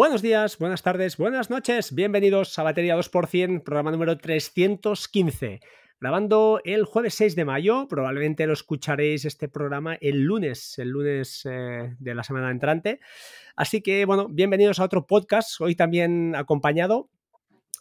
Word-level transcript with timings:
Buenos 0.00 0.22
días, 0.22 0.56
buenas 0.56 0.82
tardes, 0.82 1.18
buenas 1.18 1.50
noches. 1.50 1.94
Bienvenidos 1.94 2.58
a 2.58 2.62
Batería 2.62 2.96
2%, 2.96 3.62
programa 3.62 3.90
número 3.90 4.16
315. 4.16 5.60
Grabando 6.00 6.62
el 6.64 6.86
jueves 6.86 7.12
6 7.16 7.36
de 7.36 7.44
mayo, 7.44 7.86
probablemente 7.86 8.46
lo 8.46 8.54
escucharéis 8.54 9.26
este 9.26 9.50
programa 9.50 9.98
el 10.00 10.22
lunes, 10.22 10.78
el 10.78 10.88
lunes 10.88 11.42
eh, 11.44 11.94
de 11.98 12.14
la 12.14 12.22
semana 12.22 12.50
entrante. 12.50 13.00
Así 13.56 13.82
que, 13.82 14.06
bueno, 14.06 14.28
bienvenidos 14.30 14.80
a 14.80 14.84
otro 14.84 15.06
podcast, 15.06 15.60
hoy 15.60 15.74
también 15.74 16.34
acompañado 16.34 17.10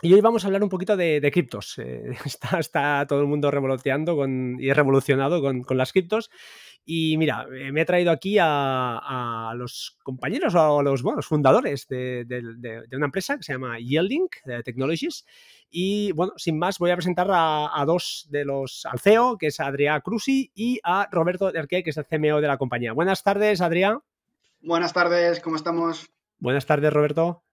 y 0.02 0.14
hoy 0.14 0.22
vamos 0.22 0.44
a 0.44 0.48
hablar 0.48 0.64
un 0.64 0.70
poquito 0.70 0.96
de, 0.96 1.30
criptos. 1.32 1.78
Eh, 1.78 2.12
está, 2.60 3.06
todo 3.06 3.22
el 3.22 3.28
mundo 3.28 3.52
revoloteando 3.52 4.16
con, 4.16 4.58
y 4.60 4.72
revolucionado 4.72 5.42
con, 5.42 5.64
con, 5.64 5.78
las 5.78 5.92
criptos. 5.92 6.30
Y 6.86 7.18
mira, 7.18 7.46
eh, 7.54 7.72
me 7.72 7.82
he 7.82 7.86
traído 7.86 8.12
aquí 8.12 8.38
a, 8.40 9.54
los 9.56 9.98
compañeros 10.04 10.56
o 10.56 10.80
a 10.80 10.84
los, 10.84 11.04
bueno, 11.04 11.22
fundadores 11.22 11.88
de, 11.88 12.26
una 12.94 13.06
empresa 13.06 13.38
que 13.38 13.44
se 13.44 13.54
llama 13.54 13.78
Yielding 13.80 14.28
Technologies. 14.64 15.26
Y 15.70 16.14
bueno, 16.14 16.34
sin 16.38 16.58
más, 16.58 16.80
voy 16.80 16.92
a 16.92 16.96
presentar 16.96 17.28
a, 17.30 17.84
dos 17.86 18.28
de 18.30 18.46
los, 18.46 18.86
al 18.86 19.00
CEO, 19.00 19.38
que 19.38 19.48
es 19.48 19.60
Adrián 19.60 20.02
Cruzi, 20.02 20.52
y 20.56 20.80
a 20.84 21.08
Roberto 21.12 21.52
Derque, 21.52 21.84
que 21.84 21.90
es 21.90 21.98
el 21.98 22.06
CMO 22.06 22.42
de 22.42 22.48
la 22.48 22.58
compañía. 22.58 22.94
Buenas 22.94 23.22
tardes, 23.22 23.62
Adrián. 23.62 24.00
Buenas 24.62 24.94
tardes, 24.94 25.42
¿cómo 25.42 25.58
estamos? 25.58 26.10
Buenas 26.40 26.66
tardes, 26.66 26.92
Roberto. 26.92 27.44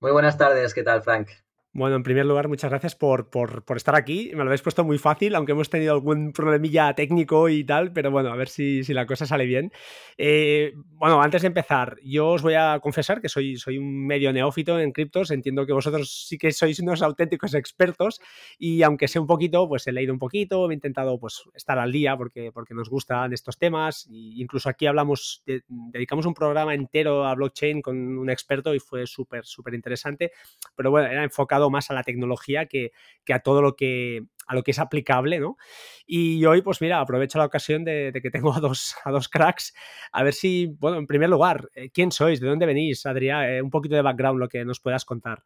Muy 0.00 0.12
buenas 0.12 0.36
tardes, 0.38 0.72
¿qué 0.74 0.82
tal, 0.82 1.02
Frank? 1.02 1.28
Bueno, 1.76 1.96
en 1.96 2.04
primer 2.04 2.24
lugar, 2.24 2.46
muchas 2.46 2.70
gracias 2.70 2.94
por, 2.94 3.30
por, 3.30 3.64
por, 3.64 3.76
estar 3.76 3.96
aquí. 3.96 4.30
Me 4.30 4.44
lo 4.44 4.44
habéis 4.44 4.62
puesto 4.62 4.84
muy 4.84 4.96
fácil, 4.96 5.34
aunque 5.34 5.50
hemos 5.50 5.68
tenido 5.68 5.92
algún 5.92 6.32
problemilla 6.32 6.94
técnico 6.94 7.48
y 7.48 7.64
tal, 7.64 7.92
pero 7.92 8.12
bueno, 8.12 8.32
a 8.32 8.36
ver 8.36 8.46
si, 8.46 8.84
si 8.84 8.94
la 8.94 9.06
cosa 9.06 9.26
sale 9.26 9.44
bien. 9.44 9.72
Eh, 10.16 10.72
bueno, 10.76 11.20
antes 11.20 11.42
de 11.42 11.48
empezar, 11.48 11.96
yo 12.04 12.28
os 12.28 12.42
voy 12.42 12.54
a 12.54 12.78
confesar 12.80 13.20
que 13.20 13.28
soy, 13.28 13.56
soy 13.56 13.78
un 13.78 14.06
medio 14.06 14.32
neófito 14.32 14.78
en 14.78 14.92
criptos. 14.92 15.32
Entiendo 15.32 15.66
que 15.66 15.72
vosotros 15.72 16.26
sí 16.28 16.38
que 16.38 16.52
sois 16.52 16.78
unos 16.78 17.02
auténticos 17.02 17.54
expertos 17.54 18.20
y 18.56 18.84
aunque 18.84 19.08
sé 19.08 19.18
un 19.18 19.26
poquito, 19.26 19.66
pues 19.68 19.84
he 19.88 19.92
leído 19.92 20.12
un 20.12 20.20
poquito, 20.20 20.70
he 20.70 20.74
intentado 20.74 21.18
pues 21.18 21.42
estar 21.54 21.80
al 21.80 21.90
día 21.90 22.16
porque, 22.16 22.52
porque 22.52 22.74
nos 22.74 22.88
gustan 22.88 23.32
estos 23.32 23.58
temas. 23.58 24.06
E 24.06 24.38
incluso 24.40 24.68
aquí 24.68 24.86
hablamos, 24.86 25.42
dedicamos 25.44 26.24
un 26.24 26.34
programa 26.34 26.72
entero 26.72 27.26
a 27.26 27.34
blockchain 27.34 27.82
con 27.82 27.96
un 28.16 28.30
experto 28.30 28.72
y 28.76 28.78
fue 28.78 29.08
súper, 29.08 29.44
súper 29.44 29.74
interesante. 29.74 30.30
Pero 30.76 30.92
bueno, 30.92 31.08
era 31.08 31.24
enfocado 31.24 31.63
más 31.70 31.90
a 31.90 31.94
la 31.94 32.02
tecnología 32.02 32.66
que, 32.66 32.92
a 33.32 33.38
todo 33.40 33.62
lo 33.62 33.76
que, 33.76 34.26
a 34.46 34.54
lo 34.54 34.62
que 34.62 34.70
es 34.70 34.78
aplicable, 34.78 35.40
¿no? 35.40 35.56
Y 36.06 36.44
hoy, 36.44 36.62
pues 36.62 36.80
mira, 36.80 37.00
aprovecho 37.00 37.38
la 37.38 37.46
ocasión 37.46 37.84
de, 37.84 38.12
que 38.22 38.30
tengo 38.30 38.54
a 38.54 38.60
dos, 38.60 38.94
a 39.04 39.10
dos 39.10 39.28
cracks, 39.28 39.74
a 40.12 40.22
ver 40.22 40.34
si, 40.34 40.66
bueno, 40.78 40.98
en 40.98 41.06
primer 41.06 41.30
lugar, 41.30 41.70
eh, 41.74 41.90
¿quién 41.90 42.12
sois? 42.12 42.40
¿De 42.40 42.48
dónde 42.48 42.66
venís, 42.66 43.06
Adrián? 43.06 43.44
Eh, 43.48 43.62
un 43.62 43.70
poquito 43.70 43.94
de 43.94 44.02
background, 44.02 44.40
lo 44.40 44.48
que 44.48 44.64
nos 44.64 44.80
puedas 44.80 45.04
contar. 45.04 45.44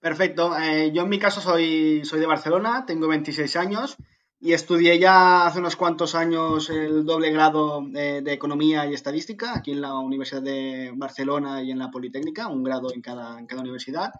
Perfecto. 0.00 0.56
Eh, 0.58 0.92
yo 0.92 1.02
en 1.02 1.08
mi 1.08 1.18
caso 1.18 1.40
soy, 1.40 2.04
soy 2.04 2.20
de 2.20 2.26
Barcelona, 2.26 2.84
tengo 2.86 3.08
26 3.08 3.56
años 3.56 3.96
y 4.38 4.52
estudié 4.52 4.98
ya 4.98 5.46
hace 5.46 5.58
unos 5.60 5.76
cuantos 5.76 6.14
años 6.14 6.68
el 6.68 7.04
doble 7.04 7.30
grado 7.30 7.82
de, 7.82 8.32
Economía 8.32 8.86
y 8.86 8.92
Estadística 8.92 9.54
aquí 9.56 9.72
en 9.72 9.80
la 9.80 9.98
Universidad 9.98 10.42
de 10.42 10.92
Barcelona 10.94 11.62
y 11.62 11.70
en 11.70 11.78
la 11.78 11.90
Politécnica, 11.90 12.48
un 12.48 12.62
grado 12.62 12.92
en 12.92 13.00
cada, 13.00 13.38
en 13.38 13.46
cada 13.46 13.62
universidad. 13.62 14.12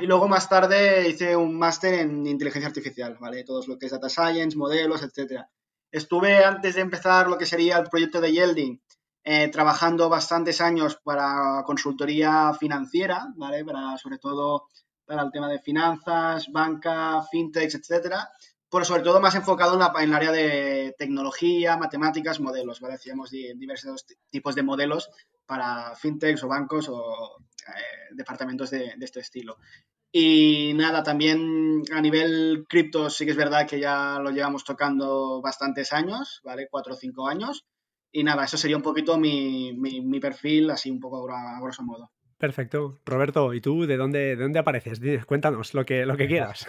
Y 0.00 0.06
luego 0.06 0.26
más 0.26 0.48
tarde 0.48 1.08
hice 1.08 1.36
un 1.36 1.56
máster 1.56 1.94
en 1.94 2.26
inteligencia 2.26 2.68
artificial, 2.68 3.16
¿vale? 3.20 3.44
Todo 3.44 3.64
lo 3.66 3.78
que 3.78 3.86
es 3.86 3.92
data 3.92 4.08
science, 4.08 4.56
modelos, 4.56 5.02
etcétera. 5.02 5.48
Estuve 5.90 6.44
antes 6.44 6.74
de 6.74 6.80
empezar 6.80 7.28
lo 7.28 7.38
que 7.38 7.46
sería 7.46 7.78
el 7.78 7.88
proyecto 7.88 8.20
de 8.20 8.32
Yelding, 8.32 8.82
eh, 9.22 9.48
trabajando 9.48 10.08
bastantes 10.08 10.60
años 10.60 10.98
para 11.04 11.62
consultoría 11.64 12.52
financiera, 12.58 13.28
¿vale? 13.36 13.64
Para, 13.64 13.96
sobre 13.96 14.18
todo 14.18 14.66
para 15.06 15.22
el 15.22 15.30
tema 15.30 15.48
de 15.48 15.60
finanzas, 15.60 16.50
banca, 16.50 17.22
fintechs, 17.30 17.76
etcétera. 17.76 18.28
Pero 18.74 18.84
sobre 18.84 19.04
todo 19.04 19.20
más 19.20 19.36
enfocado 19.36 19.74
en, 19.74 19.78
la, 19.78 19.92
en 20.00 20.08
el 20.08 20.14
área 20.14 20.32
de 20.32 20.96
tecnología, 20.98 21.76
matemáticas, 21.76 22.40
modelos, 22.40 22.80
¿vale? 22.80 22.94
Hacíamos 22.94 23.30
diversos 23.30 24.04
tipos 24.30 24.56
de 24.56 24.64
modelos 24.64 25.10
para 25.46 25.94
fintechs 25.94 26.42
o 26.42 26.48
bancos 26.48 26.88
o 26.88 27.36
eh, 27.68 28.14
departamentos 28.16 28.70
de, 28.70 28.96
este 29.00 29.20
estilo. 29.20 29.58
Y 30.10 30.72
nada, 30.74 31.04
también 31.04 31.82
a 31.92 32.00
nivel 32.00 32.66
cripto 32.68 33.10
sí 33.10 33.24
que 33.24 33.30
es 33.30 33.36
verdad 33.36 33.64
que 33.64 33.78
ya 33.78 34.18
lo 34.18 34.30
llevamos 34.30 34.64
tocando 34.64 35.40
bastantes 35.40 35.92
años, 35.92 36.40
¿vale? 36.42 36.66
Cuatro 36.68 36.94
o 36.94 36.96
cinco 36.96 37.28
años. 37.28 37.66
Y 38.10 38.24
nada, 38.24 38.42
eso 38.42 38.56
sería 38.56 38.76
un 38.76 38.82
poquito 38.82 39.16
mi, 39.16 39.72
mi, 39.72 40.18
perfil, 40.18 40.68
así 40.72 40.90
un 40.90 40.98
poco 40.98 41.30
a 41.30 41.60
grosso 41.60 41.84
modo. 41.84 42.10
Perfecto. 42.38 43.00
Roberto, 43.06 43.54
¿y 43.54 43.60
tú 43.60 43.86
de 43.86 43.96
dónde, 43.96 44.34
de 44.34 44.42
dónde 44.42 44.58
apareces? 44.58 44.98
Cuéntanos 45.26 45.74
lo 45.74 45.84
que, 45.84 46.04
lo 46.04 46.16
que 46.16 46.26
quieras. 46.26 46.66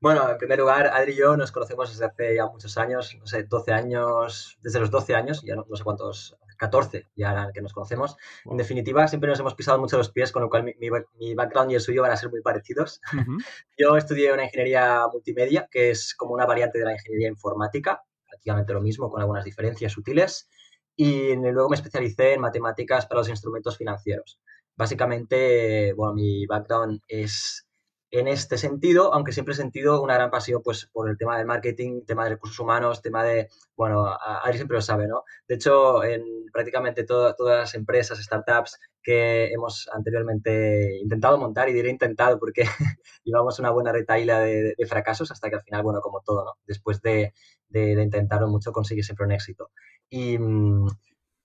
Bueno, 0.00 0.30
en 0.30 0.38
primer 0.38 0.58
lugar, 0.58 0.86
Adri 0.86 1.12
y 1.12 1.16
yo 1.16 1.36
nos 1.36 1.52
conocemos 1.52 1.90
desde 1.90 2.04
hace 2.04 2.36
ya 2.36 2.46
muchos 2.46 2.78
años, 2.78 3.16
no 3.18 3.26
sé, 3.26 3.44
12 3.44 3.72
años, 3.72 4.58
desde 4.62 4.80
los 4.80 4.90
12 4.90 5.14
años, 5.14 5.42
ya 5.42 5.56
no, 5.56 5.64
no 5.68 5.76
sé 5.76 5.84
cuántos 5.84 6.38
14 6.58 7.06
ya 7.16 7.30
ahora 7.30 7.50
que 7.54 7.62
nos 7.62 7.72
conocemos. 7.72 8.16
En 8.44 8.58
definitiva, 8.58 9.08
siempre 9.08 9.30
nos 9.30 9.40
hemos 9.40 9.54
pisado 9.54 9.78
mucho 9.78 9.96
los 9.96 10.10
pies, 10.10 10.32
con 10.32 10.42
lo 10.42 10.50
cual 10.50 10.64
mi, 10.64 11.34
background 11.34 11.70
y 11.70 11.76
el 11.76 11.80
suyo 11.80 12.02
van 12.02 12.10
a 12.10 12.16
ser 12.16 12.30
muy 12.30 12.42
parecidos. 12.42 13.00
Yo 13.78 13.96
estudié 13.96 14.32
una 14.32 14.44
ingeniería 14.44 15.06
multimedia, 15.10 15.68
que 15.70 15.90
es 15.90 16.14
como 16.14 16.34
una 16.34 16.44
variante 16.44 16.78
de 16.78 16.84
la 16.84 16.92
ingeniería 16.92 17.28
informática, 17.28 18.02
prácticamente 18.28 18.74
lo 18.74 18.82
mismo, 18.82 19.10
con 19.10 19.22
algunas 19.22 19.44
diferencias 19.44 19.92
sutiles. 19.92 20.50
Y 20.96 21.36
luego 21.36 21.70
me 21.70 21.76
especialicé 21.76 22.34
en 22.34 22.40
matemáticas 22.40 23.06
para 23.06 23.20
los 23.20 23.28
instrumentos 23.28 23.76
financieros. 23.76 24.40
Básicamente, 24.76 25.92
bueno, 25.92 26.14
mi 26.14 26.44
background 26.46 27.00
es 27.06 27.67
en 28.10 28.28
este 28.28 28.56
sentido, 28.56 29.12
aunque 29.12 29.32
siempre 29.32 29.52
he 29.52 29.56
sentido 29.56 30.02
una 30.02 30.14
gran 30.14 30.30
pasión 30.30 30.62
pues, 30.62 30.86
por 30.92 31.10
el 31.10 31.18
tema 31.18 31.36
del 31.36 31.46
marketing, 31.46 32.02
tema 32.06 32.24
de 32.24 32.30
recursos 32.30 32.58
humanos, 32.58 33.02
tema 33.02 33.22
de, 33.22 33.48
bueno, 33.76 34.06
Ari 34.44 34.56
siempre 34.56 34.76
lo 34.76 34.82
sabe, 34.82 35.06
¿no? 35.06 35.24
De 35.46 35.56
hecho, 35.56 36.02
en 36.04 36.46
prácticamente 36.52 37.04
todas 37.04 37.36
las 37.38 37.74
empresas, 37.74 38.18
startups 38.18 38.78
que 39.02 39.52
hemos 39.52 39.88
anteriormente 39.92 40.98
intentado 40.98 41.38
montar, 41.38 41.68
y 41.68 41.72
diré 41.74 41.90
intentado 41.90 42.38
porque 42.38 42.64
llevamos 43.24 43.58
una 43.58 43.70
buena 43.70 43.92
retaila 43.92 44.40
de, 44.40 44.74
fracasos 44.88 45.30
hasta 45.30 45.50
que 45.50 45.56
al 45.56 45.62
final, 45.62 45.82
bueno, 45.82 46.00
como 46.00 46.22
todo, 46.22 46.44
¿no? 46.44 46.52
Después 46.66 47.02
de, 47.02 47.34
de, 47.68 47.94
de 47.94 48.02
intentarlo 48.02 48.48
mucho, 48.48 48.72
consigue 48.72 49.02
siempre 49.02 49.26
un 49.26 49.32
éxito. 49.32 49.70
Y, 50.08 50.38
mm, 50.38 50.86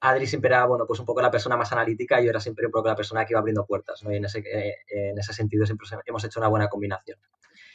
Adri 0.03 0.28
siempre 0.28 0.50
era, 0.50 0.66
bueno, 0.66 0.86
pues 0.86 1.00
un 1.00 1.06
poco 1.06 1.22
la 1.22 1.31
persona 1.31 1.56
más 1.56 1.72
analítica 1.72 2.19
y 2.19 2.25
yo 2.25 2.30
era 2.30 2.41
siempre 2.41 2.66
un 2.66 2.74
poco 2.74 2.90
la 2.90 2.96
persona 2.96 3.25
que 3.25 3.31
iba 3.31 3.40
abriendo 3.40 3.66
puertas, 3.66 4.03
¿no? 4.03 4.12
Y 4.12 4.18
en 4.18 4.25
ese, 4.25 4.40
eh, 4.40 4.75
en 4.88 5.18
ese 5.18 5.31
sentido 5.31 5.66
siempre 5.66 5.88
hemos 6.06 6.24
hecho 6.25 6.41
una 6.41 6.50
buena 6.50 6.68
combinación. 6.68 7.18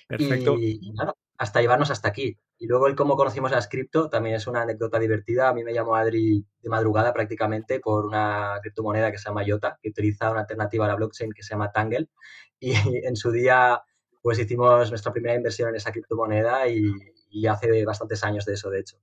Perfecto. 0.06 0.58
Y, 0.58 0.92
nada, 0.92 1.14
hasta 1.38 1.62
llevarnos 1.62 1.90
hasta 1.90 2.08
aquí. 2.08 2.38
Y 2.58 2.66
luego 2.66 2.86
el 2.86 2.96
cómo 2.96 3.16
conocimos 3.16 3.52
a 3.52 3.66
cripto 3.66 4.10
también 4.10 4.36
es 4.36 4.46
una 4.46 4.60
anécdota 4.60 4.98
divertida. 4.98 5.48
A 5.48 5.54
mí 5.54 5.64
me 5.64 5.72
llamó 5.72 5.94
Adri 5.94 6.44
de 6.60 6.68
madrugada 6.68 7.14
prácticamente 7.14 7.80
por 7.80 8.04
una 8.04 8.58
criptomoneda 8.60 9.10
que 9.10 9.16
se 9.16 9.30
llama 9.30 9.44
IOTA, 9.44 9.78
que 9.80 9.88
utiliza 9.88 10.30
una 10.30 10.40
alternativa 10.40 10.84
a 10.84 10.88
la 10.88 10.96
blockchain 10.96 11.32
que 11.32 11.42
se 11.42 11.50
llama 11.54 11.72
Tangle. 11.72 12.08
Y 12.60 12.74
en 12.74 13.14
su 13.14 13.30
día, 13.30 13.80
pues 14.20 14.38
hicimos 14.38 14.90
nuestra 14.90 15.12
primera 15.12 15.36
inversión 15.36 15.68
en 15.68 15.76
esa 15.76 15.92
criptomoneda 15.92 16.66
y, 16.66 16.92
y 17.30 17.46
hace 17.46 17.84
bastantes 17.84 18.22
años 18.24 18.44
de 18.44 18.54
eso, 18.54 18.68
de 18.68 18.80
hecho. 18.80 18.96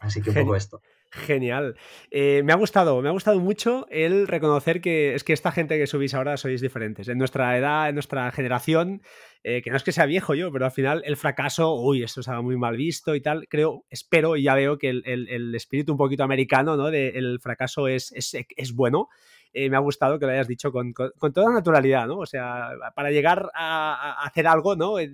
Así 0.00 0.20
que 0.20 0.30
un 0.30 0.36
poco 0.36 0.56
esto. 0.56 0.82
Genial. 1.14 1.76
Eh, 2.10 2.42
me 2.42 2.54
ha 2.54 2.56
gustado, 2.56 3.02
me 3.02 3.10
ha 3.10 3.12
gustado 3.12 3.38
mucho 3.38 3.86
el 3.90 4.26
reconocer 4.26 4.80
que 4.80 5.14
es 5.14 5.24
que 5.24 5.34
esta 5.34 5.52
gente 5.52 5.78
que 5.78 5.86
subís 5.86 6.14
ahora 6.14 6.38
sois 6.38 6.62
diferentes. 6.62 7.06
En 7.06 7.18
nuestra 7.18 7.58
edad, 7.58 7.90
en 7.90 7.96
nuestra 7.96 8.32
generación, 8.32 9.02
eh, 9.44 9.60
que 9.60 9.68
no 9.68 9.76
es 9.76 9.82
que 9.82 9.92
sea 9.92 10.06
viejo 10.06 10.34
yo, 10.34 10.50
pero 10.50 10.64
al 10.64 10.70
final 10.70 11.02
el 11.04 11.18
fracaso, 11.18 11.74
uy, 11.74 12.02
esto 12.02 12.20
estaba 12.20 12.40
muy 12.40 12.56
mal 12.56 12.78
visto 12.78 13.14
y 13.14 13.20
tal. 13.20 13.46
Creo, 13.48 13.84
espero 13.90 14.36
y 14.36 14.44
ya 14.44 14.54
veo 14.54 14.78
que 14.78 14.88
el, 14.88 15.54
espíritu 15.54 15.92
un 15.92 15.98
poquito 15.98 16.24
americano, 16.24 16.78
¿no? 16.78 16.90
De 16.90 17.10
el 17.10 17.40
fracaso 17.40 17.88
es, 17.88 18.10
es, 18.12 18.34
es 18.56 18.72
bueno 18.72 19.10
eh, 19.54 19.68
me 19.68 19.76
ha 19.76 19.80
gustado 19.80 20.18
que 20.18 20.24
lo 20.24 20.32
hayas 20.32 20.48
dicho 20.48 20.72
con, 20.72 20.94
toda 20.94 21.52
naturalidad, 21.52 22.06
¿no? 22.06 22.18
O 22.18 22.26
sea, 22.26 22.70
para 22.94 23.10
llegar 23.10 23.50
a, 23.54 24.24
hacer 24.24 24.46
algo, 24.46 24.76
¿no? 24.76 24.98
Eh, 24.98 25.12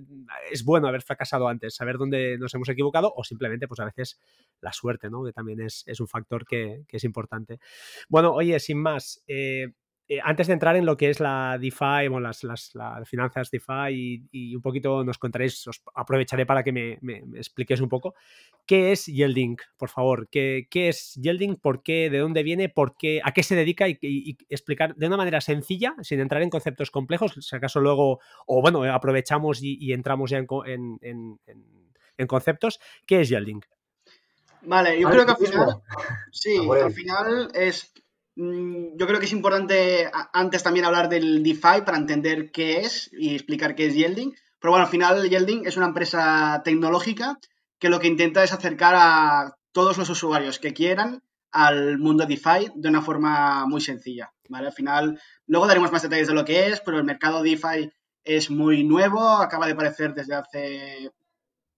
es 0.50 0.64
bueno 0.64 0.86
haber 0.86 1.02
fracasado 1.02 1.48
antes, 1.48 1.74
saber 1.74 1.98
dónde 1.98 2.38
nos 2.38 2.54
hemos 2.54 2.68
equivocado 2.68 3.12
o 3.16 3.24
simplemente, 3.24 3.66
pues 3.66 3.80
a 3.80 3.84
veces 3.84 4.20
la 4.60 4.72
suerte, 4.72 5.10
¿no? 5.10 5.24
Que 5.24 5.32
también 5.32 5.60
es, 5.60 5.84
un 5.98 6.06
factor 6.06 6.46
que, 6.46 6.84
es 6.88 7.04
importante. 7.04 7.58
Bueno, 8.08 8.32
oye, 8.32 8.60
sin 8.60 8.80
más, 8.80 9.22
eh, 9.26 9.72
eh, 10.10 10.20
antes 10.24 10.46
de 10.46 10.54
entrar 10.54 10.74
en 10.76 10.86
lo 10.86 10.96
que 10.96 11.10
es 11.10 11.20
la 11.20 11.58
DeFi, 11.60 12.08
bueno, 12.08 12.20
las, 12.20 12.42
las, 12.42 12.72
finanzas 13.04 13.50
DeFi 13.50 14.26
y, 14.32 14.56
un 14.56 14.62
poquito 14.62 15.04
nos 15.04 15.18
contaréis, 15.18 15.66
os 15.66 15.82
aprovecharé 15.94 16.46
para 16.46 16.64
que 16.64 16.72
me, 16.72 16.98
me, 17.02 17.18
expliques 17.36 17.82
un 17.82 17.90
poco, 17.90 18.14
¿qué 18.64 18.92
es 18.92 19.04
Yielding, 19.04 19.58
por 19.76 19.90
favor? 19.90 20.26
¿Qué, 20.30 20.66
qué 20.70 20.88
es 20.88 21.12
Yielding? 21.16 21.56
¿Por 21.56 21.82
qué? 21.82 22.08
¿De 22.08 22.18
dónde 22.18 22.42
viene? 22.42 22.70
¿Por 22.70 22.96
qué? 22.96 23.20
¿A 23.22 23.32
qué 23.32 23.42
se 23.42 23.54
dedica? 23.54 23.86
Y, 23.86 24.38
explicar 24.48 24.94
de 24.94 25.06
una 25.06 25.18
manera 25.18 25.42
sencilla, 25.42 25.94
sin 26.00 26.20
entrar 26.20 26.40
en 26.40 26.48
conceptos 26.48 26.90
complejos, 26.90 27.34
si 27.38 27.54
acaso 27.54 27.78
luego, 27.80 28.20
o 28.46 28.62
bueno, 28.62 28.82
aprovechamos 28.84 29.62
y, 29.62 29.92
entramos 29.92 30.30
ya 30.30 30.38
en, 30.38 30.98
en, 31.02 31.38
en, 32.16 32.26
conceptos, 32.26 32.80
¿qué 33.06 33.20
es 33.20 33.28
Yielding? 33.28 33.60
Vale, 34.62 34.98
yo 34.98 35.08
creo 35.10 35.26
que 35.26 35.32
al 35.32 35.36
final, 35.36 35.82
sí, 36.32 36.56
al 36.82 36.92
final 36.92 37.50
es 37.54 37.92
yo 38.38 39.06
creo 39.08 39.18
que 39.18 39.26
es 39.26 39.32
importante 39.32 40.08
antes 40.32 40.62
también 40.62 40.84
hablar 40.84 41.08
del 41.08 41.42
DeFi 41.42 41.82
para 41.84 41.96
entender 41.96 42.52
qué 42.52 42.78
es 42.80 43.10
y 43.12 43.34
explicar 43.34 43.74
qué 43.74 43.86
es 43.86 43.94
Yielding. 43.94 44.32
Pero 44.60 44.70
bueno, 44.70 44.84
al 44.84 44.90
final 44.90 45.28
Yielding 45.28 45.66
es 45.66 45.76
una 45.76 45.86
empresa 45.86 46.62
tecnológica 46.64 47.38
que 47.80 47.88
lo 47.88 47.98
que 47.98 48.06
intenta 48.06 48.44
es 48.44 48.52
acercar 48.52 48.94
a 48.96 49.56
todos 49.72 49.98
los 49.98 50.08
usuarios 50.08 50.60
que 50.60 50.72
quieran 50.72 51.24
al 51.50 51.98
mundo 51.98 52.26
DeFi 52.26 52.70
de 52.76 52.88
una 52.88 53.02
forma 53.02 53.66
muy 53.66 53.80
sencilla. 53.80 54.32
¿vale? 54.48 54.68
Al 54.68 54.72
final, 54.72 55.20
luego 55.46 55.66
daremos 55.66 55.90
más 55.90 56.02
detalles 56.02 56.28
de 56.28 56.34
lo 56.34 56.44
que 56.44 56.68
es, 56.68 56.80
pero 56.80 56.96
el 56.98 57.04
mercado 57.04 57.42
DeFi 57.42 57.90
es 58.22 58.50
muy 58.50 58.84
nuevo, 58.84 59.20
acaba 59.20 59.66
de 59.66 59.72
aparecer 59.72 60.14
desde 60.14 60.34
hace 60.34 61.10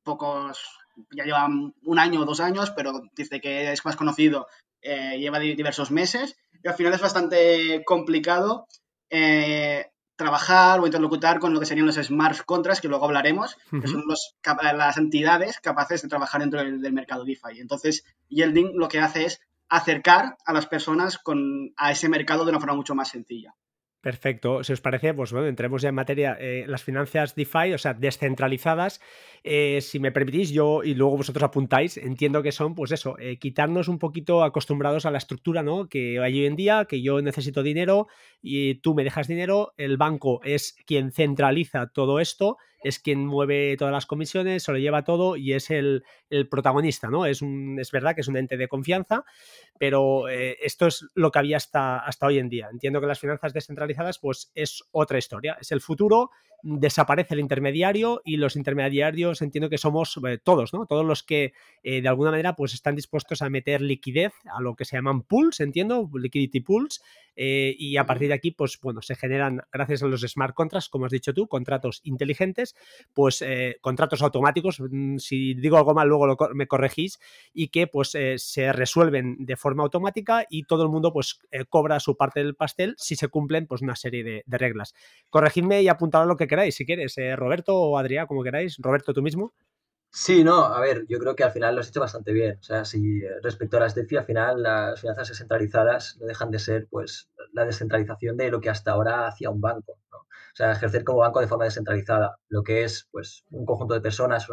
pocos, 0.02 0.62
ya 1.10 1.24
lleva 1.24 1.46
un 1.46 1.98
año 1.98 2.20
o 2.20 2.24
dos 2.26 2.40
años, 2.40 2.70
pero 2.70 3.00
dice 3.14 3.40
que 3.40 3.72
es 3.72 3.84
más 3.84 3.96
conocido, 3.96 4.46
eh, 4.82 5.19
lleva 5.19 5.38
diversos 5.38 5.91
meses 5.91 6.37
y 6.62 6.69
al 6.69 6.75
final 6.75 6.94
es 6.94 7.00
bastante 7.00 7.82
complicado 7.85 8.67
eh, 9.09 9.87
trabajar 10.17 10.81
o 10.81 10.87
interlocutar 10.87 11.38
con 11.38 11.55
lo 11.55 11.61
que 11.61 11.67
serían 11.67 11.87
los 11.87 11.97
smart 11.97 12.44
contracts, 12.44 12.82
que 12.82 12.88
luego 12.88 13.06
hablaremos, 13.06 13.56
que 13.71 13.88
son 13.88 14.05
las 14.06 14.97
entidades 14.99 15.59
capaces 15.61 16.03
de 16.03 16.09
trabajar 16.09 16.43
dentro 16.43 16.61
del, 16.61 16.82
del, 16.82 16.93
mercado 16.93 17.25
DeFi. 17.25 17.59
Entonces, 17.59 18.05
Yielding 18.29 18.73
lo 18.75 18.88
que 18.88 19.00
hace 19.00 19.25
es 19.25 19.41
acercar 19.71 20.37
a 20.44 20.53
las 20.53 20.67
personas 20.67 21.17
con, 21.17 21.73
a 21.77 21.91
ese 21.91 22.11
mercado 22.11 22.44
de 22.44 22.50
una 22.50 22.61
forma 22.61 22.77
mucho 22.77 22.94
más 22.94 23.09
sencilla. 23.09 23.55
Perfecto. 24.02 24.64
Si 24.64 24.73
os 24.73 24.81
parece, 24.81 25.12
pues 25.12 25.31
bueno, 25.31 25.47
entremos 25.47 25.82
ya 25.82 25.91
en 25.91 25.94
materia. 25.94 26.35
Eh, 26.41 26.64
las 26.67 26.82
finanzas 26.82 27.35
DeFi, 27.35 27.75
o 27.75 27.79
sea, 27.79 27.93
descentralizadas, 27.93 28.99
eh, 29.44 29.81
si 29.82 30.00
me 30.00 30.11
permitís, 30.11 30.50
yo 30.52 30.82
y 30.82 30.94
luego 30.94 31.19
vosotros 31.19 31.43
apuntáis, 31.43 31.99
entiendo 31.99 32.43
que 32.43 32.50
son, 32.50 32.75
pues 32.75 32.93
eso, 32.93 33.19
eh, 33.19 33.38
quitarnos 33.38 33.88
un 33.88 33.99
poquito 33.99 34.43
acostumbrados 34.43 35.05
a 35.05 35.11
la 35.11 35.19
estructura, 35.19 35.62
¿no? 35.62 35.87
Que 35.88 36.19
hay 36.19 36.41
hoy 36.41 36.47
en 36.47 36.56
día, 36.56 36.87
que 36.88 37.02
yo 37.02 37.20
necesito 37.20 37.62
dinero 37.62 38.06
y 38.41 38.76
tú 38.76 38.94
me 38.94 39.05
dejas 39.05 39.29
dinero, 39.29 39.75
el 39.76 39.99
banco 39.99 40.41
es 40.44 40.76
quien 40.87 41.12
centraliza 41.12 41.88
todo 41.88 42.20
esto 42.20 42.56
es 42.82 42.99
quien 42.99 43.27
mueve 43.27 43.77
todas 43.77 43.93
las 43.93 44.06
comisiones, 44.06 44.62
se 44.62 44.73
lo 44.73 44.79
lleva 44.79 45.05
todo 45.05 45.37
y 45.37 45.53
es 45.53 45.71
el, 45.71 46.05
protagonista, 46.50 47.09
¿no? 47.09 47.27
Es, 47.27 47.43
un, 47.43 47.79
es 47.79 47.91
verdad 47.91 48.15
que 48.15 48.21
es 48.21 48.29
un 48.29 48.37
ente 48.37 48.56
de 48.56 48.69
confianza, 48.69 49.25
pero 49.79 50.29
eh, 50.29 50.59
esto 50.62 50.87
es 50.87 51.06
lo 51.15 51.31
que 51.31 51.38
había 51.38 51.56
hasta, 51.56 51.99
hasta 51.99 52.27
hoy 52.27 52.38
en 52.38 52.49
día. 52.49 52.69
Entiendo 52.71 53.00
que 53.00 53.06
las 53.06 53.21
finanzas 53.21 53.53
descentralizadas, 53.53 54.19
pues 54.19 54.50
es 54.55 54.85
otra 54.93 55.19
historia, 55.19 55.56
es 55.61 55.73
el 55.73 55.81
futuro 55.81 56.31
desaparece 56.62 57.34
el 57.34 57.40
intermediario 57.40 58.20
y 58.24 58.36
los 58.36 58.56
intermediarios 58.56 59.42
entiendo 59.42 59.70
que 59.70 59.78
somos 59.78 60.18
eh, 60.26 60.38
todos, 60.42 60.72
¿no? 60.72 60.86
Todos 60.86 61.04
los 61.04 61.22
que 61.22 61.52
eh, 61.82 62.02
de 62.02 62.08
alguna 62.08 62.30
manera 62.30 62.56
pues 62.56 62.74
están 62.74 62.96
dispuestos 62.96 63.42
a 63.42 63.50
meter 63.50 63.80
liquidez 63.80 64.32
a 64.44 64.60
lo 64.60 64.74
que 64.76 64.84
se 64.84 64.96
llaman 64.96 65.22
pools, 65.22 65.60
entiendo, 65.60 66.10
liquidity 66.14 66.60
pools, 66.60 67.02
eh, 67.36 67.74
y 67.78 67.96
a 67.96 68.04
partir 68.04 68.28
de 68.28 68.34
aquí 68.34 68.50
pues 68.50 68.78
bueno, 68.82 69.00
se 69.02 69.16
generan 69.16 69.62
gracias 69.72 70.02
a 70.02 70.06
los 70.06 70.20
smart 70.22 70.54
contracts, 70.54 70.88
como 70.88 71.06
has 71.06 71.12
dicho 71.12 71.32
tú, 71.32 71.46
contratos 71.46 72.00
inteligentes, 72.04 72.76
pues 73.14 73.42
contratos 73.80 74.22
automáticos, 74.22 74.80
mm, 74.80 75.18
si 75.18 75.54
digo 75.54 75.76
algo 75.76 75.94
mal 75.94 76.08
luego 76.08 76.36
me 76.54 76.66
corregís, 76.66 77.18
y 77.54 77.68
que 77.68 77.86
pues 77.86 78.10
se 78.10 78.72
resuelven 78.72 79.36
de 79.38 79.56
forma 79.56 79.82
automática 79.82 80.44
y 80.50 80.64
todo 80.64 80.82
el 80.82 80.88
mundo 80.90 81.12
pues 81.12 81.38
cobra 81.68 82.00
su 82.00 82.16
parte 82.16 82.40
del 82.40 82.54
pastel 82.54 82.94
si 82.98 83.16
se 83.16 83.28
cumplen 83.28 83.66
pues 83.66 83.80
una 83.80 83.96
serie 83.96 84.22
de, 84.22 84.42
de 84.46 84.58
reglas. 84.58 84.94
Corregidme 85.30 85.82
y 85.82 85.88
apuntad 85.88 86.22
a 86.22 86.26
lo 86.26 86.36
que 86.36 86.48
queráis, 86.50 86.75
si 86.75 86.85
quieres. 86.85 87.17
Eh, 87.17 87.35
Roberto 87.37 87.75
o 87.75 87.97
Adrián, 87.97 88.26
como 88.26 88.43
queráis. 88.43 88.76
Roberto, 88.79 89.14
tú 89.14 89.23
mismo. 89.23 89.55
Sí, 90.12 90.43
no, 90.43 90.64
a 90.64 90.81
ver, 90.81 91.06
yo 91.08 91.19
creo 91.20 91.37
que 91.37 91.44
al 91.44 91.52
final 91.52 91.75
lo 91.76 91.81
has 91.81 91.88
hecho 91.88 92.00
bastante 92.00 92.32
bien. 92.32 92.58
O 92.58 92.62
sea, 92.62 92.85
si 92.85 93.23
respecto 93.43 93.76
a 93.76 93.81
las 93.81 93.94
DeFi, 93.94 94.17
al 94.17 94.25
final 94.25 94.62
las 94.62 95.00
finanzas 95.00 95.29
descentralizadas 95.29 96.17
no 96.20 96.26
dejan 96.26 96.50
de 96.50 96.58
ser, 96.58 96.88
pues, 96.91 97.31
la 97.52 97.64
descentralización 97.64 98.37
de 98.37 98.50
lo 98.50 98.61
que 98.61 98.70
hasta 98.70 98.91
ahora 98.91 99.29
hacía 99.29 99.50
un 99.50 99.61
banco. 99.61 99.93
O 100.12 100.56
sea, 100.56 100.73
ejercer 100.73 101.05
como 101.05 101.20
banco 101.20 101.41
de 101.41 101.47
forma 101.47 101.64
descentralizada, 101.64 102.37
lo 102.49 102.64
que 102.64 102.82
es, 102.82 103.08
pues, 103.12 103.44
un 103.50 103.64
conjunto 103.64 103.94
de 103.94 104.00
personas 104.00 104.49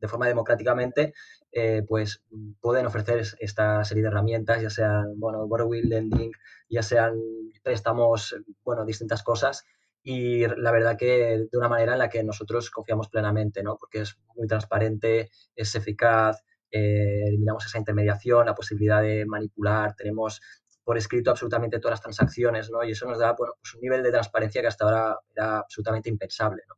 de 0.00 0.08
forma 0.08 0.28
democráticamente, 0.28 1.14
eh, 1.50 1.82
pues, 1.88 2.22
pueden 2.60 2.86
ofrecer 2.86 3.22
esta 3.38 3.84
serie 3.84 4.02
de 4.02 4.08
herramientas, 4.08 4.60
ya 4.62 4.70
sean, 4.70 5.18
bueno, 5.18 5.46
borrowing, 5.46 5.88
lending, 5.88 6.32
ya 6.68 6.82
sean 6.82 7.14
préstamos, 7.62 8.36
bueno, 8.64 8.84
distintas 8.84 9.22
cosas 9.22 9.64
y 10.02 10.46
la 10.46 10.72
verdad 10.72 10.96
que 10.96 11.46
de 11.50 11.58
una 11.58 11.68
manera 11.68 11.92
en 11.92 11.98
la 11.98 12.08
que 12.08 12.22
nosotros 12.24 12.70
confiamos 12.70 13.08
plenamente, 13.08 13.62
¿no? 13.62 13.76
Porque 13.76 14.00
es 14.00 14.18
muy 14.34 14.46
transparente, 14.46 15.30
es 15.54 15.74
eficaz, 15.74 16.42
eh, 16.70 17.24
eliminamos 17.26 17.66
esa 17.66 17.78
intermediación, 17.78 18.46
la 18.46 18.54
posibilidad 18.54 19.02
de 19.02 19.26
manipular, 19.26 19.94
tenemos 19.94 20.40
por 20.82 20.96
escrito 20.96 21.30
absolutamente 21.30 21.78
todas 21.78 21.92
las 21.92 22.00
transacciones, 22.00 22.70
¿no? 22.70 22.82
Y 22.82 22.92
eso 22.92 23.06
nos 23.06 23.18
da 23.18 23.34
bueno, 23.36 23.54
pues 23.60 23.74
un 23.74 23.80
nivel 23.82 24.02
de 24.02 24.10
transparencia 24.10 24.62
que 24.62 24.68
hasta 24.68 24.84
ahora 24.84 25.18
era 25.34 25.58
absolutamente 25.58 26.08
impensable, 26.08 26.62
¿no? 26.68 26.76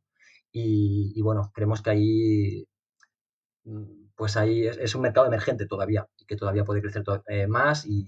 Y, 0.55 1.19
bueno, 1.23 1.51
creemos 1.51 1.81
que 1.81 1.89
ahí, 1.89 2.67
mm, 3.63 4.09
pues 4.15 4.37
ahí 4.37 4.67
es, 4.67 4.93
un 4.93 5.01
mercado 5.01 5.25
emergente 5.25 5.65
todavía 5.65 6.07
y 6.17 6.25
que 6.25 6.35
todavía 6.35 6.63
puede 6.63 6.81
crecer 6.81 7.03
eh, 7.27 7.47
más 7.47 7.85
y 7.87 8.07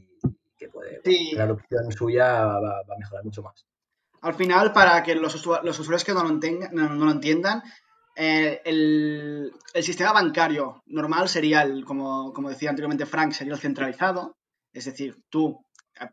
que 0.56 0.70
puede, 0.70 1.02
la 1.34 1.44
adopción 1.46 1.92
suya 1.92 2.46
va 2.46 2.80
a 2.80 3.00
mejorar 3.00 3.24
mucho 3.24 3.42
más. 3.42 3.66
Al 4.26 4.34
final, 4.34 4.74
para 4.74 5.04
que 5.04 5.14
los, 5.14 5.36
usuarios 5.36 6.04
que 6.04 6.12
no 6.12 6.24
lo, 6.24 6.32
no, 6.32 7.06
lo 7.06 7.12
entiendan, 7.12 7.62
eh, 8.16 8.60
el, 8.66 9.54
sistema 9.84 10.14
bancario 10.14 10.82
normal 10.88 11.30
sería, 11.30 11.62
el, 11.62 11.86
como, 11.86 12.34
decía 12.50 12.72
anteriormente 12.72 13.06
Frank, 13.06 13.34
sería 13.34 13.54
el 13.54 13.60
centralizado. 13.60 14.36
Es 14.74 14.86
decir, 14.86 15.22
tú 15.30 15.64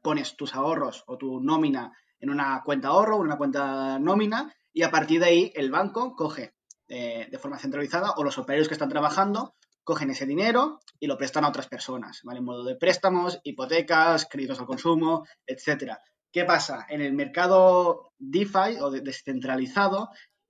pones 0.03 0.37
tus 0.37 0.55
ahorros 0.55 1.05
o 1.07 1.17
tu 1.17 1.41
nómina 1.41 1.97
en 2.21 2.29
una 2.29 2.61
cuenta 2.63 2.89
ahorro 2.89 3.17
o 3.17 3.21
en 3.21 3.29
una 3.29 3.39
cuenta 3.39 3.99
nómina 3.99 4.55
y 4.75 4.83
a 4.83 4.91
partir 4.91 5.19
de 5.19 5.27
ahí 5.27 5.53
el 5.55 5.71
banco 5.71 6.15
coge 6.15 6.53
eh, 6.89 7.29
de 7.31 7.39
forma 7.39 7.59
centralizada 7.59 8.13
o 8.19 8.25
los 8.25 8.37
operarios 8.37 8.69
que 8.69 8.75
están 8.75 8.91
trabajando 8.91 9.55
cogen 9.85 10.11
ese 10.11 10.27
dinero 10.27 10.81
y 11.01 11.07
lo 11.07 11.17
prestan 11.17 11.45
a 11.45 11.49
otras 11.49 11.67
personas, 11.67 12.21
¿vale? 12.25 12.41
En 12.41 12.45
modo 12.45 12.63
de 12.63 12.77
préstamos, 12.77 13.41
hipotecas, 13.43 14.27
créditos 14.27 14.61
al 14.61 14.67
consumo, 14.67 15.27
etcétera. 15.47 16.01
¿Qué 16.33 16.45
pasa? 16.47 16.87
En 16.89 17.03
el 17.03 17.13
mercado 17.13 18.13
DeFi 18.19 18.81
o 18.81 18.91
descentralizado, 18.91 20.09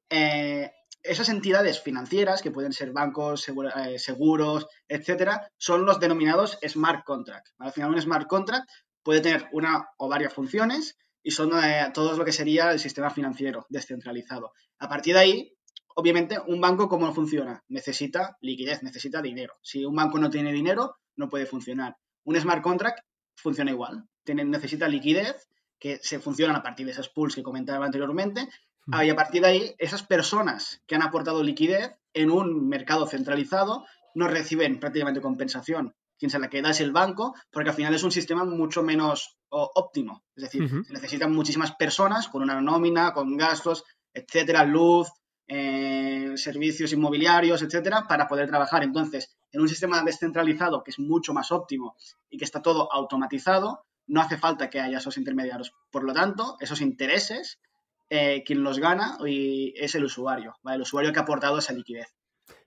eh, 0.09 0.71
esas 1.03 1.29
entidades 1.29 1.81
financieras, 1.81 2.41
que 2.41 2.53
pueden 2.53 2.73
ser 2.73 2.93
bancos, 2.93 3.49
eh, 3.49 3.99
seguros, 3.99 4.69
etcétera, 4.87 5.51
son 5.59 5.85
los 5.85 5.99
denominados 5.99 6.57
smart 6.69 7.05
contracts. 7.05 7.53
Al 7.59 7.73
final, 7.73 7.91
un 7.91 8.01
smart 8.01 8.29
contract 8.29 8.71
puede 9.03 9.21
tener 9.21 9.49
una 9.51 9.89
o 9.99 10.09
varias 10.09 10.33
funciones 10.33 10.97
y 11.21 11.33
son 11.33 11.51
eh, 11.59 11.91
todo 11.93 12.17
lo 12.17 12.25
que 12.25 12.31
sería 12.31 12.71
el 12.71 12.79
sistema 12.79 13.11
financiero 13.11 13.67
descentralizado. 13.69 14.53
A 14.79 14.89
partir 14.89 15.15
de 15.15 15.21
ahí, 15.21 15.57
obviamente, 15.97 16.39
un 16.47 16.61
banco, 16.61 16.89
¿cómo 16.89 17.13
funciona? 17.13 17.65
Necesita 17.67 18.37
liquidez, 18.41 18.85
necesita 18.85 19.21
dinero. 19.21 19.55
Si 19.63 19.85
un 19.85 19.97
banco 19.97 20.19
no 20.21 20.31
tiene 20.31 20.53
dinero, 20.53 20.99
no 21.17 21.29
puede 21.29 21.47
funcionar. 21.47 21.97
Un 22.23 22.41
smart 22.41 22.63
contract 22.63 23.01
funciona 23.35 23.73
igual. 23.73 24.05
necesita 24.25 24.87
liquidez 24.87 25.49
que 25.83 25.99
se 26.01 26.21
funcionan 26.21 26.55
a 26.55 26.63
partir 26.63 26.87
de 26.87 26.93
esos 26.93 27.09
pools 27.09 27.35
que 27.35 27.43
comentaba 27.43 27.85
anteriormente, 27.85 28.49
y 29.03 29.11
a 29.11 29.17
partir 29.17 29.43
de 29.43 29.49
ahí, 29.49 29.75
esas 29.79 30.05
personas 30.05 30.81
que 30.87 30.95
han 30.95 31.03
aportado 31.03 31.43
liquidez 31.43 31.97
en 32.15 32.31
un 32.31 32.69
mercado 32.69 33.05
centralizado 33.09 33.85
no 34.15 34.29
reciben 34.29 34.79
prácticamente 34.79 35.21
compensación. 35.21 35.97
Quien 36.21 36.31
se 36.31 36.39
la 36.39 36.49
queda 36.49 36.71
es 36.71 36.81
el 36.81 36.93
banco, 36.93 37.35
porque 37.51 37.71
al 37.71 37.75
final 37.75 37.95
es 37.97 38.05
un 38.05 38.13
sistema 38.13 38.45
mucho 38.45 38.85
menos 38.85 39.37
óptimo. 39.49 40.23
Es 40.37 40.45
decir, 40.45 40.69
se 40.87 40.93
necesitan 40.93 41.35
muchísimas 41.35 41.73
personas 41.73 42.29
con 42.29 42.43
una 42.43 42.61
nómina, 42.61 43.13
con 43.13 43.37
gastos, 43.37 43.83
etcétera, 44.15 44.63
luz, 44.65 45.09
eh, 45.49 46.33
servicios 46.37 46.93
inmobiliarios, 46.93 47.61
etcétera, 47.61 48.07
para 48.09 48.29
poder 48.29 48.47
trabajar. 48.47 48.85
Entonces, 48.85 49.35
en 49.51 49.61
un 49.61 49.69
sistema 49.69 50.01
descentralizado 50.05 50.85
que 50.85 50.93
es 50.93 51.01
mucho 51.01 51.35
más 51.35 51.51
óptimo 51.51 51.97
y 52.31 52.39
que 52.39 52.45
está 52.45 52.63
todo 52.63 52.93
automatizado, 52.93 53.85
no 54.07 54.21
hace 54.21 54.39
falta 54.39 54.71
que 54.71 54.81
haya 54.81 54.99
esos 54.99 55.19
intermediarios. 55.19 55.73
Por 55.91 56.05
lo 56.05 56.13
tanto, 56.13 56.57
esos 56.61 56.81
intereses, 56.81 57.61
eh, 58.11 58.43
quien 58.45 58.63
los 58.63 58.79
gana 58.79 59.19
es 59.25 59.95
el 59.95 60.05
usuario, 60.05 60.55
el 60.65 60.83
usuario 60.83 61.13
que 61.13 61.19
ha 61.19 61.23
aportado 61.23 61.59
esa 61.59 61.73
liquidez. 61.73 62.15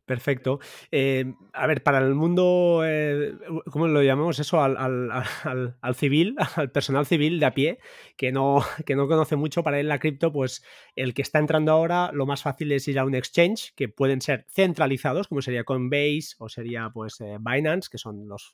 Perfecto. 0.06 0.60
Eh, 0.92 1.34
a 1.52 1.66
ver, 1.66 1.82
para 1.82 1.98
el 1.98 2.14
mundo, 2.14 2.84
eh, 2.86 3.34
¿cómo 3.72 3.88
lo 3.88 4.04
llamamos 4.04 4.38
eso? 4.38 4.62
Al, 4.62 4.78
al, 4.78 5.96
civil, 5.96 6.36
al 6.56 6.70
personal 6.70 7.08
civil 7.08 7.40
de 7.40 7.46
a 7.48 7.56
pie, 7.56 7.80
que 8.16 8.32
no, 8.32 8.64
que 8.86 8.96
no 8.96 9.08
conoce 9.08 9.36
mucho 9.36 9.64
para 9.64 9.80
él 9.80 9.88
la 9.88 9.98
cripto, 9.98 10.32
pues 10.32 10.64
el 10.96 11.16
que 11.16 11.24
está 11.24 11.40
entrando 11.40 11.72
ahora, 11.72 12.12
lo 12.14 12.28
más 12.28 12.44
fácil 12.44 12.72
es 12.72 12.88
ir 12.88 13.00
a 13.00 13.06
un 13.06 13.16
exchange, 13.16 13.74
que 13.76 13.90
pueden 13.90 14.22
ser 14.22 14.46
centralizados, 14.48 15.28
como 15.28 15.42
sería 15.42 15.64
Coinbase 15.64 16.36
o 16.38 16.50
sería 16.50 16.92
pues 16.94 17.18
Binance, 17.40 17.90
que 17.90 17.98
son 17.98 18.28
los 18.28 18.52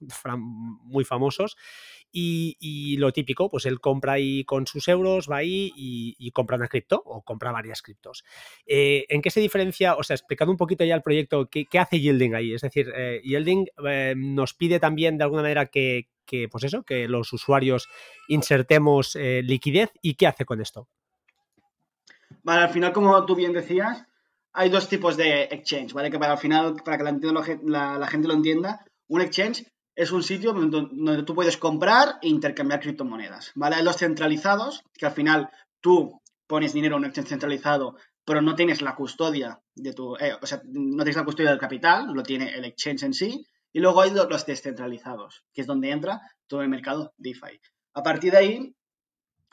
muy 0.85 1.03
famosos, 1.03 1.57
y, 2.11 2.97
lo 2.97 3.11
típico, 3.11 3.49
pues 3.49 3.65
él 3.65 3.79
compra 3.79 4.13
ahí 4.13 4.43
con 4.43 4.67
sus 4.67 4.87
euros, 4.87 5.27
va 5.29 5.37
ahí 5.37 5.71
y, 5.75 6.31
compra 6.31 6.57
una 6.57 6.67
cripto 6.67 7.01
o 7.05 7.21
compra 7.21 7.51
varias 7.51 7.81
criptos. 7.81 8.23
Eh, 8.65 9.05
¿En 9.09 9.21
qué 9.21 9.29
se 9.29 9.39
diferencia? 9.39 9.95
O 9.95 10.03
sea, 10.03 10.15
explicando 10.15 10.51
un 10.51 10.57
poquito 10.57 10.83
ya 10.83 10.95
el 10.95 11.01
proyecto, 11.01 11.49
¿qué, 11.49 11.67
hace 11.79 11.99
Yielding 11.99 12.35
ahí? 12.35 12.53
Es 12.53 12.61
decir, 12.61 12.91
eh, 12.95 13.21
Yielding 13.23 13.67
eh, 13.87 14.13
nos 14.15 14.53
pide 14.53 14.79
también 14.79 15.17
de 15.17 15.23
alguna 15.23 15.41
manera 15.41 15.65
que, 15.67 16.07
pues 16.49 16.63
eso, 16.63 16.83
que 16.83 17.07
los 17.07 17.33
usuarios 17.33 17.89
insertemos 18.29 19.15
liquidez 19.15 19.91
y 20.01 20.13
qué 20.13 20.27
hace 20.27 20.45
con 20.45 20.61
esto. 20.61 20.87
Vale, 22.43 22.63
al 22.63 22.69
final, 22.69 22.93
como 22.93 23.25
tú 23.25 23.35
bien 23.35 23.51
decías, 23.51 24.05
hay 24.53 24.69
dos 24.69 24.87
tipos 24.87 25.17
de 25.17 25.43
exchange, 25.43 25.93
¿vale? 25.93 26.09
Que 26.09 26.19
para 26.19 26.33
al 26.33 26.37
final, 26.37 26.75
para 26.83 26.97
que 26.97 27.03
la, 27.63 27.97
la, 27.97 28.07
gente 28.07 28.27
lo 28.27 28.33
entienda, 28.33 28.85
un 29.07 29.21
exchange 29.21 29.65
es 30.01 30.11
un 30.11 30.23
sitio 30.23 30.51
donde, 30.51 31.21
tú 31.21 31.35
puedes 31.35 31.57
comprar 31.57 32.17
e 32.23 32.27
intercambiar 32.27 32.79
criptomonedas, 32.79 33.51
¿vale? 33.53 33.75
Hay 33.75 33.83
los 33.83 33.97
centralizados, 33.97 34.83
que 34.97 35.05
al 35.05 35.11
final 35.11 35.51
tú 35.79 36.19
pones 36.47 36.73
dinero 36.73 36.95
en 36.95 37.03
un 37.03 37.05
exchange 37.05 37.29
centralizado, 37.29 37.97
pero 38.25 38.41
no 38.41 38.55
tienes 38.55 38.81
la 38.81 38.95
custodia 38.95 39.61
de 39.75 39.93
tu, 39.93 40.15
eh, 40.15 40.33
o 40.41 40.47
sea, 40.47 40.59
no 40.65 41.03
tienes 41.03 41.17
la 41.17 41.23
custodia 41.23 41.51
del 41.51 41.59
capital, 41.59 42.11
lo 42.15 42.23
tiene 42.23 42.49
el 42.55 42.65
exchange 42.65 43.03
en 43.03 43.13
sí, 43.13 43.45
y 43.71 43.79
luego 43.79 44.01
hay 44.01 44.09
los 44.09 44.43
descentralizados, 44.43 45.43
que 45.53 45.61
es 45.61 45.67
donde 45.67 45.91
entra 45.91 46.19
todo 46.47 46.63
el 46.63 46.69
mercado 46.69 47.13
DeFi. 47.17 47.61
A 47.93 48.01
partir 48.01 48.31
de 48.31 48.37
ahí, 48.39 48.75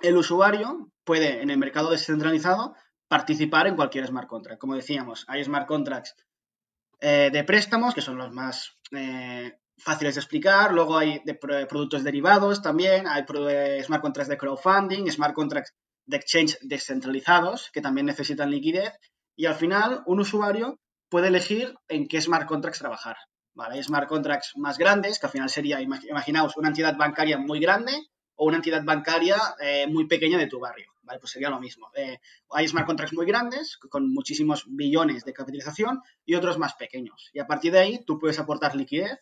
el 0.01 0.17
usuario 0.17 0.91
puede, 1.05 1.43
en 1.43 1.51
el 1.51 1.59
mercado 1.59 1.91
descentralizado, 1.91 2.75
participar 3.07 3.67
en 3.67 3.77
cualquier 3.77 4.07
smart 4.07 4.29
contract. 4.29 4.59
Como 4.59 4.77
decíamos, 4.77 5.27
hay 5.29 5.45
smart 5.45 5.67
contracts 5.67 6.17
eh, 7.01 7.29
de 7.31 7.45
préstamos, 7.45 7.95
que 7.95 8.01
son 8.01 8.17
los 8.17 8.33
más 8.33 8.79
eh, 8.93 9.59
fáciles 9.79 10.15
de 10.15 10.21
explicar. 10.21 10.73
Luego 10.73 10.99
hay 10.99 11.21
de 11.25 11.35
productos 11.35 12.05
derivados 12.05 12.63
también. 12.63 13.07
Hay 13.07 13.25
smart 13.83 14.03
contracts 14.03 14.29
de 14.29 14.39
crowdfunding, 14.39 15.11
smart 15.11 15.35
contracts 15.35 15.75
de 16.07 16.17
exchange 16.17 16.59
descentralizados, 16.63 17.71
que 17.73 17.81
también 17.81 18.07
necesitan 18.07 18.51
liquidez. 18.51 18.93
Y 19.37 19.47
al 19.47 19.55
final, 19.55 20.03
un 20.07 20.21
usuario 20.21 20.81
puede 21.09 21.29
elegir 21.29 21.75
en 21.89 22.09
qué 22.09 22.21
smart 22.21 22.47
contracts 22.47 22.81
trabajar. 22.81 23.17
Hay 23.57 23.83
smart 23.83 24.09
contracts 24.09 24.53
más 24.57 24.79
grandes, 24.79 25.19
que 25.19 25.27
al 25.27 25.33
final 25.33 25.51
sería, 25.51 25.81
imaginaos, 25.81 26.57
una 26.57 26.69
entidad 26.69 26.97
bancaria 26.97 27.39
muy 27.39 27.59
grande 27.59 27.93
o 28.37 28.47
una 28.47 28.57
entidad 28.57 28.85
bancaria 28.85 29.37
eh, 29.61 29.87
muy 29.89 30.07
pequeña 30.07 30.39
de 30.39 30.47
tu 30.47 30.61
barrio. 30.61 30.93
¿vale? 31.03 31.19
Pues 31.19 31.33
sería 31.33 31.51
lo 31.51 31.59
mismo. 31.59 31.91
Eh, 31.95 32.19
hay 32.51 32.69
smart 32.69 32.87
contracts 32.87 33.15
muy 33.15 33.27
grandes, 33.27 33.77
con 33.77 34.13
muchísimos 34.13 34.65
billones 34.69 35.25
de 35.25 35.33
capitalización, 35.33 36.01
y 36.25 36.35
otros 36.35 36.59
más 36.59 36.75
pequeños. 36.75 37.31
Y 37.33 37.41
a 37.41 37.47
partir 37.47 37.73
de 37.73 37.81
ahí, 37.81 38.05
tú 38.05 38.19
puedes 38.19 38.39
aportar 38.39 38.77
liquidez 38.77 39.19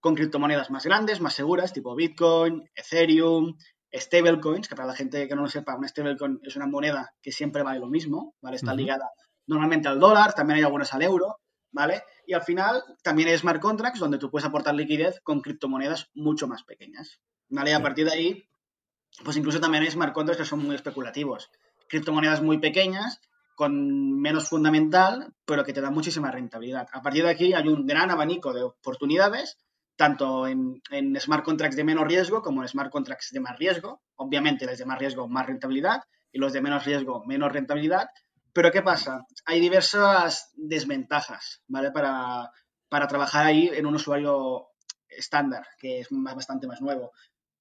con 0.00 0.14
criptomonedas 0.14 0.70
más 0.70 0.84
grandes, 0.84 1.20
más 1.20 1.34
seguras, 1.34 1.72
tipo 1.72 1.94
Bitcoin, 1.94 2.68
Ethereum, 2.74 3.56
stablecoins, 3.92 4.68
que 4.68 4.76
para 4.76 4.88
la 4.88 4.94
gente 4.94 5.26
que 5.26 5.34
no 5.34 5.42
lo 5.42 5.48
sepa, 5.48 5.76
una 5.76 5.88
stablecoin 5.88 6.40
es 6.42 6.56
una 6.56 6.66
moneda 6.66 7.14
que 7.22 7.32
siempre 7.32 7.62
vale 7.62 7.80
lo 7.80 7.88
mismo, 7.88 8.34
¿vale? 8.40 8.56
Está 8.56 8.74
ligada 8.74 9.10
normalmente 9.46 9.88
al 9.88 9.98
dólar, 9.98 10.34
también 10.34 10.58
hay 10.58 10.64
algunas 10.64 10.92
al 10.92 11.02
euro, 11.02 11.40
¿vale? 11.72 12.02
Y 12.26 12.34
al 12.34 12.42
final 12.42 12.82
también 13.02 13.28
hay 13.28 13.38
smart 13.38 13.60
contracts 13.60 13.98
donde 13.98 14.18
tú 14.18 14.30
puedes 14.30 14.46
aportar 14.46 14.74
liquidez 14.74 15.20
con 15.22 15.40
criptomonedas 15.40 16.10
mucho 16.14 16.46
más 16.46 16.64
pequeñas, 16.64 17.20
¿vale? 17.48 17.70
Y 17.70 17.74
a 17.74 17.82
partir 17.82 18.04
de 18.04 18.12
ahí 18.12 18.48
pues 19.24 19.36
incluso 19.36 19.60
también 19.60 19.82
hay 19.82 19.90
smart 19.90 20.12
contracts 20.12 20.42
que 20.42 20.48
son 20.48 20.64
muy 20.64 20.74
especulativos. 20.74 21.50
Criptomonedas 21.88 22.42
muy 22.42 22.58
pequeñas, 22.58 23.20
con 23.54 24.20
menos 24.20 24.48
fundamental, 24.48 25.34
pero 25.44 25.64
que 25.64 25.72
te 25.72 25.80
dan 25.80 25.94
muchísima 25.94 26.30
rentabilidad. 26.30 26.86
A 26.92 27.02
partir 27.02 27.24
de 27.24 27.30
aquí 27.30 27.54
hay 27.54 27.68
un 27.68 27.86
gran 27.86 28.10
abanico 28.10 28.52
de 28.52 28.62
oportunidades, 28.62 29.58
tanto 29.98 30.46
en, 30.46 30.80
smart 31.18 31.44
contracts 31.44 31.76
de 31.76 31.82
menos 31.82 32.06
riesgo 32.06 32.40
como 32.40 32.62
en 32.62 32.68
smart 32.68 32.90
contracts 32.90 33.32
de 33.32 33.40
más 33.40 33.58
riesgo. 33.58 34.00
Obviamente, 34.14 34.64
los 34.64 34.78
de 34.78 34.86
más 34.86 34.98
riesgo, 34.98 35.28
más 35.28 35.46
rentabilidad, 35.46 36.02
y 36.30 36.38
los 36.38 36.52
de 36.52 36.60
menos 36.60 36.84
riesgo, 36.84 37.24
menos 37.26 37.52
rentabilidad. 37.52 38.08
Pero 38.52 38.70
¿qué 38.70 38.80
pasa? 38.80 39.26
Hay 39.44 39.60
diversas 39.60 40.52
desventajas, 40.54 41.62
¿vale? 41.66 41.90
Para, 41.90 42.50
para 42.88 43.08
trabajar 43.08 43.44
ahí 43.44 43.68
en 43.74 43.86
un 43.86 43.96
usuario 43.96 44.68
estándar, 45.08 45.66
que 45.78 46.00
es 46.00 46.08
bastante 46.10 46.68
más 46.68 46.80
nuevo. 46.80 47.10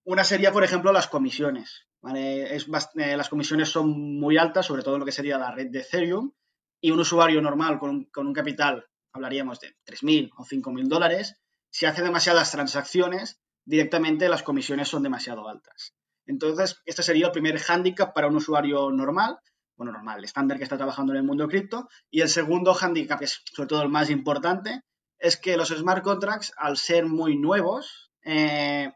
Una 0.03 0.23
sería, 0.23 0.51
por 0.51 0.63
ejemplo, 0.63 0.91
las 0.91 1.07
comisiones. 1.07 1.87
Es, 2.15 2.67
eh, 2.95 3.17
las 3.17 3.29
comisiones 3.29 3.69
son 3.69 4.19
muy 4.19 4.37
altas, 4.37 4.67
sobre 4.67 4.83
todo 4.83 4.93
en 4.93 4.99
lo 4.99 5.05
que 5.05 5.11
sería 5.11 5.39
la 5.39 5.51
red 5.51 5.71
de 5.71 5.79
Ethereum, 5.79 6.31
y 6.79 6.91
un 6.91 6.99
usuario 6.99 7.41
normal 7.41 7.79
con 7.79 8.07
un, 8.15 8.33
capital, 8.33 8.85
hablaríamos 9.11 9.59
de 9.59 9.75
3.000 9.85 10.29
o 10.37 10.45
5.000 10.45 10.87
dólares, 10.87 11.41
si 11.69 11.85
hace 11.85 12.03
demasiadas 12.03 12.51
transacciones, 12.51 13.39
directamente 13.65 14.29
las 14.29 14.43
comisiones 14.43 14.87
son 14.87 15.03
demasiado 15.03 15.47
altas. 15.47 15.93
Entonces, 16.25 16.81
este 16.85 17.03
sería 17.03 17.27
el 17.27 17.31
primer 17.31 17.59
hándicap 17.59 18.13
para 18.13 18.27
un 18.27 18.35
usuario 18.35 18.91
normal, 18.91 19.39
bueno, 19.75 19.91
normal, 19.91 20.23
estándar 20.23 20.57
que 20.57 20.63
está 20.63 20.77
trabajando 20.77 21.13
en 21.13 21.19
el 21.19 21.23
mundo 21.23 21.47
cripto. 21.47 21.87
Y 22.09 22.21
el 22.21 22.29
segundo 22.29 22.73
hándicap, 22.73 23.19
que 23.19 23.25
es 23.25 23.41
sobre 23.53 23.67
todo 23.67 23.81
el 23.83 23.89
más 23.89 24.09
importante, 24.09 24.81
es 25.19 25.37
que 25.37 25.57
los 25.57 25.69
smart 25.69 26.03
contracts, 26.03 26.51
al 26.57 26.77
ser 26.77 27.05
muy 27.05 27.37
nuevos, 27.37 28.11
eh, 28.23 28.91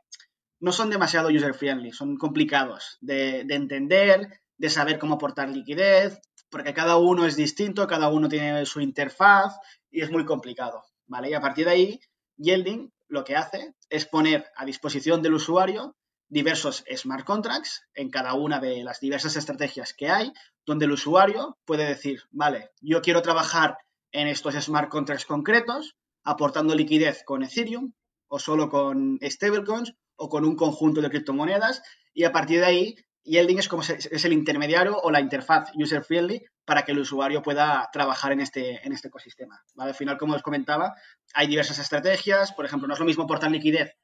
no 0.60 0.72
son 0.72 0.90
demasiado 0.90 1.30
user-friendly, 1.30 1.92
son 1.92 2.18
complicados 2.18 2.98
de, 3.01 3.42
entender, 3.42 4.42
de 4.58 4.70
saber 4.70 5.00
cómo 5.00 5.16
aportar 5.16 5.50
liquidez, 5.50 6.20
porque 6.50 6.74
cada 6.74 6.98
uno 6.98 7.25
es 7.25 7.36
distinto, 7.36 7.88
cada 7.88 8.10
uno 8.10 8.28
tiene 8.28 8.66
su 8.66 8.82
interfaz 8.82 9.56
y 9.90 10.01
es 10.01 10.12
muy 10.12 10.25
complicado, 10.25 10.84
¿vale? 11.08 11.30
Y 11.30 11.34
a 11.34 11.42
partir 11.42 11.66
de 11.66 11.72
ahí, 11.72 12.00
Yielding 12.41 12.91
lo 13.07 13.24
que 13.24 13.36
hace 13.36 13.75
es 13.89 14.05
poner 14.05 14.51
a 14.55 14.65
disposición 14.65 15.21
del 15.21 15.36
usuario 15.36 15.95
diversos 16.27 16.83
smart 16.95 17.25
contracts 17.25 17.83
en 17.93 18.10
cada 18.10 18.33
una 18.33 18.60
de 18.60 18.83
las 18.83 19.00
diversas 19.00 19.36
estrategias 19.36 19.93
que 19.93 20.10
hay, 20.10 20.31
donde 20.65 20.86
el 20.86 20.93
usuario 20.93 21.57
puede 21.65 21.86
decir, 21.86 22.21
vale, 22.31 22.71
yo 22.79 23.01
quiero 23.01 23.21
trabajar 23.21 23.77
en 24.13 24.27
estos 24.27 24.55
smart 24.55 24.89
contracts 24.89 25.25
concretos, 25.25 25.98
aportando 26.24 26.74
liquidez 26.74 27.24
con 27.25 27.43
Ethereum 27.43 27.93
o 28.27 28.39
solo 28.39 28.69
con 28.69 29.19
stablecoins 29.21 29.93
o 30.15 30.29
con 30.29 30.45
un 30.45 30.55
conjunto 30.55 31.01
de 31.01 31.10
criptomonedas 31.10 31.83
y 32.13 32.24
a 32.24 32.31
partir 32.31 32.60
de 32.62 32.65
ahí 32.65 32.95
Yielding 33.24 33.60
es 33.60 33.68
como 33.68 33.84
es 33.84 34.25
el 34.25 34.34
intermediario 34.34 34.98
o 34.98 35.12
la 35.12 35.20
interfaz 35.20 35.72
user 35.75 36.04
friendly 36.04 36.44
para 36.66 36.84
que 36.84 36.92
el 36.92 37.00
usuario 37.00 37.42
pueda 37.42 37.90
trabajar 37.92 38.32
en 38.32 38.42
este, 38.42 38.86
en 38.86 38.94
este 38.94 39.10
ecosistema. 39.10 39.62
Al 39.78 39.94
final, 39.94 40.18
como 40.18 40.34
os 40.34 40.42
comentaba, 40.42 40.96
hay 41.34 41.48
diversas 41.48 41.80
estrategias. 41.80 42.54
Por 42.54 42.66
ejemplo, 42.66 42.88
no 42.88 42.94
es 42.94 43.00
lo 43.00 43.06
mismo 43.06 43.24
aportar 43.24 43.51
liquidez 43.51 43.96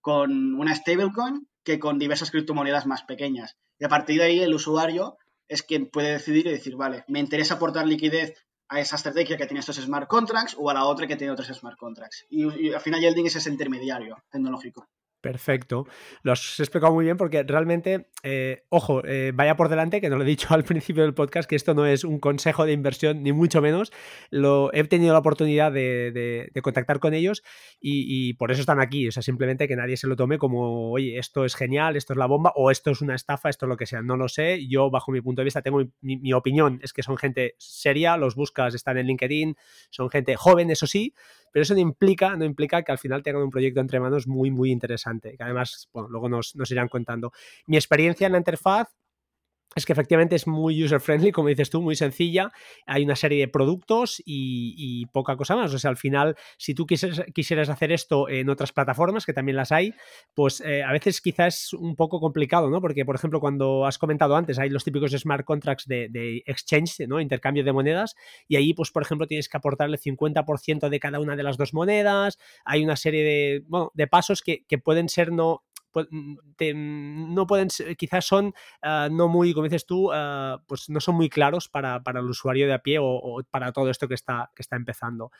con 0.00 0.54
una 0.54 0.74
stablecoin 0.74 1.48
que 1.64 1.78
con 1.78 1.98
diversas 1.98 2.30
criptomonedas 2.30 2.86
más 2.86 3.02
pequeñas. 3.02 3.56
Y 3.78 3.84
a 3.84 3.88
partir 3.88 4.18
de 4.18 4.26
ahí, 4.26 4.40
el 4.40 4.54
usuario 4.54 5.16
es 5.48 5.62
quien 5.62 5.88
puede 5.88 6.12
decidir 6.12 6.46
y 6.46 6.50
decir, 6.50 6.76
vale, 6.76 7.04
me 7.08 7.20
interesa 7.20 7.54
aportar 7.54 7.86
liquidez 7.86 8.34
a 8.68 8.80
esa 8.80 8.96
estrategia 8.96 9.36
que 9.36 9.46
tiene 9.46 9.60
estos 9.60 9.76
smart 9.76 10.08
contracts 10.08 10.56
o 10.58 10.70
a 10.70 10.74
la 10.74 10.84
otra 10.84 11.06
que 11.06 11.16
tiene 11.16 11.32
otros 11.32 11.48
smart 11.48 11.78
contracts. 11.78 12.26
Y, 12.28 12.68
y 12.68 12.72
al 12.72 12.80
final, 12.80 13.00
Yielding 13.00 13.26
es 13.26 13.36
ese 13.36 13.50
intermediario 13.50 14.16
tecnológico. 14.30 14.88
Perfecto. 15.26 15.86
Lo 16.22 16.32
has 16.32 16.60
explicado 16.60 16.92
muy 16.92 17.04
bien 17.04 17.16
porque 17.16 17.42
realmente, 17.42 18.08
eh, 18.22 18.64
ojo, 18.68 19.04
eh, 19.04 19.32
vaya 19.34 19.56
por 19.56 19.68
delante, 19.68 20.00
que 20.00 20.08
no 20.08 20.16
lo 20.16 20.22
he 20.22 20.26
dicho 20.26 20.48
al 20.54 20.64
principio 20.64 21.02
del 21.02 21.14
podcast, 21.14 21.48
que 21.48 21.56
esto 21.56 21.74
no 21.74 21.84
es 21.86 22.04
un 22.04 22.20
consejo 22.20 22.64
de 22.64 22.72
inversión, 22.72 23.22
ni 23.22 23.32
mucho 23.32 23.60
menos. 23.60 23.92
Lo, 24.30 24.72
he 24.72 24.84
tenido 24.84 25.12
la 25.12 25.18
oportunidad 25.18 25.72
de, 25.72 26.50
contactar 26.62 27.00
con 27.00 27.14
ellos 27.14 27.42
y, 27.80 28.34
por 28.34 28.50
eso 28.50 28.60
están 28.60 28.80
aquí. 28.80 29.08
O 29.08 29.12
sea, 29.12 29.22
simplemente 29.22 29.68
que 29.68 29.76
nadie 29.76 29.96
se 29.96 30.06
lo 30.06 30.16
tome 30.16 30.38
como, 30.38 30.90
oye, 30.90 31.18
esto 31.18 31.44
es 31.44 31.54
genial, 31.54 31.96
esto 31.96 32.12
es 32.12 32.18
la 32.18 32.26
bomba, 32.26 32.52
o 32.54 32.70
esto 32.70 32.90
es 32.90 33.00
una 33.00 33.14
estafa, 33.14 33.48
esto 33.48 33.66
es 33.66 33.68
lo 33.68 33.76
que 33.76 33.86
sea. 33.86 34.02
No 34.02 34.16
lo 34.16 34.28
sé. 34.28 34.66
Yo, 34.68 34.90
bajo 34.90 35.12
mi 35.12 35.20
punto 35.20 35.40
de 35.40 35.44
vista, 35.44 35.62
tengo 35.62 35.82
mi, 36.00 36.16
mi 36.18 36.32
opinión, 36.32 36.78
es 36.82 36.92
que 36.92 37.02
son 37.02 37.16
gente 37.16 37.54
seria, 37.58 38.16
los 38.16 38.34
buscas, 38.34 38.74
están 38.74 38.98
en 38.98 39.06
LinkedIn, 39.06 39.56
son 39.90 40.08
gente 40.10 40.36
joven, 40.36 40.70
eso 40.70 40.86
sí, 40.86 41.14
pero 41.52 41.62
eso 41.62 41.74
no 41.74 41.80
implica, 41.80 42.36
no 42.36 42.44
implica 42.44 42.82
que 42.82 42.92
al 42.92 42.98
final 42.98 43.22
tengan 43.22 43.42
un 43.42 43.50
proyecto 43.50 43.80
entre 43.80 44.00
manos 44.00 44.26
muy, 44.26 44.50
muy 44.50 44.70
interesante, 44.70 45.36
que 45.36 45.42
además, 45.42 45.88
bueno, 45.92 46.08
luego 46.08 46.28
nos, 46.28 46.54
nos 46.56 46.70
irán 46.70 46.88
contando. 46.88 47.32
Mi 47.66 47.76
experiencia 47.76 48.26
en 48.26 48.32
la 48.32 48.38
interfaz 48.38 48.88
es 49.74 49.84
que 49.84 49.92
efectivamente 49.92 50.36
es 50.36 50.46
muy 50.46 50.82
user-friendly, 50.82 51.32
como 51.32 51.48
dices 51.48 51.68
tú, 51.68 51.82
muy 51.82 51.96
sencilla. 51.96 52.50
Hay 52.86 53.04
una 53.04 53.14
serie 53.14 53.40
de 53.40 53.48
productos 53.48 54.22
y, 54.24 55.04
poca 55.12 55.36
cosa 55.36 55.54
más. 55.54 55.72
O 55.74 55.78
sea, 55.78 55.90
al 55.90 55.98
final, 55.98 56.34
si 56.56 56.74
tú 56.74 56.86
quisieras, 56.86 57.68
hacer 57.68 57.92
esto 57.92 58.28
en 58.28 58.48
otras 58.48 58.72
plataformas, 58.72 59.26
que 59.26 59.34
también 59.34 59.56
las 59.56 59.72
hay, 59.72 59.92
pues 60.34 60.62
eh, 60.62 60.82
a 60.82 60.92
veces 60.92 61.20
quizás 61.20 61.64
es 61.64 61.72
un 61.74 61.94
poco 61.94 62.20
complicado, 62.20 62.70
¿no? 62.70 62.80
Porque, 62.80 63.04
por 63.04 63.16
ejemplo, 63.16 63.38
cuando 63.38 63.84
has 63.84 63.98
comentado 63.98 64.34
antes, 64.36 64.58
hay 64.58 64.70
los 64.70 64.82
típicos 64.82 65.12
smart 65.12 65.44
contracts 65.44 65.86
de, 65.86 66.42
exchange, 66.46 67.06
¿no? 67.06 67.20
Intercambio 67.20 67.62
de 67.62 67.72
monedas, 67.72 68.14
y 68.48 68.56
ahí, 68.56 68.72
pues, 68.72 68.90
por 68.90 69.02
ejemplo, 69.02 69.26
tienes 69.26 69.48
que 69.48 69.58
aportarle 69.58 69.98
50% 69.98 70.88
de 70.88 71.00
cada 71.00 71.20
una 71.20 71.36
de 71.36 71.42
las 71.42 71.58
dos 71.58 71.74
monedas. 71.74 72.38
Hay 72.64 72.82
una 72.82 72.96
serie 72.96 73.62
de, 73.94 74.06
pasos 74.06 74.42
que 74.42 74.78
pueden 74.78 75.08
ser 75.08 75.32
no 75.32 75.65
No 76.74 77.46
pueden 77.46 77.68
quizás 77.96 78.24
son 78.24 78.54
ah, 78.82 79.08
no 79.10 79.28
muy, 79.28 79.52
como 79.52 79.64
dices 79.64 79.86
tú, 79.86 80.10
ah, 80.12 80.62
pues 80.66 80.88
no 80.88 81.00
son 81.00 81.16
muy 81.16 81.28
claros 81.28 81.68
para, 81.68 82.02
el 82.06 82.24
usuario 82.24 82.66
de 82.66 82.74
a 82.74 82.78
pie 82.78 82.98
o, 83.00 83.42
para 83.50 83.72
todo 83.72 83.90
esto 83.90 84.08
que 84.08 84.14
está, 84.14 84.50
que 84.54 84.62
está 84.62 84.76
empezando. 84.76 85.30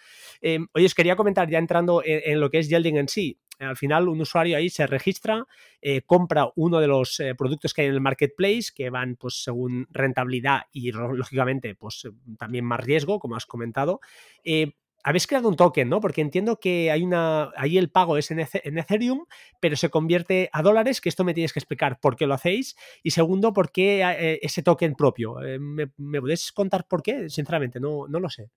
Em, 0.40 0.66
oye, 0.72 0.86
os 0.86 0.94
quería 0.94 1.16
comentar 1.16 1.48
ya 1.48 1.58
entrando 1.58 2.02
en, 2.04 2.40
lo 2.40 2.50
que 2.50 2.58
es 2.58 2.68
Yielding 2.68 2.96
en 2.96 3.08
sí. 3.08 3.38
Al 3.58 3.76
final, 3.76 4.08
un 4.08 4.20
usuario 4.20 4.58
ahí 4.58 4.68
se 4.68 4.86
registra, 4.86 5.46
eh, 5.80 6.02
compra 6.02 6.50
uno 6.56 6.78
de 6.78 6.88
los 6.88 7.20
eh, 7.20 7.34
productos 7.34 7.72
que 7.72 7.82
hay 7.82 7.88
en 7.88 7.94
el 7.94 8.00
marketplace, 8.02 8.66
que 8.74 8.90
van 8.90 9.16
pues 9.16 9.42
según 9.42 9.86
rentabilidad 9.90 10.62
y 10.72 10.92
lógicamente 10.92 11.74
pues 11.74 12.06
también 12.38 12.66
más 12.66 12.80
riesgo, 12.80 13.18
como 13.18 13.36
has 13.36 13.46
comentado. 13.46 14.00
Eh, 14.44 14.72
habéis 15.06 15.28
creado 15.28 15.48
un 15.48 15.54
token, 15.54 15.88
¿no? 15.88 16.00
Porque 16.00 16.20
entiendo 16.20 16.58
que 16.58 16.90
hay 16.90 17.04
una, 17.04 17.52
ahí 17.56 17.78
el 17.78 17.90
pago 17.90 18.16
es 18.16 18.32
en, 18.32 18.40
Ethereum, 18.40 19.26
pero 19.60 19.76
se 19.76 19.88
convierte 19.88 20.50
a 20.52 20.62
dólares, 20.62 21.00
que 21.00 21.08
esto 21.08 21.22
me 21.22 21.32
tienes 21.32 21.52
que 21.52 21.60
explicar 21.60 22.00
por 22.00 22.16
qué 22.16 22.26
lo 22.26 22.34
hacéis. 22.34 22.76
Y 23.04 23.12
segundo, 23.12 23.52
por 23.52 23.70
qué 23.70 24.02
eh, 24.02 24.40
ese 24.42 24.64
token 24.64 24.96
propio. 24.96 25.40
Eh, 25.44 25.60
¿Me, 25.60 25.92
¿Me, 25.96 26.20
podéis 26.20 26.50
contar 26.50 26.88
por 26.88 27.04
qué? 27.04 27.30
Sinceramente, 27.30 27.78
no, 27.78 28.08
no 28.08 28.18
lo 28.18 28.28
sé. 28.28 28.50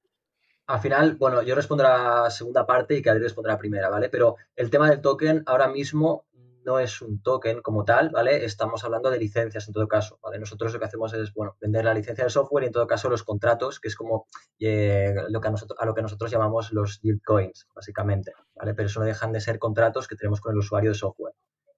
Al 0.66 0.80
final, 0.80 1.18
bueno, 1.18 1.44
yo 1.44 1.54
respondo 1.54 1.86
a 1.86 2.24
la 2.24 2.30
segunda 2.32 2.66
parte 2.66 2.96
y 2.96 3.04
que 3.04 3.12
Adri 3.12 3.22
responderá 3.22 3.54
a 3.54 3.58
la 3.58 3.60
primera, 3.60 3.90
¿vale? 3.90 4.10
Pero 4.10 4.38
el 4.56 4.72
tema 4.72 4.90
del 4.90 5.02
token 5.02 5.44
ahora 5.46 5.68
mismo 5.68 6.26
no 6.66 6.80
es 6.80 7.02
un 7.02 7.22
token 7.22 7.62
como 7.62 7.86
tal, 7.86 8.10
¿vale? 8.10 8.46
Estamos 8.46 8.84
hablando 8.84 9.10
de 9.10 9.20
licencias 9.20 9.68
en 9.68 9.74
todo 9.74 9.88
caso, 9.88 10.20
¿vale? 10.22 10.40
Nosotros 10.40 10.74
lo 10.74 10.80
que 10.80 10.86
hacemos 10.86 11.14
es, 11.14 11.34
bueno, 11.34 11.56
vender 11.60 11.86
la 11.86 11.94
licencia 11.94 12.24
del 12.24 12.32
software 12.32 12.64
y 12.64 12.68
en 12.68 12.74
todo 12.74 12.88
caso 12.88 13.10
los 13.10 13.24
contratos, 13.24 13.80
que 13.80 13.88
es 13.88 13.96
como 13.96 14.28
eh, 14.60 15.14
lo 15.30 15.42
que 15.42 15.48
a, 15.48 15.52
nosotros, 15.52 15.80
a 15.80 15.86
lo 15.86 15.94
que 15.94 16.02
nosotros 16.02 16.32
llamamos 16.32 16.72
los 16.74 17.00
yield 17.02 17.22
coins, 17.26 17.68
básicamente, 17.74 18.34
¿vale? 18.56 18.74
Pero 18.74 18.88
eso 18.88 19.00
no 19.00 19.06
dejan 19.06 19.32
de 19.32 19.42
ser 19.42 19.60
contratos 19.60 20.08
que 20.08 20.16
tenemos 20.16 20.42
con 20.42 20.54
el 20.54 20.60
usuario 20.60 20.92
de 20.92 20.96
software. 20.96 21.34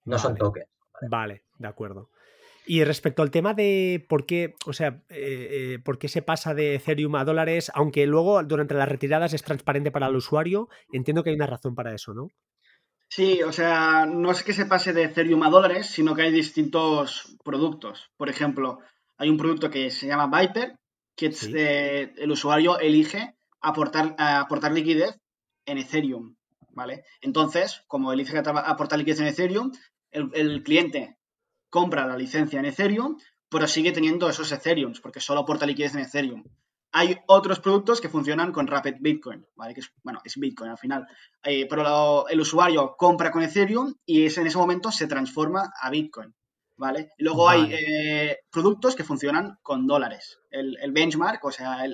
No 0.05 0.17
son 0.17 0.35
tokens. 0.35 0.67
¿vale? 1.09 1.43
de 1.57 1.67
acuerdo. 1.67 2.09
Y 2.65 2.83
respecto 2.83 3.23
al 3.23 3.31
tema 3.31 3.53
de 3.53 4.05
por 4.07 4.25
qué, 4.25 4.55
o 4.65 4.73
sea, 4.73 5.03
eh, 5.09 5.73
eh, 5.73 5.79
por 5.83 5.97
qué 5.97 6.07
se 6.07 6.21
pasa 6.21 6.53
de 6.53 6.75
Ethereum 6.75 7.15
a 7.15 7.25
dólares, 7.25 7.71
aunque 7.73 8.05
luego 8.05 8.41
durante 8.43 8.75
las 8.75 8.88
retiradas 8.88 9.33
es 9.33 9.43
transparente 9.43 9.91
para 9.91 10.07
el 10.07 10.15
usuario, 10.15 10.69
entiendo 10.91 11.23
que 11.23 11.31
hay 11.31 11.35
una 11.35 11.47
razón 11.47 11.73
para 11.73 11.93
eso, 11.93 12.13
¿no? 12.13 12.29
Sí, 13.13 13.43
o 13.43 13.51
sea, 13.51 14.05
no 14.05 14.31
es 14.31 14.41
que 14.41 14.53
se 14.53 14.65
pase 14.65 14.93
de 14.93 15.03
Ethereum 15.03 15.43
a 15.43 15.49
dólares, 15.49 15.87
sino 15.87 16.15
que 16.15 16.21
hay 16.21 16.31
distintos 16.31 17.35
productos. 17.43 18.09
Por 18.15 18.29
ejemplo, 18.29 18.79
hay 19.17 19.29
un 19.29 19.35
producto 19.35 19.69
que 19.69 19.91
se 19.91 20.07
llama 20.07 20.31
Viper, 20.31 20.79
que 21.17 21.29
eh, 21.53 22.13
el 22.15 22.31
usuario 22.31 22.79
elige 22.79 23.35
aportar, 23.59 24.15
aportar 24.17 24.71
liquidez 24.71 25.19
en 25.65 25.77
Ethereum, 25.79 26.37
¿vale? 26.69 27.03
Entonces, 27.19 27.83
como 27.85 28.13
elige 28.13 28.37
aportar 28.37 28.97
liquidez 28.97 29.19
en 29.19 29.27
Ethereum, 29.27 29.71
el, 30.11 30.63
cliente 30.63 31.17
compra 31.69 32.07
la 32.07 32.15
licencia 32.15 32.61
en 32.61 32.65
Ethereum, 32.65 33.17
pero 33.49 33.67
sigue 33.67 33.91
teniendo 33.91 34.29
esos 34.29 34.49
Ethereums, 34.53 35.01
porque 35.01 35.19
solo 35.19 35.41
aporta 35.41 35.65
liquidez 35.65 35.95
en 35.95 36.01
Ethereum. 36.01 36.45
Hay 36.93 37.17
otros 37.27 37.60
productos 37.60 38.01
que 38.01 38.10
funcionan 38.10 38.51
con 38.51 38.67
Rapid 38.67 38.95
Bitcoin, 39.00 39.45
¿vale? 39.55 39.74
Que 39.74 39.79
es, 39.79 39.91
bueno, 40.03 40.19
es 40.25 40.36
Bitcoin 40.38 40.71
al 40.71 40.77
final. 40.77 41.07
Eh, 41.43 41.65
pero 41.69 42.27
el 42.27 42.39
usuario 42.39 42.95
compra 42.98 43.31
con 43.31 43.43
Ethereum 43.43 43.93
y 44.05 44.25
es, 44.25 44.38
en 44.38 44.48
ese 44.48 44.57
momento 44.57 44.91
se 44.91 45.07
transforma 45.07 45.71
a 45.81 45.89
Bitcoin, 45.89 46.33
¿vale? 46.77 47.12
luego 47.17 47.50
hay 47.50 47.74
eh, 47.74 48.39
productos 48.51 48.95
que 48.95 49.05
funcionan 49.05 49.57
con 49.62 49.88
dólares. 49.88 50.39
El, 50.50 50.91
benchmark, 50.91 51.43
o 51.45 51.51
sea, 51.51 51.86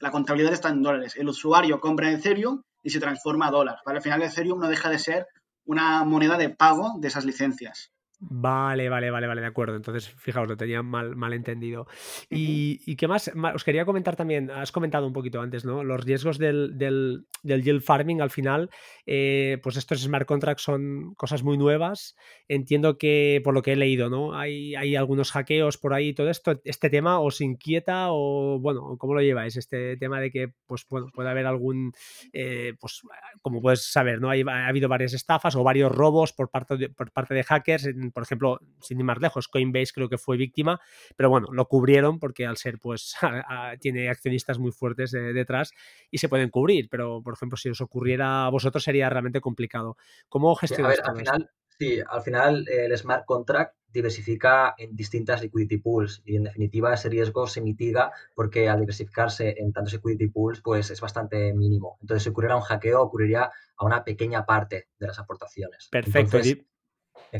la 0.00 0.10
contabilidad 0.10 0.52
está 0.52 0.68
en 0.70 0.82
dólares. 0.82 1.14
El 1.16 1.28
usuario 1.28 1.80
compra 1.80 2.08
en 2.08 2.16
Ethereum 2.16 2.62
y 2.82 2.90
se 2.90 3.00
transforma 3.00 3.46
a 3.46 3.50
dólar. 3.52 3.78
Al 3.84 4.02
final 4.02 4.22
Ethereum 4.22 4.58
no 4.58 4.68
deja 4.68 4.90
de 4.90 4.98
ser 4.98 5.26
una 5.64 6.04
moneda 6.04 6.36
de 6.36 6.50
pago 6.50 6.94
de 6.98 7.08
esas 7.08 7.24
licencias. 7.24 7.92
Vale, 8.22 8.90
vale, 8.90 9.10
vale, 9.10 9.26
vale, 9.26 9.40
de 9.40 9.46
acuerdo. 9.46 9.76
Entonces, 9.76 10.10
fijaos, 10.10 10.46
lo 10.46 10.54
tenía 10.54 10.82
mal, 10.82 11.16
mal 11.16 11.32
entendido. 11.32 11.86
Y, 12.28 12.94
qué 12.96 13.08
más? 13.08 13.30
Os 13.54 13.64
quería 13.64 13.86
comentar 13.86 14.14
también, 14.14 14.50
has 14.50 14.72
comentado 14.72 15.06
un 15.06 15.14
poquito 15.14 15.40
antes, 15.40 15.64
¿no? 15.64 15.82
Los 15.84 16.04
riesgos 16.04 16.36
del, 16.36 16.76
del, 16.76 17.24
yield 17.42 17.80
farming 17.80 18.20
al 18.20 18.28
final, 18.28 18.68
eh, 19.06 19.58
pues 19.62 19.78
estos 19.78 20.02
smart 20.02 20.26
contracts 20.26 20.62
son 20.62 21.14
cosas 21.14 21.42
muy 21.42 21.56
nuevas. 21.56 22.14
Entiendo 22.46 22.98
que, 22.98 23.40
por 23.42 23.54
lo 23.54 23.62
que 23.62 23.72
he 23.72 23.76
leído, 23.76 24.10
¿no? 24.10 24.38
Hay, 24.38 24.74
hay 24.74 24.96
algunos 24.96 25.32
hackeos 25.32 25.78
por 25.78 25.94
ahí, 25.94 26.12
todo 26.12 26.28
esto. 26.28 26.60
¿Este 26.64 26.90
tema 26.90 27.20
os 27.20 27.40
inquieta 27.40 28.08
o, 28.10 28.58
bueno, 28.60 28.98
cómo 28.98 29.14
lo 29.14 29.22
lleváis? 29.22 29.56
Este 29.56 29.96
tema 29.96 30.20
de 30.20 30.30
que, 30.30 30.52
pues, 30.66 30.84
bueno, 30.90 31.06
puede 31.14 31.30
haber 31.30 31.46
algún, 31.46 31.92
eh, 32.34 32.74
pues, 32.78 33.00
como 33.40 33.62
puedes 33.62 33.90
saber, 33.90 34.20
¿no? 34.20 34.28
Hay, 34.28 34.42
ha 34.46 34.66
habido 34.66 34.90
varias 34.90 35.14
estafas 35.14 35.56
o 35.56 35.64
varios 35.64 35.90
robos 35.90 36.34
por 36.34 36.50
parte 36.50 36.76
de, 36.76 36.90
por 36.90 37.10
parte 37.12 37.32
de 37.32 37.44
hackers 37.44 37.86
por 38.12 38.22
ejemplo, 38.22 38.60
sin 38.80 38.98
ir 38.98 39.04
más 39.04 39.20
lejos, 39.20 39.48
Coinbase 39.48 39.92
creo 39.94 40.08
que 40.08 40.18
fue 40.18 40.36
víctima, 40.36 40.80
pero 41.16 41.30
bueno, 41.30 41.48
lo 41.52 41.66
cubrieron 41.66 42.18
porque 42.18 42.46
al 42.46 42.56
ser, 42.56 42.78
pues, 42.78 43.14
tiene 43.80 44.08
accionistas 44.08 44.58
muy 44.58 44.72
fuertes 44.72 45.10
detrás 45.10 45.72
y 46.10 46.18
se 46.18 46.28
pueden 46.28 46.50
cubrir, 46.50 46.88
pero 46.90 47.22
por 47.22 47.34
ejemplo, 47.34 47.56
si 47.56 47.68
os 47.68 47.80
ocurriera 47.80 48.46
a 48.46 48.50
vosotros 48.50 48.82
sería 48.82 49.08
realmente 49.08 49.40
complicado. 49.40 49.96
¿Cómo 50.28 50.54
gestionáis 50.54 50.96
sí, 50.96 51.02
al 51.04 51.16
final, 51.16 51.50
Sí, 51.80 51.98
al 52.06 52.20
final 52.20 52.68
el 52.68 52.96
smart 52.98 53.24
contract 53.24 53.74
diversifica 53.90 54.74
en 54.76 54.94
distintas 54.94 55.40
liquidity 55.40 55.78
pools 55.78 56.20
y 56.26 56.36
en 56.36 56.44
definitiva 56.44 56.92
ese 56.92 57.08
riesgo 57.08 57.46
se 57.46 57.62
mitiga 57.62 58.12
porque 58.34 58.68
al 58.68 58.80
diversificarse 58.80 59.54
en 59.56 59.72
tantos 59.72 59.94
liquidity 59.94 60.28
pools 60.28 60.60
pues 60.60 60.90
es 60.90 61.00
bastante 61.00 61.54
mínimo. 61.54 61.96
Entonces 62.02 62.24
si 62.24 62.28
ocurriera 62.28 62.56
un 62.56 62.62
hackeo 62.62 63.00
ocurriría 63.00 63.50
a 63.78 63.86
una 63.86 64.04
pequeña 64.04 64.44
parte 64.44 64.88
de 64.98 65.06
las 65.06 65.18
aportaciones. 65.18 65.88
Perfecto. 65.90 66.38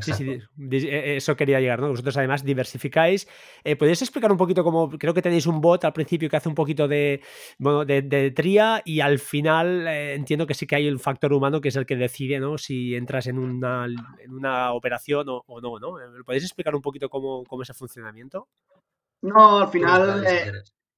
Sí, 0.00 0.12
sí, 0.12 0.38
e, 0.60 1.16
eso 1.16 1.36
quería 1.36 1.60
llegar, 1.60 1.80
¿no? 1.80 1.88
Vosotros 1.88 2.16
además 2.16 2.44
diversificáis. 2.44 3.26
Eh, 3.64 3.76
¿Podéis 3.76 4.02
explicar 4.02 4.30
un 4.30 4.38
poquito 4.38 4.62
cómo, 4.62 4.88
creo 4.90 5.12
que 5.12 5.22
tenéis 5.22 5.46
un 5.46 5.60
bot 5.60 5.84
al 5.84 5.92
principio 5.92 6.28
que 6.28 6.36
hace 6.36 6.48
un 6.48 6.54
poquito 6.54 6.86
de, 6.86 7.22
bueno, 7.58 7.84
de, 7.84 8.30
tría 8.30 8.82
y 8.84 9.00
al 9.00 9.18
final 9.18 9.86
eh, 9.88 10.14
entiendo 10.14 10.46
que 10.46 10.54
sí 10.54 10.66
que 10.66 10.76
hay 10.76 10.88
un 10.88 10.98
factor 10.98 11.32
humano 11.32 11.60
que 11.60 11.68
es 11.68 11.76
el 11.76 11.86
que 11.86 11.96
decide, 11.96 12.38
¿no? 12.38 12.56
Si 12.56 12.94
entras 12.94 13.26
en 13.26 13.38
una, 13.38 13.86
en 13.86 14.32
una 14.32 14.72
operación 14.72 15.26
o, 15.28 15.60
no, 15.60 15.78
¿no? 15.78 15.98
Eh, 15.98 16.22
¿Podéis 16.24 16.44
explicar 16.44 16.74
un 16.74 16.82
poquito 16.82 17.08
cómo, 17.08 17.44
cómo 17.44 17.62
es 17.62 17.68
el 17.70 17.76
funcionamiento? 17.76 18.48
No, 19.22 19.58
al 19.58 19.68
final, 19.68 20.24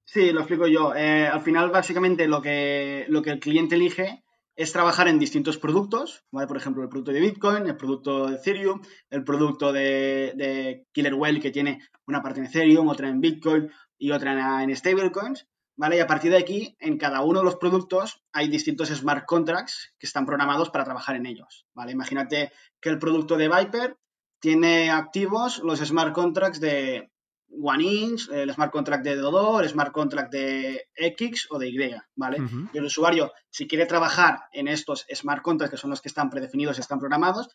sí, 0.04 0.32
lo 0.32 0.40
explico 0.40 0.66
yo. 0.66 0.92
al 0.92 1.40
final, 1.40 1.70
básicamente, 1.70 2.28
lo 2.28 2.40
que, 2.40 3.06
lo 3.08 3.22
que 3.22 3.30
el 3.30 3.40
cliente 3.40 3.74
elige 3.74 4.22
es 4.56 4.72
trabajar 4.72 5.08
en 5.08 5.18
distintos 5.18 5.56
productos, 5.58 6.24
por 6.30 6.56
ejemplo, 6.56 6.82
el 6.82 6.88
producto 6.88 7.12
de 7.12 7.20
Bitcoin, 7.20 7.66
el 7.66 7.76
producto 7.76 8.26
de 8.26 8.36
Ethereum, 8.36 8.80
el 9.10 9.24
producto 9.24 9.72
de, 9.72 10.86
Killer 10.92 11.14
Whale 11.14 11.40
que 11.40 11.50
tiene 11.50 11.80
una 12.06 12.22
parte 12.22 12.40
en 12.40 12.46
Ethereum, 12.46 12.88
otra 12.88 13.08
en 13.08 13.20
Bitcoin 13.20 13.70
y 13.98 14.10
otra 14.10 14.62
en, 14.62 14.76
stablecoins. 14.76 15.46
¿vale? 15.76 15.96
Y 15.96 16.00
a 16.00 16.06
partir 16.06 16.32
de 16.32 16.38
aquí, 16.38 16.76
en 16.80 16.98
cada 16.98 17.22
uno 17.22 17.38
de 17.38 17.44
los 17.46 17.56
productos 17.56 18.22
hay 18.32 18.48
distintos 18.48 18.88
smart 18.88 19.24
contracts 19.26 19.94
que 19.98 20.06
están 20.06 20.26
programados 20.26 20.70
para 20.70 20.84
trabajar 20.84 21.16
en 21.16 21.26
ellos. 21.26 21.66
¿vale? 21.74 21.92
Imagínate 21.92 22.52
que 22.80 22.90
el 22.90 22.98
producto 22.98 23.36
de 23.36 23.48
Viper 23.48 23.96
tiene 24.40 24.90
activos 24.90 25.60
los 25.60 25.78
smart 25.78 26.12
contracts 26.12 26.60
de 26.60 27.11
One 27.60 27.84
Inch, 27.84 28.28
el 28.30 28.52
smart 28.52 28.72
contract 28.72 29.04
de 29.04 29.16
Dodo, 29.16 29.60
el 29.60 29.68
smart 29.68 29.92
contract 29.92 30.32
de 30.32 30.88
X 30.94 31.48
o 31.50 31.58
de 31.58 31.68
Y, 31.68 31.94
¿vale? 32.16 32.38
Y 32.72 32.78
el 32.78 32.84
usuario, 32.84 33.32
si 33.50 33.66
quiere 33.66 33.86
trabajar 33.86 34.40
en 34.52 34.68
estos 34.68 35.06
smart 35.14 35.42
contracts, 35.42 35.72
que 35.72 35.80
son 35.80 35.90
los 35.90 36.00
que 36.00 36.08
están 36.08 36.30
predefinidos 36.30 36.78
y 36.78 36.80
están 36.80 36.98
programados, 36.98 37.48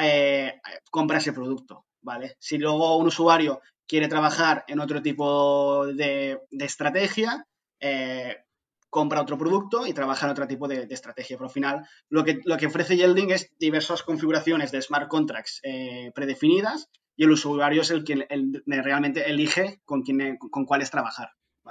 eh, 0.00 0.60
compra 0.90 1.18
ese 1.18 1.32
producto, 1.32 1.86
¿vale? 2.02 2.36
Si 2.38 2.58
luego 2.58 2.96
un 2.96 3.06
usuario 3.06 3.60
quiere 3.86 4.08
trabajar 4.08 4.64
en 4.68 4.80
otro 4.80 5.02
tipo 5.02 5.86
de, 5.86 6.40
estrategia, 6.50 7.46
eh, 7.80 8.36
compra 8.88 9.20
otro 9.20 9.36
producto 9.36 9.86
y 9.86 9.92
trabaja 9.92 10.26
en 10.26 10.32
otro 10.32 10.46
tipo 10.46 10.68
de, 10.68 10.86
estrategia. 10.90 11.36
Pero 11.36 11.48
al 11.48 11.52
final, 11.52 11.88
lo 12.08 12.24
que, 12.24 12.40
lo 12.44 12.56
que 12.56 12.66
ofrece 12.66 12.96
Yelding 12.96 13.30
es 13.30 13.50
diversas 13.58 14.02
configuraciones 14.02 14.70
de 14.70 14.82
smart 14.82 15.08
contracts 15.08 15.60
eh, 15.62 16.12
predefinidas 16.14 16.88
y 17.16 17.24
el 17.24 17.30
usuario 17.30 17.82
es 17.82 17.90
el 17.90 18.04
que 18.04 18.26
realmente 18.66 19.28
elige 19.28 19.80
con, 19.84 20.02
quién, 20.02 20.36
con 20.36 20.64
cuáles 20.64 20.90
trabajar. 20.90 21.30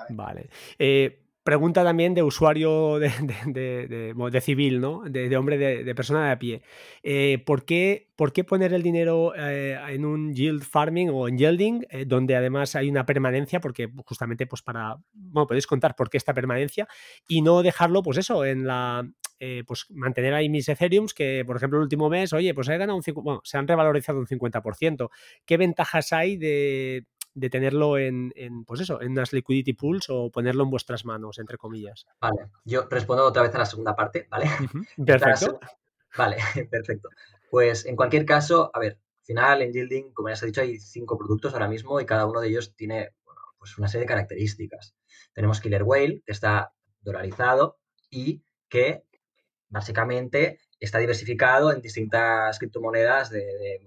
Vale. 0.09 0.49
Eh, 0.77 1.24
pregunta 1.45 1.83
también 1.83 2.15
de 2.15 2.23
usuario 2.23 2.97
de, 2.99 4.41
civil, 4.41 4.81
¿no? 4.81 5.03
De, 5.07 5.37
hombre, 5.37 5.57
de, 5.57 5.95
persona 5.95 6.25
de 6.25 6.31
a 6.31 6.39
pie. 6.39 6.63
Eh, 7.03 7.41
¿por, 7.45 7.65
qué, 7.65 8.09
¿por, 8.15 8.33
qué, 8.33 8.43
poner 8.43 8.73
el 8.73 8.81
dinero 8.81 9.31
eh, 9.37 9.79
en 9.89 10.05
un 10.05 10.33
yield 10.33 10.63
farming 10.63 11.11
o 11.13 11.27
en 11.27 11.37
yielding, 11.37 11.85
donde 12.07 12.35
además 12.35 12.75
hay 12.75 12.89
una 12.89 13.05
permanencia? 13.05 13.61
Porque 13.61 13.91
justamente, 14.05 14.47
pues 14.47 14.63
para. 14.63 14.97
Bueno, 15.13 15.45
podéis 15.45 15.67
contar 15.67 15.95
por 15.95 16.09
qué 16.09 16.17
esta 16.17 16.33
permanencia 16.33 16.87
y 17.27 17.43
no 17.43 17.61
dejarlo, 17.61 18.01
pues 18.01 18.17
eso, 18.17 18.43
en 18.43 18.65
la, 18.65 19.07
eh, 19.37 19.63
pues 19.67 19.85
mantener 19.89 20.33
ahí 20.33 20.47
mis 20.47 20.69
Ethereums 20.69 21.13
que, 21.13 21.43
por 21.45 21.57
ejemplo, 21.57 21.77
el 21.77 21.83
último 21.83 22.09
mes, 22.09 22.31
oye, 22.31 22.53
pues 22.53 22.69
he 22.69 22.77
ganado 22.77 22.97
un 22.97 23.03
bueno, 23.23 23.41
se 23.43 23.57
han 23.57 23.67
revalorizado 23.67 24.17
un 24.17 24.27
50%. 24.27 25.09
¿Qué 25.45 25.57
ventajas 25.57 26.13
hay 26.13 26.37
de, 26.37 27.05
tenerlo 27.49 27.97
en, 27.97 28.33
pues 28.65 28.81
eso, 28.81 29.01
en 29.01 29.11
unas 29.11 29.33
liquidity 29.33 29.73
pools 29.73 30.09
o 30.09 30.29
ponerlo 30.31 30.63
en 30.63 30.69
vuestras 30.69 31.05
manos, 31.05 31.37
entre 31.39 31.57
comillas? 31.57 32.05
Vale, 32.19 32.49
yo 32.63 32.87
respondo 32.89 33.25
otra 33.25 33.43
vez 33.43 33.53
a 33.55 33.59
la 33.59 33.65
segunda 33.65 33.95
parte, 33.95 34.27
¿vale? 34.29 34.45
Perfecto. 35.05 35.59
Vale, 36.17 36.37
perfecto. 36.71 37.09
Pues 37.49 37.85
en 37.85 37.95
cualquier 37.95 38.25
caso, 38.25 38.71
a 38.73 38.79
ver, 38.79 38.93
al 38.93 39.25
final 39.25 39.61
en 39.61 39.73
Yielding, 39.73 40.13
como 40.13 40.29
ya 40.29 40.35
se 40.35 40.45
ha 40.45 40.47
dicho, 40.47 40.61
hay 40.61 40.79
cinco 40.79 41.17
productos 41.17 41.53
ahora 41.53 41.67
mismo 41.67 41.99
y 41.99 42.05
cada 42.05 42.25
uno 42.25 42.41
de 42.41 42.47
ellos 42.47 42.75
tiene 42.75 43.11
pues 43.57 43.77
una 43.77 43.87
serie 43.87 44.03
de 44.03 44.09
características. 44.09 44.95
Tenemos 45.33 45.59
Killer 45.59 45.83
Whale, 45.83 46.21
que 46.25 46.31
está 46.31 46.73
dolarizado 47.01 47.79
y 48.09 48.43
que 48.69 49.03
básicamente 49.69 50.59
está 50.79 50.99
diversificado 50.99 51.71
en 51.71 51.81
distintas 51.81 52.59
criptomonedas 52.59 53.29
de, 53.29 53.81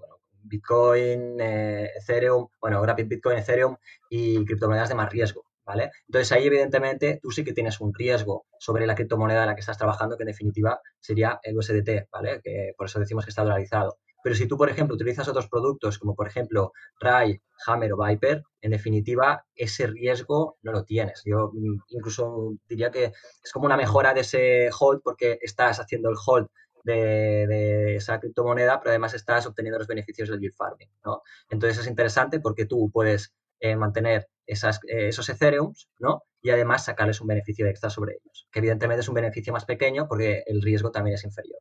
Bitcoin, 0.49 1.39
eh, 1.39 1.91
Ethereum, 1.95 2.47
bueno, 2.59 2.85
Rapid 2.85 3.07
Bitcoin, 3.07 3.37
Ethereum 3.37 3.77
y 4.09 4.43
criptomonedas 4.45 4.89
de 4.89 4.95
más 4.95 5.09
riesgo. 5.09 5.45
¿vale? 5.69 5.91
Entonces 6.07 6.31
ahí 6.31 6.47
evidentemente 6.47 7.19
tú 7.21 7.29
sí 7.29 7.43
que 7.43 7.53
tienes 7.53 7.79
un 7.79 7.93
riesgo 7.93 8.47
sobre 8.57 8.87
la 8.87 8.95
criptomoneda 8.95 9.41
en 9.41 9.49
la 9.49 9.53
que 9.53 9.59
estás 9.59 9.77
trabajando, 9.77 10.17
que 10.17 10.23
en 10.23 10.29
definitiva 10.29 10.81
sería 10.99 11.39
el 11.43 11.55
USDT, 11.55 12.09
¿vale? 12.11 12.41
Que 12.43 12.73
por 12.75 12.87
eso 12.87 12.99
decimos 12.99 13.23
que 13.23 13.29
está 13.29 13.43
dolarizado. 13.43 13.99
Pero 14.23 14.35
si 14.35 14.47
tú, 14.47 14.57
por 14.57 14.69
ejemplo, 14.69 14.95
utilizas 14.95 15.27
otros 15.27 15.47
productos 15.47 15.99
como 15.99 16.15
por 16.15 16.27
ejemplo 16.27 16.73
RAI, 16.99 17.39
Hammer 17.67 17.93
o 17.93 17.97
Viper, 18.03 18.43
en 18.61 18.71
definitiva 18.71 19.45
ese 19.55 19.85
riesgo 19.85 20.57
no 20.63 20.71
lo 20.71 20.83
tienes. 20.83 21.21
Yo 21.23 21.51
mm, 21.53 21.81
incluso 21.89 22.53
diría 22.67 22.89
que 22.89 23.05
es 23.43 23.51
como 23.53 23.65
una 23.67 23.77
mejora 23.77 24.13
de 24.13 24.21
ese 24.21 24.69
hold 24.77 25.01
porque 25.03 25.37
estás 25.41 25.79
haciendo 25.79 26.09
el 26.09 26.17
hold 26.25 26.47
de, 26.93 27.95
esa 27.95 28.19
criptomoneda, 28.19 28.79
pero 28.79 28.91
además 28.91 29.13
estás 29.13 29.45
obteniendo 29.45 29.79
los 29.79 29.87
beneficios 29.87 30.29
del 30.29 30.39
yield 30.39 30.55
farming. 30.55 30.89
¿no? 31.05 31.21
Entonces 31.49 31.79
es 31.79 31.87
interesante 31.87 32.39
porque 32.39 32.65
tú 32.65 32.89
puedes 32.91 33.33
eh, 33.59 33.75
mantener 33.75 34.27
esas, 34.45 34.79
eh, 34.87 35.09
esos 35.09 35.27
Ethereum 35.29 35.73
¿no? 35.99 36.23
y 36.41 36.49
además 36.49 36.85
sacarles 36.85 37.21
un 37.21 37.27
beneficio 37.27 37.67
extra 37.67 37.89
sobre 37.89 38.13
ellos, 38.13 38.47
que 38.51 38.59
evidentemente 38.59 39.01
es 39.01 39.09
un 39.09 39.15
beneficio 39.15 39.53
más 39.53 39.65
pequeño 39.65 40.07
porque 40.07 40.43
el 40.47 40.61
riesgo 40.61 40.91
también 40.91 41.15
es 41.15 41.23
inferior. 41.23 41.59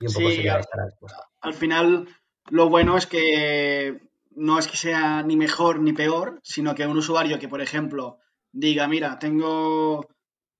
Y 0.00 0.06
un 0.06 0.12
poco 0.12 0.30
sería 0.30 0.54
al, 0.54 0.60
esta 0.60 0.84
respuesta. 0.84 1.28
Al 1.40 1.54
final, 1.54 2.08
lo 2.50 2.68
bueno 2.68 2.96
es 2.96 3.06
que 3.06 4.00
no 4.36 4.58
es 4.58 4.68
que 4.68 4.76
sea 4.76 5.22
ni 5.22 5.36
mejor 5.36 5.80
ni 5.80 5.92
peor, 5.92 6.38
sino 6.42 6.74
que 6.74 6.86
un 6.86 6.96
usuario 6.96 7.38
que, 7.40 7.48
por 7.48 7.60
ejemplo, 7.60 8.18
diga, 8.52 8.86
mira, 8.86 9.18
tengo 9.18 10.06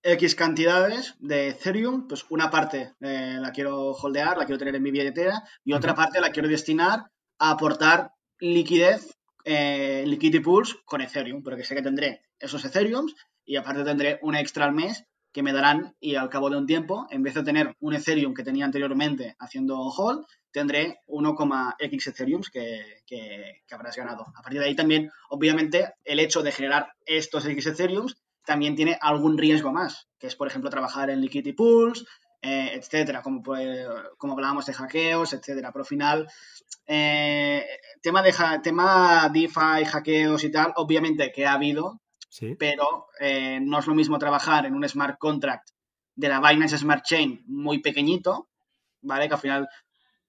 X 0.03 0.35
cantidades 0.35 1.17
de 1.19 1.49
Ethereum, 1.49 2.07
pues 2.07 2.25
una 2.31 2.51
parte 2.51 2.95
eh, 3.01 3.37
la 3.41 3.51
quiero 3.51 3.93
holdear, 3.93 4.39
la 4.39 4.45
quiero 4.45 4.59
tener 4.59 4.77
en 4.77 4.83
mi 4.83 4.91
billetera 4.91 5.43
y 5.65 5.73
otra 5.73 5.95
parte 5.95 6.21
la 6.21 6.31
quiero 6.31 6.49
destinar 6.49 7.11
a 7.39 7.51
aportar 7.51 8.13
liquidez, 8.39 9.19
eh, 9.45 10.05
liquidity 10.07 10.41
pools 10.41 10.77
con 10.85 11.01
Ethereum, 11.01 11.43
porque 11.43 11.65
sé 11.65 11.75
que 11.75 11.83
tendré 11.83 12.23
esos 12.39 12.65
Ethereums 12.65 13.15
y 13.45 13.57
aparte 13.57 13.85
tendré 13.85 14.19
un 14.23 14.37
extra 14.37 14.67
al 14.67 14.73
mes 14.73 15.05
que 15.33 15.43
me 15.43 15.53
darán 15.53 15.95
y 16.01 16.15
al 16.15 16.31
cabo 16.31 16.49
de 16.51 16.57
un 16.57 16.67
tiempo, 16.67 17.07
en 17.11 17.23
vez 17.23 17.35
de 17.35 17.43
tener 17.43 17.77
un 17.81 17.95
Ethereum 17.95 18.35
que 18.35 18.45
tenía 18.45 18.65
anteriormente 18.65 19.37
haciendo 19.39 19.79
hold, 19.79 20.25
tendré 20.51 21.01
1,x 21.07 22.07
Ethereum 22.07 22.43
que, 22.53 23.03
que, 23.07 23.63
habrás 23.71 23.97
ganado. 23.97 24.27
A 24.35 24.43
partir 24.43 24.61
de 24.61 24.67
ahí 24.67 24.75
también, 24.75 25.11
obviamente, 25.29 25.93
el 26.05 26.19
hecho 26.21 26.43
de 26.43 26.53
generar 26.53 26.93
estos 27.05 27.45
X 27.47 27.67
Ethereum 27.67 28.07
también 28.49 28.75
tiene 28.75 28.97
algún 28.99 29.37
riesgo 29.37 29.75
más, 29.75 30.09
que 30.19 30.27
es, 30.27 30.35
por 30.35 30.49
ejemplo, 30.49 30.71
trabajar 30.71 31.11
en 31.11 31.21
liquidity 31.21 31.53
pools, 31.53 32.07
eh, 32.41 32.71
etcétera, 32.73 33.21
como, 33.21 33.43
como 34.17 34.33
hablábamos 34.33 34.65
de 34.65 34.73
hackeos, 34.73 35.35
etcétera. 35.35 35.71
Pero 35.71 35.83
al 35.83 35.87
final, 35.87 36.29
eh, 36.87 37.67
tema, 38.01 38.23
de 38.23 38.33
tema 38.63 39.29
DeFi, 39.31 39.85
hackeos 39.85 40.45
y 40.45 40.51
tal, 40.51 40.73
obviamente 40.77 41.31
que 41.31 41.45
ha 41.45 41.53
habido, 41.53 42.01
pero 42.59 43.09
eh, 43.21 43.59
no 43.61 43.81
es 43.81 43.87
lo 43.87 43.95
mismo 43.95 44.19
trabajar 44.19 44.65
en 44.65 44.75
un 44.75 44.89
smart 44.89 45.19
contract 45.19 45.69
de 46.15 46.29
la 46.31 46.41
Binance 46.41 46.79
Smart 46.79 47.05
Chain 47.05 47.45
muy 47.49 47.81
pequeñito, 47.81 48.49
¿vale? 49.03 49.29
Que 49.29 49.35
al 49.35 49.41
final 49.41 49.69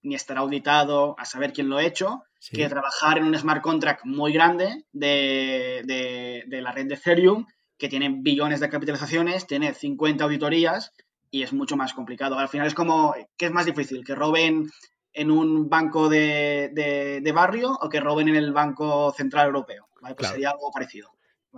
ni 0.01 0.15
estará 0.15 0.41
auditado 0.41 1.15
a 1.17 1.23
saber 1.23 1.53
quién 1.53 1.69
lo 1.69 1.77
ha 1.77 1.86
hecho, 1.86 2.23
que 2.51 2.67
trabajar 2.67 3.17
en 3.17 3.23
un 3.23 3.38
smart 3.38 3.62
contract 3.62 4.03
muy 4.03 4.34
grande 4.34 4.84
de, 4.91 6.43
la 6.49 6.71
red 6.73 6.88
de 6.88 6.95
Ethereum, 6.95 7.45
que 7.80 7.88
tiene 7.89 8.10
billones 8.10 8.60
de 8.60 8.70
capitalizaciones, 8.70 9.48
tiene 9.48 9.74
50 9.74 10.24
auditorías 10.24 10.94
y 11.32 11.44
es 11.44 11.54
mucho 11.54 11.78
más 11.78 11.94
complicado. 11.94 12.38
Al 12.38 12.50
final 12.50 12.68
es 12.68 12.76
como, 12.76 13.15
¿qué 13.38 13.46
es 13.46 13.52
más 13.52 13.65
difícil? 13.65 14.04
¿Que 14.04 14.15
roben 14.15 14.70
en 15.13 15.32
un 15.32 15.70
banco 15.70 16.10
de, 16.10 17.32
barrio 17.34 17.72
o 17.82 17.89
que 17.89 18.02
roben 18.02 18.28
en 18.28 18.36
el 18.36 18.52
Banco 18.52 19.13
Central 19.15 19.48
Europeo? 19.48 19.88
Pues 20.15 20.30
sería 20.30 20.52
algo 20.52 20.72
parecido. 20.72 21.10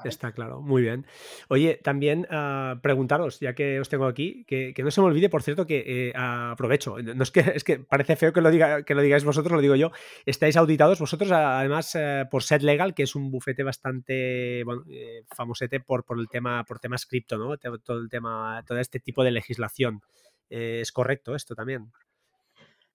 Está 0.05 0.31
claro, 0.31 0.61
muy 0.61 0.81
bien. 0.81 1.05
Oye, 1.49 1.79
también 1.83 2.25
ah, 2.29 2.79
preguntaros, 2.81 3.39
ya 3.39 3.53
que 3.53 3.79
os 3.79 3.89
tengo 3.89 4.05
aquí, 4.05 4.45
que, 4.45 4.73
no 4.77 4.89
se 4.89 5.01
me 5.01 5.07
olvide, 5.07 5.29
por 5.29 5.43
cierto, 5.43 5.67
que 5.67 5.83
eh, 5.85 6.13
aprovecho. 6.15 6.97
No 7.01 7.23
es 7.23 7.31
que, 7.31 7.39
es 7.55 7.63
que 7.63 7.79
parece 7.79 8.15
feo 8.15 8.31
que 8.31 8.41
lo, 8.41 8.49
diga, 8.51 8.83
que 8.83 8.95
lo 8.95 9.01
digáis 9.01 9.25
vosotros, 9.25 9.53
lo 9.53 9.61
digo 9.61 9.75
yo. 9.75 9.91
Estáis 10.25 10.55
auditados 10.55 10.99
vosotros, 10.99 11.31
además, 11.31 11.93
eh, 11.95 12.25
por 12.31 12.43
Set 12.43 12.61
Legal, 12.61 12.93
que 12.93 13.03
es 13.03 13.15
un 13.15 13.31
bufete 13.31 13.63
bastante 13.63 14.63
bueno, 14.63 14.83
eh, 14.89 15.23
famosete 15.35 15.81
por, 15.81 16.05
por 16.05 16.19
el 16.19 16.29
tema, 16.29 16.63
por 16.63 16.79
temas 16.79 17.05
cripto, 17.05 17.37
¿no? 17.37 17.57
Todo 17.57 17.99
el 17.99 18.09
tema, 18.09 18.63
todo 18.65 18.79
este 18.79 18.99
tipo 18.99 19.23
de 19.23 19.31
legislación. 19.31 20.01
¿Es 20.49 20.91
correcto 20.91 21.33
esto 21.35 21.55
también? 21.55 21.91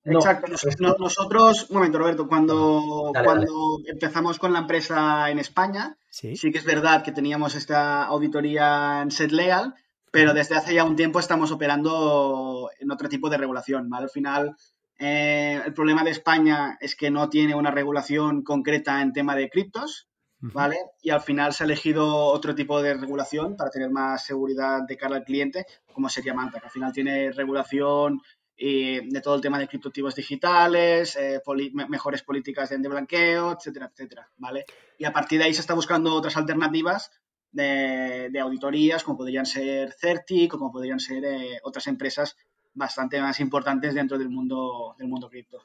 Exacto. 0.07 0.53
nosotros, 0.99 1.66
un 1.69 1.77
momento, 1.77 1.99
Roberto, 1.99 2.29
cuando, 2.29 3.12
cuando 3.25 3.79
empezamos 3.87 4.38
con 4.38 4.53
la 4.53 4.61
empresa 4.61 5.31
en 5.31 5.38
España, 5.38 5.97
¿Sí? 6.09 6.35
que 6.37 6.59
es 6.59 6.64
verdad 6.64 7.03
que 7.03 7.12
teníamos 7.12 7.55
esta 7.55 8.05
auditoría 8.05 9.03
en 9.03 9.11
Set 9.11 9.33
Legal, 9.33 9.75
pero 10.11 10.33
desde 10.33 10.57
hace 10.57 10.75
ya 10.75 10.85
un 10.85 10.97
tiempo 10.97 11.19
estamos 11.19 11.51
operando 11.51 12.71
en 12.79 12.90
otro 12.90 13.09
tipo 13.09 13.29
de 13.29 13.37
regulación. 13.37 13.92
Al 13.92 14.09
final, 14.09 14.57
eh, 14.99 15.61
el 15.64 15.75
problema 15.75 16.05
de 16.05 16.11
España 16.11 16.79
es 16.81 16.95
que 16.95 17.11
no 17.11 17.29
tiene 17.29 17.55
una 17.55 17.71
regulación 17.71 18.42
concreta 18.42 19.03
en 19.03 19.12
tema 19.12 19.35
de 19.35 19.51
criptos, 19.51 20.09
¿vale? 20.38 20.77
Y 21.03 21.11
al 21.11 21.21
final 21.21 21.53
se 21.53 21.64
ha 21.64 21.66
elegido 21.66 22.07
otro 22.07 22.55
tipo 22.55 22.81
de 22.81 22.95
regulación 22.95 23.57
para 23.57 23.71
tener 23.71 23.90
más 23.90 24.25
seguridad 24.25 24.83
de 24.87 24.97
cara 24.97 25.16
al 25.16 25.25
cliente, 25.25 25.66
como 25.92 26.09
sería 26.09 26.35
Manta, 26.35 26.61
que 26.61 26.66
al 26.66 26.73
final 26.73 26.92
tiene 26.92 27.33
regulación 27.33 28.21
y 28.57 29.09
de 29.11 29.21
todo 29.21 29.35
el 29.35 29.40
tema 29.40 29.59
de 29.59 29.69
criptoactivos 29.69 30.14
digitales, 30.14 31.16
eh, 31.16 31.42
mejores 31.88 32.23
políticas 32.23 32.71
de 32.71 32.88
blanqueo, 32.88 33.53
etcétera, 33.53 33.90
etcétera, 33.92 34.31
¿vale? 34.38 34.64
Y 34.99 35.05
a 35.05 35.12
partir 35.12 35.38
de 35.38 35.45
ahí 35.45 35.55
se 35.55 35.61
está 35.61 35.75
buscando 35.75 36.14
otras 36.14 36.37
alternativas 36.37 37.11
de, 37.53 38.38
auditorías, 38.40 39.03
como 39.03 39.19
podrían 39.19 39.47
ser 39.47 39.92
Certic 39.92 40.55
o 40.55 40.59
como 40.59 40.73
podrían 40.73 41.01
ser 41.01 41.25
eh, 41.25 41.61
otras 41.62 41.87
empresas 41.87 42.37
bastante 42.75 43.21
más 43.21 43.40
importantes 43.40 43.95
dentro 43.95 44.19
del 44.19 44.29
mundo 44.29 44.95
del 44.99 45.09
mundo 45.09 45.29
cripto. 45.29 45.62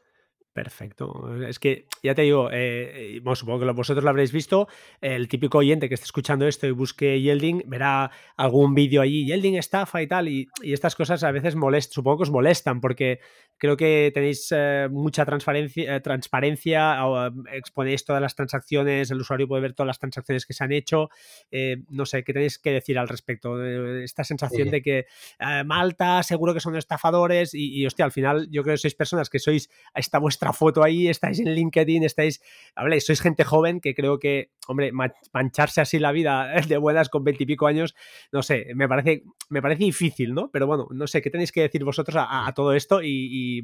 Perfecto. 0.53 1.33
Es 1.45 1.59
que 1.59 1.87
ya 2.03 2.13
te 2.13 2.23
digo, 2.23 2.49
eh, 2.51 3.21
supongo 3.35 3.59
que 3.59 3.71
vosotros 3.71 4.03
lo 4.03 4.09
habréis 4.09 4.33
visto. 4.33 4.67
El 4.99 5.29
típico 5.29 5.59
oyente 5.59 5.87
que 5.87 5.95
esté 5.95 6.03
escuchando 6.03 6.45
esto 6.45 6.67
y 6.67 6.71
busque 6.71 7.21
Yelding 7.21 7.63
verá 7.67 8.11
algún 8.35 8.73
vídeo 8.75 9.01
allí, 9.01 9.25
Yelding 9.25 9.55
estafa 9.55 10.01
y 10.01 10.07
tal. 10.07 10.27
Y, 10.27 10.49
estas 10.61 10.95
cosas 10.95 11.23
a 11.23 11.31
veces 11.31 11.55
molestan, 11.55 11.93
supongo 11.93 12.17
que 12.17 12.23
os 12.23 12.31
molestan, 12.31 12.81
porque 12.81 13.21
creo 13.57 13.77
que 13.77 14.11
tenéis 14.13 14.47
eh, 14.51 14.87
mucha 14.91 15.25
transparencia, 15.25 15.95
eh, 15.95 15.99
transparencia 16.01 16.97
exponéis 17.53 18.05
todas 18.05 18.21
las 18.21 18.35
transacciones, 18.35 19.11
el 19.11 19.19
usuario 19.19 19.47
puede 19.47 19.61
ver 19.61 19.73
todas 19.73 19.87
las 19.87 19.99
transacciones 19.99 20.45
que 20.45 20.53
se 20.53 20.63
han 20.63 20.71
hecho. 20.71 21.09
no 21.89 22.05
sé, 22.05 22.23
¿qué 22.23 22.33
tenéis 22.33 22.57
que 22.57 22.71
decir 22.71 22.97
al 22.97 23.07
respecto? 23.07 23.61
esta 24.01 24.23
sensación 24.23 24.69
de 24.69 24.81
que 24.81 25.05
Malta, 25.65 26.23
seguro 26.23 26.53
que 26.53 26.59
son 26.59 26.75
estafadores 26.75 27.53
y, 27.53 27.81
y, 27.81 27.85
hostia, 27.85 28.05
al 28.05 28.11
final 28.11 28.47
yo 28.51 28.63
creo 28.63 28.73
que 28.73 28.79
sois 28.79 28.95
personas 28.95 29.29
que 29.29 29.39
sois 29.39 29.69
esta 29.93 30.19
vuestra 30.19 30.53
foto 30.53 30.83
ahí, 30.83 31.07
estáis 31.07 31.39
en 31.39 31.53
LinkedIn, 31.53 32.03
estáis, 32.03 32.41
habléis, 32.75 33.05
sois 33.05 33.21
gente 33.21 33.43
joven 33.43 33.79
que 33.79 33.93
creo 33.93 34.19
que, 34.19 34.51
hombre, 34.67 34.91
mancharse 35.33 35.81
así 35.81 35.99
la 35.99 36.11
vida 36.11 36.51
de 36.67 36.77
buenas 36.77 37.09
con 37.09 37.23
veintipico 37.23 37.67
años, 37.67 37.95
no 38.31 38.43
sé, 38.43 38.67
me 38.75 38.87
parece, 38.87 39.23
me 39.49 39.61
parece 39.61 39.83
difícil, 39.83 40.33
¿no? 40.33 40.49
Pero 40.51 40.67
bueno, 40.67 40.87
no 40.91 41.07
sé, 41.07 41.21
¿qué 41.21 41.29
tenéis 41.29 41.51
que 41.51 41.61
decir 41.61 41.83
vosotros 41.83 42.15
a, 42.19 42.51
todo 42.55 42.73
esto? 42.73 43.01
Y, 43.01 43.09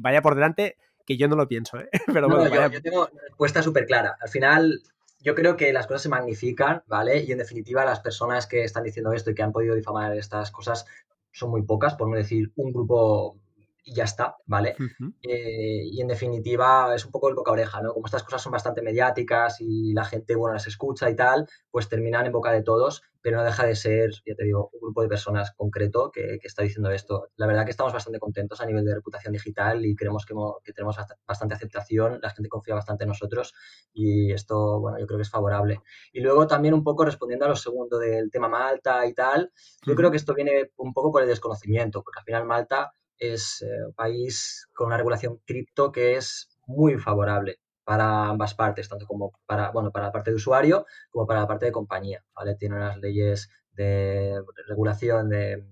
vaya 0.00 0.22
por 0.22 0.34
delante, 0.34 0.76
que 1.06 1.16
yo 1.16 1.28
no 1.28 1.36
lo 1.36 1.48
pienso, 1.48 1.78
¿eh? 1.78 1.88
Pero 2.12 2.28
bueno, 2.28 2.68
yo, 2.70 2.82
tengo 2.82 3.08
una 3.10 3.22
respuesta 3.22 3.62
súper 3.62 3.86
clara. 3.86 4.16
Al 4.20 4.28
final, 4.28 4.82
yo 5.20 5.34
creo 5.34 5.56
que 5.56 5.72
las 5.72 5.86
cosas 5.86 6.02
se 6.02 6.08
magnifican, 6.08 6.82
¿vale? 6.86 7.24
Y 7.24 7.32
en 7.32 7.38
definitiva, 7.38 7.84
las 7.84 8.00
personas 8.00 8.46
que 8.46 8.64
están 8.64 8.84
diciendo 8.84 9.12
esto 9.12 9.30
y 9.30 9.34
que 9.34 9.42
han 9.42 9.52
podido 9.52 9.74
difamar 9.74 10.16
estas 10.16 10.50
cosas 10.50 10.86
son 11.32 11.50
muy 11.50 11.62
pocas, 11.62 11.94
por 11.94 12.08
no 12.08 12.16
decir 12.16 12.52
un 12.56 12.72
grupo 12.72 13.36
y 13.84 13.94
ya 13.94 14.04
está, 14.04 14.36
¿vale? 14.46 14.76
Eh, 15.22 15.82
y 15.84 16.00
en 16.00 16.08
definitiva 16.08 16.94
es 16.94 17.04
un 17.06 17.10
poco 17.10 17.28
el 17.28 17.34
boca 17.34 17.52
oreja, 17.52 17.80
¿no? 17.80 17.92
Como 17.94 18.06
estas 18.06 18.22
cosas 18.22 18.42
son 18.42 18.52
bastante 18.52 18.82
mediáticas 18.82 19.60
y 19.60 19.94
la 19.94 20.04
gente, 20.04 20.34
bueno, 20.34 20.54
las 20.54 20.66
escucha 20.66 21.08
y 21.08 21.16
tal, 21.16 21.48
pues 21.70 21.88
terminan 21.88 22.26
en 22.26 22.32
boca 22.32 22.52
de 22.52 22.62
todos, 22.62 23.02
pero 23.22 23.38
no 23.38 23.44
deja 23.44 23.64
de 23.64 23.74
ser, 23.74 24.10
ya 24.26 24.34
te 24.34 24.44
digo, 24.44 24.70
un 24.72 24.80
grupo 24.80 25.02
de 25.02 25.08
personas 25.08 25.52
concreto 25.52 26.10
que, 26.12 26.38
está 26.42 26.62
diciendo 26.62 26.90
esto. 26.90 27.28
La 27.36 27.46
verdad 27.46 27.64
que 27.64 27.70
estamos 27.70 27.92
bastante 27.92 28.18
contentos 28.18 28.60
a 28.60 28.66
nivel 28.66 28.84
de 28.84 28.94
reputación 28.94 29.32
digital 29.32 29.84
y 29.84 29.96
creemos 29.96 30.26
que, 30.26 30.34
que 30.64 30.72
tenemos 30.72 30.96
bastante 31.26 31.54
aceptación, 31.54 32.20
la 32.22 32.30
gente 32.30 32.48
confía 32.48 32.74
bastante 32.74 33.04
en 33.04 33.08
nosotros 33.08 33.54
y 33.92 34.32
esto, 34.32 34.80
bueno, 34.80 34.98
yo 34.98 35.06
creo 35.06 35.18
que 35.18 35.22
es 35.22 35.30
favorable. 35.30 35.80
Y 36.12 36.20
luego 36.20 36.46
también 36.46 36.74
un 36.74 36.84
poco 36.84 37.04
respondiendo 37.04 37.46
a 37.46 37.48
lo 37.48 37.56
segundo 37.56 37.98
del 37.98 38.30
tema 38.30 38.48
Malta 38.48 39.06
y 39.06 39.14
tal, 39.14 39.50
yo 39.86 39.94
creo 39.94 40.10
que 40.10 40.18
esto 40.18 40.34
viene 40.34 40.72
un 40.76 40.92
poco 40.92 41.10
por 41.10 41.22
el 41.22 41.28
desconocimiento, 41.28 42.02
porque 42.02 42.20
al 42.20 42.24
final 42.24 42.44
Malta 42.44 42.92
es 43.18 43.62
eh, 43.62 43.86
un 43.86 43.92
país 43.94 44.68
con 44.74 44.88
una 44.88 44.96
regulación 44.96 45.40
cripto 45.44 45.92
que 45.92 46.16
es 46.16 46.48
muy 46.66 46.98
favorable 46.98 47.60
para 47.84 48.28
ambas 48.28 48.54
partes, 48.54 48.88
tanto 48.88 49.06
como 49.06 49.32
para, 49.46 49.70
bueno, 49.70 49.90
para 49.90 50.06
la 50.06 50.12
parte 50.12 50.30
de 50.30 50.36
usuario 50.36 50.84
como 51.10 51.26
para 51.26 51.40
la 51.40 51.46
parte 51.46 51.66
de 51.66 51.72
compañía, 51.72 52.22
¿vale? 52.34 52.54
Tiene 52.54 52.76
unas 52.76 52.98
leyes 52.98 53.50
de 53.72 54.40
regulación 54.66 55.30
de 55.30 55.64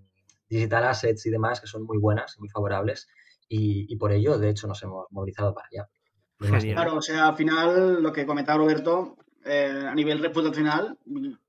digital 0.48 0.84
assets 0.84 1.26
y 1.26 1.30
demás 1.30 1.60
que 1.60 1.66
son 1.66 1.84
muy 1.84 1.98
buenas 1.98 2.36
y 2.36 2.40
muy 2.40 2.48
favorables 2.48 3.08
y, 3.48 3.94
por 3.96 4.12
ello, 4.12 4.38
de 4.38 4.50
hecho, 4.50 4.66
nos 4.66 4.82
hemos 4.82 5.06
movilizado 5.10 5.54
para 5.54 5.68
allá. 5.68 5.88
Claro, 6.72 6.96
o 6.96 7.02
sea, 7.02 7.28
al 7.28 7.36
final, 7.36 8.02
lo 8.02 8.12
que 8.12 8.26
comentaba 8.26 8.58
Roberto, 8.58 9.16
eh, 9.44 9.84
a 9.88 9.94
nivel 9.94 10.18
reputacional, 10.18 10.98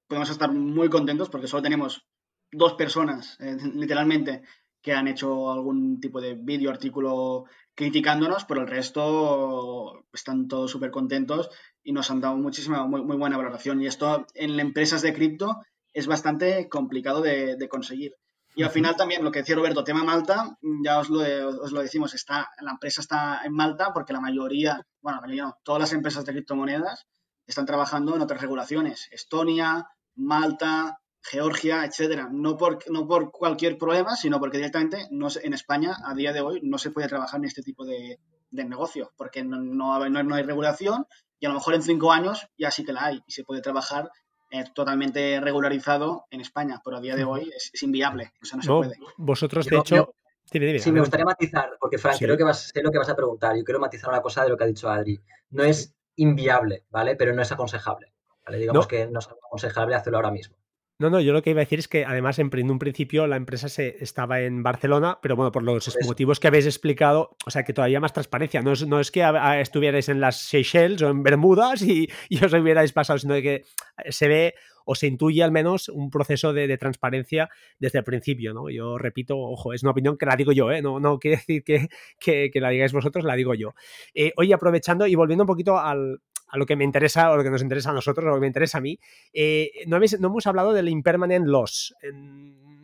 podemos 0.07 0.29
estar 0.29 0.51
muy 0.51 0.89
contentos 0.89 1.29
porque 1.29 1.47
solo 1.47 1.63
tenemos 1.63 2.05
dos 2.51 2.73
personas, 2.73 3.37
eh, 3.39 3.57
literalmente, 3.73 4.43
que 4.87 4.93
han 4.93 5.09
hecho 5.09 5.51
algún 5.51 5.99
tipo 5.99 6.21
de 6.21 6.35
vídeo, 6.35 6.69
artículo 6.69 7.43
criticándonos, 7.75 8.45
pero 8.45 8.61
el 8.61 8.67
resto 8.67 10.05
están 10.13 10.47
todos 10.47 10.71
súper 10.71 10.91
contentos 10.91 11.49
y 11.83 11.91
nos 11.91 12.09
han 12.09 12.21
dado 12.21 12.37
muchísima, 12.37 12.87
muy, 12.87 13.01
buena 13.01 13.35
valoración. 13.35 13.81
Y 13.81 13.87
esto 13.87 14.25
en 14.33 14.57
empresas 14.61 15.01
de 15.01 15.13
cripto 15.13 15.57
es 15.91 16.07
bastante 16.07 16.69
complicado 16.69 17.19
de, 17.21 17.67
conseguir. 17.69 18.13
Y 18.55 18.63
al 18.63 18.69
final 18.69 18.95
también 18.95 19.25
lo 19.25 19.31
que 19.33 19.39
decía 19.39 19.57
Roberto, 19.57 19.83
tema 19.83 20.05
Malta, 20.05 20.57
ya 20.85 20.99
os 20.99 21.09
lo, 21.09 21.19
os 21.19 21.73
lo, 21.73 21.81
decimos, 21.81 22.13
está, 22.13 22.49
la 22.61 22.71
empresa 22.71 23.01
está 23.01 23.41
en 23.43 23.51
Malta 23.51 23.91
porque 23.93 24.13
la 24.13 24.21
mayoría, 24.21 24.87
bueno, 25.01 25.19
todas 25.63 25.81
las 25.81 25.91
empresas 25.91 26.23
de 26.23 26.31
criptomonedas 26.31 27.07
están 27.45 27.65
trabajando 27.65 28.15
en 28.15 28.21
otras 28.21 28.39
regulaciones. 28.39 29.09
Estonia, 29.11 29.89
Malta, 30.15 31.01
Georgia, 31.29 31.83
etcétera. 31.85 32.29
No 32.31 32.57
por, 32.57 32.79
no 32.89 33.07
por 33.07 33.31
cualquier 33.31 33.77
problema, 33.77 34.15
sino 34.15 34.39
porque 34.39 34.57
directamente 34.57 35.07
no, 35.11 35.27
en 35.41 35.53
España 35.53 35.97
a 36.05 36.13
día 36.13 36.31
de 36.31 36.41
hoy 36.41 36.61
no 36.63 36.77
se 36.77 36.91
puede 36.91 37.07
trabajar 37.07 37.39
en 37.39 37.45
este 37.45 37.61
tipo 37.61 37.85
de, 37.85 38.19
negocio, 38.51 39.11
porque 39.17 39.43
no, 39.43 39.57
no, 39.57 39.93
hay 40.35 40.43
regulación 40.43 41.05
y 41.39 41.45
a 41.45 41.49
lo 41.49 41.55
mejor 41.55 41.75
en 41.75 41.83
cinco 41.83 42.11
años 42.11 42.47
ya 42.57 42.71
sí 42.71 42.83
que 42.83 42.93
la 42.93 43.05
hay 43.05 43.21
y 43.27 43.31
se 43.31 43.43
puede 43.43 43.61
trabajar 43.61 44.09
eh, 44.49 44.63
totalmente 44.73 45.39
regularizado 45.41 46.25
en 46.31 46.41
España, 46.41 46.81
pero 46.83 46.97
a 46.97 47.01
día 47.01 47.15
de 47.15 47.25
hoy 47.25 47.51
es, 47.55 47.83
inviable, 47.83 48.31
o 48.41 48.45
sea, 48.45 48.57
no 48.57 48.63
se 48.63 48.69
puede. 48.69 48.95
Vosotros, 49.17 49.65
de 49.65 49.77
hecho... 49.77 50.15
sí, 50.45 50.91
me 50.91 51.01
gustaría 51.01 51.25
matizar, 51.25 51.77
porque 51.79 51.97
Frank, 51.97 52.17
creo 52.19 52.37
que 52.37 52.43
vas, 52.43 52.69
sé 52.69 52.81
lo 52.81 52.89
que 52.89 52.97
vas 52.97 53.09
a 53.09 53.15
preguntar. 53.15 53.55
y 53.57 53.63
quiero 53.63 53.79
matizar 53.79 54.09
una 54.09 54.21
cosa 54.21 54.43
de 54.43 54.49
lo 54.49 54.57
que 54.57 54.63
ha 54.63 54.67
dicho 54.67 54.89
Adri. 54.89 55.19
No 55.51 55.63
es 55.63 55.93
inviable, 56.15 56.85
¿vale? 56.89 57.15
Pero 57.15 57.33
no 57.33 57.41
es 57.41 57.51
aconsejable. 57.51 58.13
¿vale? 58.45 58.57
Digamos 58.57 58.87
que 58.87 59.05
no 59.07 59.19
es 59.19 59.27
aconsejable 59.27 59.95
hacerlo 59.95 60.17
ahora 60.17 60.31
mismo. 60.31 60.55
No, 60.99 61.11
no, 61.11 61.21
yo 61.21 61.31
lo 61.31 61.43
que 61.43 61.51
iba 61.51 61.61
a 61.61 61.65
decir 61.65 61.77
es 61.77 61.87
que 61.87 62.05
además 62.05 62.39
en, 62.39 62.49
un 62.71 62.79
principio 62.79 63.27
la 63.27 63.35
empresa 63.35 63.69
se, 63.69 63.97
estaba 64.03 64.41
en 64.41 64.63
Barcelona, 64.63 65.19
pero 65.21 65.35
bueno, 65.35 65.51
por 65.51 65.61
los 65.61 65.95
motivos 66.03 66.39
que 66.39 66.47
habéis 66.47 66.65
explicado, 66.65 67.35
o 67.45 67.51
sea 67.51 67.63
que 67.63 67.71
todavía 67.71 67.99
más 67.99 68.13
transparencia. 68.13 68.63
No 68.63 68.71
es, 68.71 68.87
no 68.87 68.99
es 68.99 69.11
que 69.11 69.23
estuvierais 69.61 70.09
en 70.09 70.19
las 70.19 70.41
Seychelles 70.41 71.03
o 71.03 71.09
en 71.09 71.21
Bermudas 71.21 71.83
y, 71.83 72.09
os 72.43 72.51
hubierais 72.51 72.93
pasado, 72.93 73.19
sino 73.19 73.35
que 73.35 73.63
se 74.09 74.27
ve 74.27 74.55
o 74.85 74.95
se 74.95 75.05
intuye 75.05 75.43
al 75.43 75.51
menos 75.51 75.89
un 75.89 76.09
proceso 76.09 76.51
de, 76.51 76.75
transparencia 76.79 77.49
desde 77.77 77.99
el 77.99 78.03
principio, 78.03 78.53
¿no? 78.55 78.69
Yo 78.71 78.97
repito, 78.97 79.37
ojo, 79.37 79.73
es 79.73 79.83
una 79.83 79.91
opinión 79.91 80.17
que 80.17 80.25
la 80.25 80.35
digo 80.35 80.51
yo, 80.51 80.71
¿eh? 80.71 80.81
No, 80.81 80.99
no 80.99 81.19
quiere 81.19 81.37
decir 81.37 81.63
que, 81.63 81.89
que, 82.19 82.59
la 82.59 82.69
digáis 82.69 82.93
vosotros, 82.93 83.23
la 83.23 83.35
digo 83.35 83.53
yo. 83.53 83.75
Eh, 84.15 84.33
oye, 84.37 84.53
aprovechando 84.53 85.05
y 85.05 85.13
volviendo 85.13 85.43
un 85.43 85.47
poquito 85.47 85.77
al, 85.77 86.21
a 86.47 86.57
lo 86.57 86.65
que 86.65 86.75
me 86.75 86.83
interesa 86.83 87.31
o 87.31 87.37
lo 87.37 87.43
que 87.43 87.49
nos 87.49 87.61
interesa 87.61 87.91
a 87.91 87.93
nosotros, 87.93 88.25
o 88.25 88.29
lo 88.29 88.35
que 88.35 88.41
me 88.41 88.47
interesa 88.47 88.77
a 88.77 88.81
mí, 88.81 88.99
eh, 89.33 89.71
no, 89.87 89.97
hemos 89.97 90.47
hablado 90.47 90.73
del 90.73 90.89
impermanent 90.89 91.47
loss. 91.47 91.95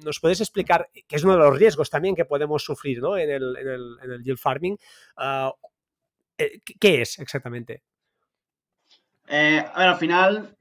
¿Nos 0.03 0.19
puedes 0.19 0.41
explicar, 0.41 0.89
que 1.07 1.15
es 1.15 1.23
uno 1.23 1.33
de 1.33 1.39
los 1.39 1.57
riesgos 1.57 1.89
también 1.89 2.15
que 2.15 2.25
podemos 2.25 2.63
sufrir 2.63 2.99
¿no? 2.99 3.17
en, 3.17 3.29
el, 3.29 3.55
en, 3.57 3.67
el, 3.67 3.97
en, 4.03 4.11
el, 4.11 4.23
yield 4.23 4.39
farming? 4.39 4.77
Uh, 5.17 5.51
¿Qué 6.79 7.01
es 7.01 7.19
exactamente? 7.19 7.83
Eh, 9.27 9.63
a 9.65 9.79
ver, 9.79 9.87
al 9.87 9.97
final, 9.97 10.57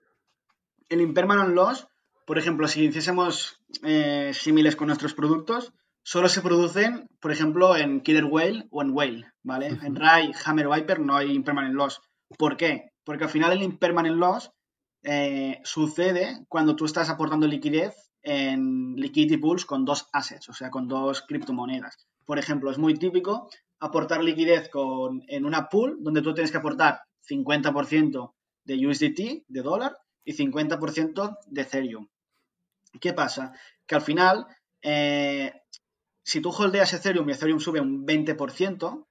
el 0.88 1.00
impermanent 1.00 1.54
loss, 1.54 1.88
por 2.24 2.38
ejemplo, 2.38 2.68
si 2.68 2.84
hiciésemos 2.84 3.60
eh, 3.82 4.30
símiles 4.32 4.76
con 4.76 4.86
nuestros 4.86 5.14
productos, 5.14 5.72
solo 6.04 6.28
se 6.28 6.42
producen, 6.42 7.08
por 7.20 7.32
ejemplo, 7.32 7.76
en 7.76 8.00
Killer 8.00 8.24
Whale 8.24 8.66
o 8.70 8.82
en 8.82 8.90
Whale, 8.90 9.32
¿vale? 9.42 9.66
En 9.66 9.96
Rai, 9.96 10.32
Hammer 10.44 10.68
Viper 10.68 11.00
no 11.00 11.16
hay 11.16 11.32
impermanent 11.32 11.74
loss. 11.74 12.00
¿Por 12.38 12.56
qué? 12.56 12.91
Porque 13.04 13.24
al 13.24 13.30
final 13.30 13.52
el 13.52 13.62
impermanent 13.62 14.16
loss 14.16 14.52
eh, 15.02 15.60
sucede 15.64 16.44
cuando 16.48 16.76
tú 16.76 16.84
estás 16.84 17.10
aportando 17.10 17.46
liquidez 17.46 18.10
en 18.22 18.94
liquidity 18.96 19.36
pools 19.38 19.64
con 19.64 19.84
dos 19.84 20.08
assets, 20.12 20.48
o 20.48 20.52
sea, 20.52 20.70
con 20.70 20.86
dos 20.86 21.22
criptomonedas. 21.22 22.06
Por 22.24 22.38
ejemplo, 22.38 22.70
es 22.70 22.78
muy 22.78 22.94
típico 22.94 23.48
aportar 23.80 24.22
liquidez 24.22 24.70
en 25.26 25.44
una 25.44 25.68
pool 25.68 25.98
donde 26.00 26.22
tú 26.22 26.32
tienes 26.34 26.52
que 26.52 26.58
aportar 26.58 27.00
50% 27.28 28.32
de 28.64 28.86
USDT, 28.86 29.44
de 29.48 29.62
dólar, 29.62 29.96
y 30.24 30.34
50% 30.34 31.38
de 31.46 31.62
Ethereum. 31.62 32.08
¿Qué 33.00 33.12
pasa? 33.12 33.52
Que 33.86 33.96
al 33.96 34.02
final, 34.02 34.46
eh, 34.82 35.52
si 36.22 36.40
tú 36.40 36.50
holdeas 36.50 36.92
Ethereum 36.92 37.28
y 37.28 37.32
Ethereum 37.32 37.58
sube 37.58 37.80
un 37.80 38.06
20%, 38.06 39.08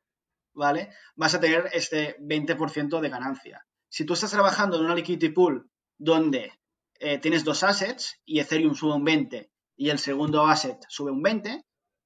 ¿vale? 0.54 0.90
Vas 1.16 1.36
a 1.36 1.40
tener 1.40 1.70
este 1.74 2.18
20% 2.20 3.02
de 3.02 3.10
ganancia. 3.10 3.66
Si 3.92 4.06
tú 4.06 4.14
estás 4.14 4.32
trabajando 4.32 4.78
en 4.78 4.86
una 4.86 4.96
liquidity 4.96 5.30
pool 5.30 5.70
donde 5.98 6.54
eh, 6.98 7.18
tienes 7.18 7.44
dos 7.44 7.62
assets 7.62 8.22
y 8.24 8.40
Ethereum 8.40 8.74
sube 8.74 8.94
un 8.94 9.04
20 9.04 9.52
y 9.76 9.90
el 9.90 10.00
segundo 10.00 10.46
asset 10.46 10.78
sube 10.88 11.12
un 11.12 11.22
20, 11.22 11.66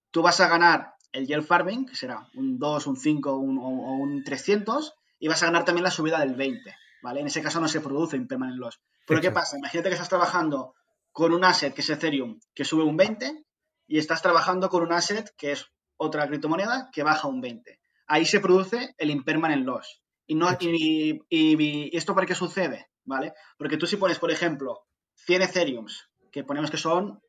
tú 0.10 0.24
vas 0.24 0.40
a 0.40 0.48
ganar 0.48 0.96
el 1.12 1.28
yield 1.28 1.46
farming, 1.46 1.86
que 1.86 1.96
será 1.96 2.28
un 2.34 2.58
2, 2.58 2.88
un 2.88 2.98
5 2.98 3.32
o 3.32 3.38
un 3.38 4.24
300, 4.24 4.96
y 5.20 5.28
vas 5.28 5.44
a 5.44 5.46
ganar 5.46 5.64
también 5.64 5.84
la 5.84 5.92
subida 5.92 6.20
del 6.20 6.34
20, 6.34 6.76
¿vale? 7.04 7.20
En 7.20 7.28
ese 7.28 7.44
caso 7.44 7.62
no 7.62 7.68
se 7.68 7.82
produce 7.82 8.18
impermanent 8.18 8.58
loss. 8.58 8.82
Pero 9.06 9.22
¿qué 9.22 9.30
pasa? 9.30 9.56
Imagínate 9.56 9.90
que 9.90 9.94
estás 9.94 10.10
trabajando 10.10 10.74
con 11.12 11.34
un 11.34 11.44
asset 11.44 11.76
que 11.76 11.82
es 11.82 11.90
Ethereum 11.92 12.40
que 12.56 12.66
sube 12.66 12.84
un 12.84 12.98
20 12.98 13.46
y 13.86 14.00
estás 14.00 14.24
trabajando 14.24 14.70
con 14.70 14.82
un 14.82 14.92
asset 14.92 15.32
que 15.38 15.52
es 15.52 15.68
otra 15.98 16.28
criptomoneda 16.28 16.90
que 16.92 17.04
baja 17.04 17.28
un 17.28 17.42
20. 17.42 17.80
Ahí 18.08 18.26
se 18.26 18.40
produce 18.40 18.96
el 18.98 19.12
impermanent 19.12 19.68
loss. 19.68 20.02
Y, 20.28 20.36
no, 20.36 20.50
y, 20.60 21.96
esto 21.96 22.16
para 22.16 22.28
qué 22.28 22.36
sucede, 22.36 22.88
¿vale? 23.04 23.34
Porque 23.58 23.78
tú 23.78 23.86
si 23.86 23.98
pones, 23.98 24.20
por 24.20 24.32
ejemplo, 24.32 24.86
100 25.26 25.44
Ethereums, 25.44 26.10
que 26.32 26.44
ponemos 26.44 26.72
que 26.72 26.78
son, 26.78 27.22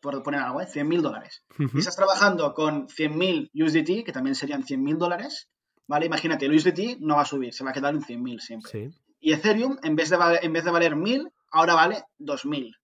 por 0.00 0.22
poner 0.22 0.40
algo, 0.40 0.60
¿eh? 0.60 0.66
100 0.66 0.86
mil 0.86 1.02
dólares, 1.02 1.44
y 1.58 1.78
estás 1.78 1.96
trabajando 1.96 2.52
con 2.54 2.88
100.000 2.88 3.50
USDT, 3.54 4.04
que 4.04 4.12
también 4.12 4.34
serían 4.34 4.64
100 4.64 4.82
mil 4.82 4.98
dólares, 4.98 5.48
¿vale? 5.86 6.06
Imagínate, 6.06 6.46
el 6.46 6.54
USDT 6.54 6.98
no 7.00 7.16
va 7.16 7.22
a 7.22 7.26
subir, 7.26 7.54
se 7.54 7.64
va 7.64 7.70
a 7.70 7.72
quedar 7.72 7.94
en 7.94 8.02
100.000 8.02 8.40
siempre. 8.40 8.70
Y 9.18 9.32
Ethereum, 9.32 9.78
en 9.82 9.96
vez, 9.96 10.10
de 10.10 10.16
en 10.42 10.52
vez 10.52 10.64
de 10.64 10.70
valer 10.70 10.94
1.000, 10.94 11.32
ahora 11.50 11.74
vale 11.74 12.04
2.000. 12.20 12.76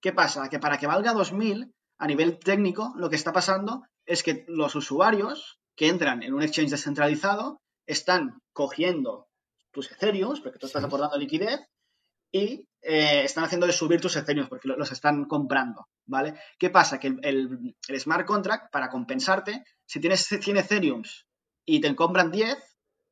¿Qué 0.00 0.12
pasa? 0.12 0.48
Que 0.48 0.58
para 0.58 0.78
que 0.78 0.86
valga 0.86 1.12
2.000, 1.12 1.72
a 1.98 2.06
nivel 2.06 2.38
técnico, 2.38 2.92
lo 2.96 3.10
que 3.10 3.16
está 3.16 3.32
pasando 3.32 3.82
es 4.06 4.22
que 4.22 4.44
los 4.48 4.74
usuarios 4.74 5.60
que 5.76 5.88
entran 5.88 6.22
en 6.22 6.34
un 6.34 6.42
exchange 6.42 6.70
descentralizado 6.70 7.61
están 7.86 8.40
cogiendo 8.52 9.28
tus 9.70 9.90
Ethereum, 9.90 10.40
porque 10.42 10.58
tú 10.58 10.66
estás 10.66 10.84
aportando 10.84 11.16
liquidez, 11.16 11.60
y 12.32 12.66
eh, 12.80 13.22
están 13.24 13.44
haciendo 13.44 13.66
de 13.66 13.72
subir 13.72 14.00
tus 14.00 14.16
Ethereum 14.16 14.48
porque 14.48 14.66
los 14.66 14.90
están 14.90 15.26
comprando, 15.26 15.88
¿vale? 16.06 16.34
¿Qué 16.58 16.70
pasa? 16.70 16.98
Que 16.98 17.14
el, 17.22 17.76
smart 17.98 18.26
contract, 18.26 18.72
para 18.72 18.88
compensarte, 18.88 19.64
si 19.84 20.00
tienes 20.00 20.26
100 20.26 20.56
Ethereum 20.56 21.02
y 21.66 21.80
te 21.80 21.94
compran 21.94 22.32
10, 22.32 22.58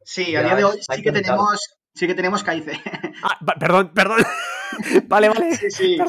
Sí, 0.05 0.35
a 0.35 0.43
día 0.43 0.55
de 0.55 0.63
hoy 0.65 0.77
sí 0.81 1.01
que, 1.01 1.11
tenemos, 1.11 1.77
sí 1.95 2.07
que 2.07 2.13
tenemos 2.13 2.43
KIC. 2.43 2.79
Ah, 3.23 3.39
perdón, 3.59 3.91
perdón. 3.93 4.19
vale, 5.07 5.29
vale. 5.29 5.55
Sí, 5.55 5.71
sí, 5.71 5.97
sí 5.97 6.03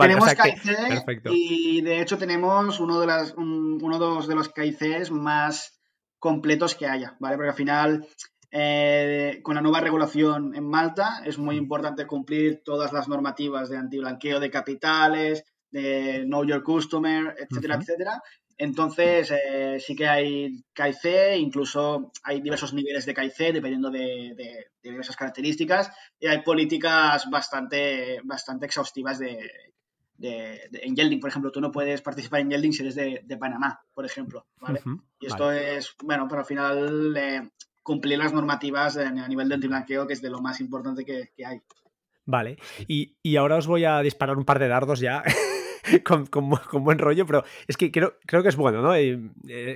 tenemos 0.00 0.34
KIC 0.34 1.30
y 1.30 1.80
de 1.80 2.00
hecho 2.00 2.18
tenemos 2.18 2.80
uno 2.80 3.00
de, 3.00 3.06
las, 3.06 3.34
uno 3.36 4.20
de 4.26 4.34
los 4.34 4.48
KICs 4.48 5.10
más 5.10 5.80
completos 6.18 6.74
que 6.74 6.86
haya, 6.86 7.16
¿vale? 7.20 7.36
Porque 7.36 7.50
al 7.50 7.56
final, 7.56 8.08
eh, 8.50 9.40
con 9.42 9.54
la 9.54 9.60
nueva 9.60 9.80
regulación 9.80 10.54
en 10.54 10.68
Malta, 10.68 11.22
es 11.24 11.38
muy 11.38 11.56
importante 11.56 12.06
cumplir 12.06 12.62
todas 12.64 12.92
las 12.92 13.08
normativas 13.08 13.68
de 13.68 13.76
antiblanqueo 13.76 14.40
de 14.40 14.50
capitales, 14.50 15.44
de 15.70 16.24
Know 16.24 16.44
Your 16.44 16.62
Customer, 16.62 17.34
etcétera, 17.38 17.76
etcétera. 17.76 18.22
Entonces, 18.58 19.30
eh, 19.32 19.76
sí 19.78 19.94
que 19.94 20.08
hay 20.08 20.64
KIC, 20.72 21.36
incluso 21.36 22.12
hay 22.22 22.40
diversos 22.40 22.72
niveles 22.72 23.04
de 23.04 23.12
KIC 23.12 23.52
dependiendo 23.52 23.90
de, 23.90 24.32
de, 24.34 24.66
diversas 24.82 25.16
características 25.16 25.90
y 26.18 26.26
hay 26.26 26.42
políticas 26.42 27.28
bastante, 27.28 28.20
bastante 28.24 28.64
exhaustivas 28.64 29.18
de, 29.18 29.50
en 30.20 30.96
Yelding, 30.96 31.20
por 31.20 31.30
ejemplo, 31.30 31.50
tú 31.50 31.60
no 31.60 31.70
puedes 31.70 32.02
participar 32.02 32.40
en 32.40 32.50
Yelding 32.50 32.72
si 32.72 32.82
eres 32.82 32.94
de, 32.94 33.36
Panamá, 33.38 33.80
por 33.94 34.04
ejemplo, 34.04 34.46
¿vale? 34.60 34.80
y 35.20 35.26
esto 35.26 35.52
es, 35.52 35.94
bueno, 36.02 36.26
pero 36.28 36.40
al 36.40 36.46
final 36.46 37.16
eh, 37.16 37.50
cumplir 37.82 38.18
las 38.18 38.32
normativas 38.32 38.96
a 38.96 39.28
nivel 39.28 39.48
de 39.48 39.54
antiblanqueo, 39.54 40.06
que 40.06 40.14
es 40.14 40.22
de 40.22 40.30
lo 40.30 40.40
más 40.40 40.60
importante 40.60 41.04
que, 41.04 41.30
hay. 41.44 41.60
Vale, 42.24 42.58
y, 42.88 43.16
y, 43.22 43.36
ahora 43.36 43.56
os 43.56 43.68
voy 43.68 43.84
a 43.84 44.00
disparar 44.00 44.36
un 44.36 44.44
par 44.44 44.58
de 44.58 44.66
dardos 44.66 44.98
ya 44.98 45.22
con, 46.04 46.84
buen 46.84 46.98
rollo, 46.98 47.26
pero 47.26 47.44
es 47.66 47.76
que 47.76 47.90
creo, 47.90 48.16
creo 48.26 48.42
que 48.42 48.48
es 48.48 48.56
bueno, 48.56 48.82
¿no? 48.82 48.94
Eh, 48.94 49.30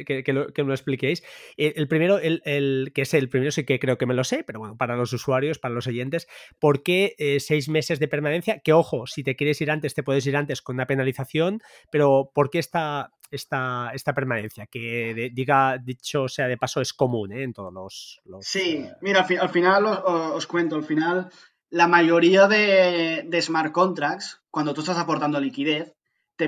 que, 0.05 0.33
lo, 0.33 0.46
me 0.57 0.64
lo 0.64 0.75
expliquéis. 0.75 1.23
Eh, 1.57 1.75
el, 1.77 1.88
primero, 1.88 2.18
el, 2.18 2.92
que 2.94 3.03
es 3.03 3.14
el 3.14 3.29
primero, 3.29 3.51
sí 3.51 3.64
que 3.64 3.79
creo 3.79 3.99
que 3.99 4.07
me 4.07 4.14
lo 4.14 4.25
sé, 4.25 4.44
pero 4.44 4.59
bueno, 4.59 4.77
para 4.77 4.96
los 4.96 5.12
usuarios, 5.12 5.59
para 5.59 5.75
los 5.75 5.87
oyentes, 5.87 6.29
¿por 6.59 6.83
qué 6.83 7.14
eh, 7.18 7.40
seis 7.40 7.68
meses 7.68 7.99
de 7.99 8.09
permanencia? 8.09 8.61
Que 8.61 8.73
ojo, 8.73 9.07
si 9.07 9.23
te 9.23 9.37
quieres 9.37 9.61
ir 9.61 9.70
antes, 9.70 9.94
te 9.94 10.03
puedes 10.03 10.27
ir 10.27 10.37
antes 10.37 10.62
con 10.62 10.77
una 10.77 10.87
penalización, 10.87 11.61
pero 11.90 12.31
¿por 12.35 12.51
qué 12.51 12.59
esta, 12.59 13.12
esta, 13.31 13.90
esta 13.94 14.14
permanencia? 14.14 14.66
Que 14.66 15.31
diga, 15.33 15.79
dicho 15.79 16.29
sea 16.29 16.49
de 16.49 16.57
paso, 16.57 16.81
es 16.81 16.92
común 16.92 17.33
en 17.33 17.53
todos 17.53 17.73
los, 17.73 18.20
Sí, 18.40 18.87
mira, 19.01 19.27
al, 19.40 19.49
final 19.51 19.87
os, 19.87 20.46
cuento, 20.46 20.77
al 20.77 20.85
final 20.85 21.31
la 21.70 21.87
mayoría 21.87 22.49
de, 22.49 23.38
smart 23.40 23.73
contracts, 23.73 24.42
cuando 24.51 24.75
tú 24.75 24.81
estás 24.81 24.99
aportando 24.99 25.40
liquidez, 25.40 25.94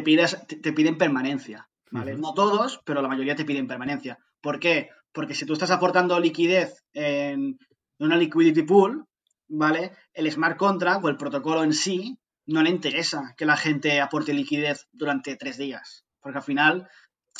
te, 0.00 0.56
te, 0.56 0.72
piden 0.72 0.98
permanencia. 0.98 1.68
¿vale? 1.90 2.16
No 2.16 2.34
todos, 2.34 2.80
pero 2.84 3.02
la 3.02 3.08
mayoría 3.08 3.36
te 3.36 3.44
piden 3.44 3.66
permanencia. 3.66 4.18
¿Por 4.40 4.58
qué? 4.58 4.90
Porque 5.12 5.34
si 5.34 5.44
tú 5.44 5.52
estás 5.52 5.70
aportando 5.70 6.18
liquidez 6.18 6.84
en 6.92 7.58
una 7.98 8.16
liquidity 8.16 8.62
pool, 8.62 9.04
¿vale? 9.48 9.92
El 10.14 10.30
smart 10.30 10.56
contract 10.56 11.04
o 11.04 11.08
el 11.08 11.16
protocolo 11.16 11.62
en 11.62 11.72
sí 11.72 12.18
no 12.46 12.62
le 12.62 12.70
interesa 12.70 13.34
que 13.36 13.46
la 13.46 13.56
gente 13.56 14.00
aporte 14.00 14.32
liquidez 14.32 14.88
durante 14.92 15.36
tres 15.36 15.58
días. 15.58 16.04
Porque 16.20 16.38
al 16.38 16.44
final, 16.44 16.88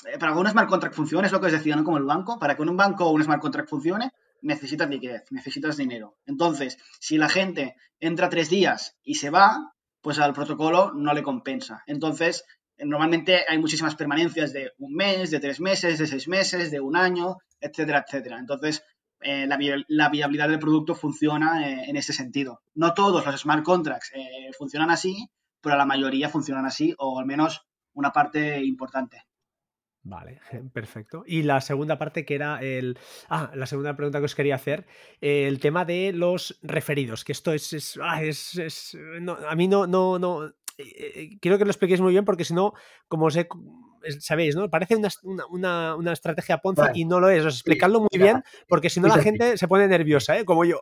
eh, 0.07 0.19
para 0.19 0.33
que 0.33 0.39
un 0.39 0.49
smart 0.49 0.69
contract 0.69 0.95
funcione, 0.95 1.27
es 1.27 1.33
lo 1.33 1.41
que 1.41 1.47
os 1.47 1.53
decía, 1.53 1.77
¿no? 1.77 1.85
Como 1.85 1.97
el 1.97 2.05
banco, 2.05 2.39
para 2.39 2.55
que 2.57 2.63
un 2.63 2.77
banco 2.77 3.07
o 3.07 3.13
un 3.13 3.25
smart 3.25 3.41
contract 3.41 3.69
funcione, 3.69 4.13
necesitas 4.43 4.89
liquidez, 4.91 5.25
necesitas 5.31 5.77
dinero. 5.77 6.17
Entonces, 6.27 6.79
si 7.01 7.17
la 7.17 7.29
gente 7.29 7.77
entra 8.01 8.29
tres 8.29 8.51
días 8.51 8.97
y 9.03 9.15
se 9.15 9.31
va, 9.31 9.73
pues 10.03 10.19
al 10.19 10.35
protocolo 10.35 10.93
no 10.95 11.15
le 11.15 11.23
compensa. 11.23 11.83
Entonces, 11.87 12.45
normalmente 12.79 13.45
hay 13.49 13.59
muchísimas 13.59 13.95
permanencias 13.95 14.53
de 14.53 14.73
un 14.79 14.95
mes, 14.95 15.31
de 15.31 15.41
tres 15.41 15.61
meses, 15.61 15.99
de 15.99 16.07
seis 16.07 16.29
meses, 16.29 16.71
de 16.71 16.81
un 16.81 16.97
año, 16.97 17.39
etcétera, 17.61 18.05
etcétera. 18.07 18.39
Entonces, 18.39 18.85
eh, 19.21 19.47
la, 19.47 20.09
viabilidad 20.09 20.49
del 20.49 20.59
producto 20.59 20.95
funciona 20.95 21.69
eh, 21.69 21.85
en 21.87 21.97
ese 21.97 22.13
sentido. 22.13 22.61
No 22.75 22.93
todos 22.93 23.25
los 23.25 23.41
smart 23.41 23.63
contracts 23.63 24.11
eh, 24.15 24.51
funcionan 24.59 24.91
así, 24.91 25.29
pero 25.61 25.77
la 25.77 25.87
mayoría 25.87 26.29
funcionan 26.29 26.67
así, 26.67 26.95
o 26.99 27.21
al 27.21 27.27
menos 27.27 27.65
una 27.95 28.11
parte 28.13 28.65
importante. 28.65 29.23
Vale, 30.05 30.41
perfecto. 30.73 31.25
Y 31.27 31.43
la 31.43 31.61
segunda 31.61 31.99
parte 31.99 32.25
que 32.25 32.35
era 32.35 32.61
el... 32.61 32.99
Ah, 33.29 33.51
la 33.55 33.67
segunda 33.67 33.97
pregunta 33.97 34.19
que 34.19 34.25
os 34.25 34.35
quería 34.35 34.57
hacer, 34.57 34.87
el 35.21 35.61
tema 35.61 35.85
de 35.85 36.13
los 36.13 36.59
referidos, 36.63 37.25
que 37.25 37.33
esto 37.33 37.53
es... 37.53 37.73
es, 37.73 37.99
ah, 38.01 38.21
a 39.49 39.55
mí 39.57 39.69
no... 39.69 39.87
no, 39.87 40.19
no 40.19 40.53
eh, 40.79 41.13
eh, 41.15 41.39
quiero 41.41 41.59
que 41.59 41.65
lo 41.65 41.71
expliquéis 41.71 42.01
muy 42.01 42.13
bien 42.13 42.25
porque 42.25 42.45
si 42.45 42.55
no, 42.55 42.73
como 43.07 43.27
os 43.27 43.39
sabéis, 44.21 44.57
¿no? 44.57 44.71
Parece 44.71 44.97
una, 44.97 45.95
una, 45.97 46.13
estrategia 46.13 46.59
Ponzi 46.59 46.83
y 46.95 47.05
no 47.05 47.21
lo 47.21 47.29
es. 47.29 47.45
Os 47.45 47.55
explicadlo 47.55 48.01
muy 48.01 48.19
bien 48.19 48.43
porque 48.69 48.91
si 48.91 49.01
no 49.01 49.09
la 49.09 49.19
gente 49.19 49.59
se 49.59 49.69
pone 49.69 49.87
nerviosa, 49.87 50.39
¿eh? 50.39 50.45
Como 50.45 50.65
yo. 50.65 50.81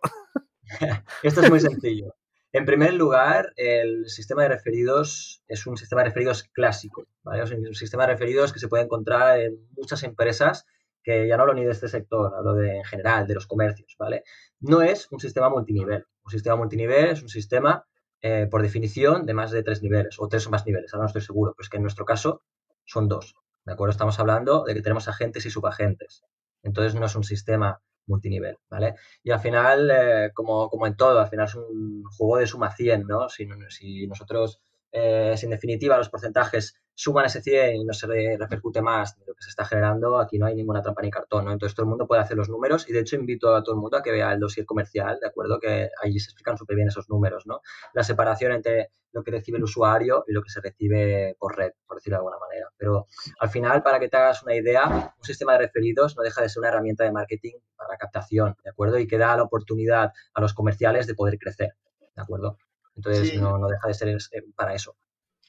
Esto 1.22 1.42
es 1.42 1.50
muy 1.50 1.61
sencillo. 1.61 2.14
En 2.52 2.64
primer 2.64 2.94
lugar, 2.94 3.52
el 3.54 4.08
sistema 4.08 4.42
de 4.42 4.48
referidos 4.48 5.44
es 5.46 5.66
un 5.68 5.76
sistema 5.76 6.02
de 6.02 6.08
referidos 6.08 6.42
clásico, 6.52 7.06
¿vale? 7.22 7.44
Es 7.44 7.52
un 7.52 7.74
sistema 7.74 8.04
de 8.04 8.12
referidos 8.12 8.52
que 8.52 8.58
se 8.58 8.66
puede 8.66 8.82
encontrar 8.82 9.38
en 9.38 9.68
muchas 9.76 10.02
empresas 10.02 10.66
que 11.02 11.28
ya 11.28 11.36
no 11.36 11.42
hablo 11.44 11.54
ni 11.54 11.64
de 11.64 11.70
este 11.70 11.88
sector, 11.88 12.34
hablo 12.34 12.54
de 12.54 12.78
en 12.78 12.84
general, 12.84 13.28
de 13.28 13.34
los 13.34 13.46
comercios, 13.46 13.94
¿vale? 13.98 14.24
No 14.58 14.82
es 14.82 15.06
un 15.12 15.20
sistema 15.20 15.48
multinivel. 15.48 16.06
Un 16.24 16.30
sistema 16.30 16.56
multinivel 16.56 17.10
es 17.10 17.22
un 17.22 17.28
sistema, 17.28 17.86
eh, 18.20 18.48
por 18.50 18.62
definición, 18.62 19.26
de 19.26 19.34
más 19.34 19.52
de 19.52 19.62
tres 19.62 19.80
niveles, 19.80 20.16
o 20.18 20.26
tres 20.26 20.44
o 20.48 20.50
más 20.50 20.66
niveles, 20.66 20.92
ahora 20.92 21.04
no 21.04 21.06
estoy 21.06 21.22
seguro, 21.22 21.54
pero 21.56 21.64
es 21.64 21.70
que 21.70 21.76
en 21.76 21.84
nuestro 21.84 22.04
caso 22.04 22.42
son 22.84 23.06
dos, 23.06 23.36
¿de 23.64 23.72
acuerdo? 23.72 23.92
Estamos 23.92 24.18
hablando 24.18 24.64
de 24.64 24.74
que 24.74 24.82
tenemos 24.82 25.06
agentes 25.06 25.46
y 25.46 25.50
subagentes. 25.50 26.24
Entonces 26.64 26.96
no 26.96 27.06
es 27.06 27.14
un 27.14 27.24
sistema 27.24 27.80
multinivel, 28.10 28.56
¿vale? 28.68 28.94
Y 29.22 29.30
al 29.30 29.40
final, 29.40 29.90
eh, 29.90 30.30
como, 30.34 30.68
como, 30.68 30.86
en 30.86 30.96
todo, 30.96 31.18
al 31.20 31.28
final 31.28 31.46
es 31.46 31.54
un 31.54 32.04
juego 32.04 32.36
de 32.38 32.46
suma 32.46 32.70
100, 32.74 33.06
¿no? 33.06 33.28
Si, 33.28 33.48
si 33.70 34.06
nosotros, 34.06 34.60
eh, 34.92 35.35
si 35.37 35.46
en 35.46 35.50
definitiva 35.50 35.96
los 35.96 36.09
porcentajes 36.09 36.74
suman 36.94 37.24
ese 37.26 37.40
100 37.40 37.76
y 37.76 37.85
no 37.85 37.94
se 37.94 38.07
repercute 38.07 38.83
más 38.83 39.18
de 39.18 39.24
lo 39.26 39.35
que 39.35 39.42
se 39.42 39.50
está 39.50 39.64
generando, 39.64 40.18
aquí 40.18 40.38
no 40.38 40.46
hay 40.46 40.55
ninguna 40.55 40.83
trampa 40.83 41.00
ni 41.00 41.11
cartón, 41.11 41.46
¿no? 41.46 41.53
Entonces 41.53 41.74
todo 41.74 41.85
el 41.85 41.88
mundo 41.88 42.07
puede 42.07 42.20
hacer 42.20 42.37
los 42.37 42.50
números 42.50 42.88
y 42.88 42.92
de 42.92 43.00
hecho 43.00 43.16
invito 43.16 43.55
a 43.55 43.62
todo 43.62 43.74
el 43.74 43.81
mundo 43.81 43.96
a 43.96 44.03
que 44.03 44.12
vea 44.12 44.33
el 44.33 44.40
dossier 44.40 44.66
comercial, 44.66 45.18
¿de 45.20 45.29
acuerdo? 45.29 45.59
Que 45.59 45.88
allí 46.03 46.18
se 46.18 46.26
explican 46.26 46.59
súper 46.59 46.76
bien 46.76 46.88
esos 46.88 47.09
números, 47.09 47.46
¿no? 47.46 47.61
La 47.94 48.03
separación 48.03 48.53
entre 48.53 48.90
lo 49.12 49.22
que 49.22 49.31
recibe 49.31 49.59
el 49.59 49.64
usuario 49.64 50.24
y 50.29 50.33
lo 50.33 50.42
que 50.42 50.50
se 50.50 50.61
recibe 50.61 51.37
por 51.38 51.57
red, 51.57 51.72
por 51.87 51.96
decirlo 51.96 52.16
de 52.16 52.18
alguna 52.18 52.38
manera. 52.38 52.68
Pero 52.76 53.07
al 53.40 53.48
final, 53.48 53.83
para 53.83 53.98
que 53.98 54.09
te 54.09 54.16
hagas 54.16 54.42
una 54.42 54.55
idea, 54.55 55.14
un 55.16 55.24
sistema 55.24 55.53
de 55.53 55.61
referidos 55.61 56.16
no 56.16 56.22
deja 56.22 56.42
de 56.42 56.48
ser 56.48 56.61
una 56.61 56.68
herramienta 56.68 57.05
de 57.05 57.12
marketing 57.12 57.55
para 57.76 57.96
captación, 57.96 58.57
¿de 58.62 58.70
acuerdo? 58.70 58.98
Y 58.98 59.07
que 59.07 59.18
da 59.18 59.37
la 59.37 59.42
oportunidad 59.42 60.12
a 60.35 60.40
los 60.40 60.55
comerciales 60.55 61.07
de 61.07 61.14
poder 61.14 61.38
crecer, 61.38 61.74
¿de 62.14 62.22
acuerdo? 62.22 62.59
Entonces 62.96 63.40
no, 63.40 63.59
no 63.59 63.68
deja 63.68 63.88
de 63.88 63.94
ser 63.94 64.09
eh, 64.09 64.42
para 64.55 64.74
eso 64.74 64.96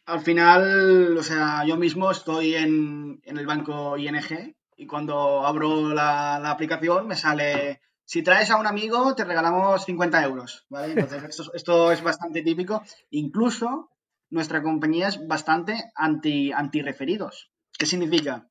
al 0.06 0.22
final, 0.22 1.18
o 1.18 1.24
sea, 1.24 1.64
yo 1.66 1.78
mismo 1.78 2.12
estoy 2.12 2.56
en, 2.56 3.22
el 3.24 3.46
banco 3.46 3.98
ING 3.98 4.56
y 4.76 4.88
cuando 4.88 5.46
abro 5.46 5.94
la, 5.94 6.50
aplicación 6.50 7.08
me 7.08 7.16
sale, 7.16 7.82
si 8.04 8.24
traes 8.24 8.50
a 8.50 8.58
un 8.58 8.68
amigo 8.68 9.16
te 9.16 9.24
regalamos 9.24 9.86
50 9.86 10.24
euros, 10.24 10.66
¿vale? 10.70 10.94
Entonces 10.94 11.24
esto, 11.54 11.92
es 11.92 12.04
bastante 12.04 12.42
típico. 12.42 12.84
Incluso 13.10 13.92
nuestra 14.30 14.62
compañía 14.64 15.08
es 15.08 15.26
bastante 15.28 15.92
anti, 15.96 16.52
anti 16.52 16.82
referidos. 16.82 17.52
¿Qué 17.78 17.86
significa? 17.86 18.50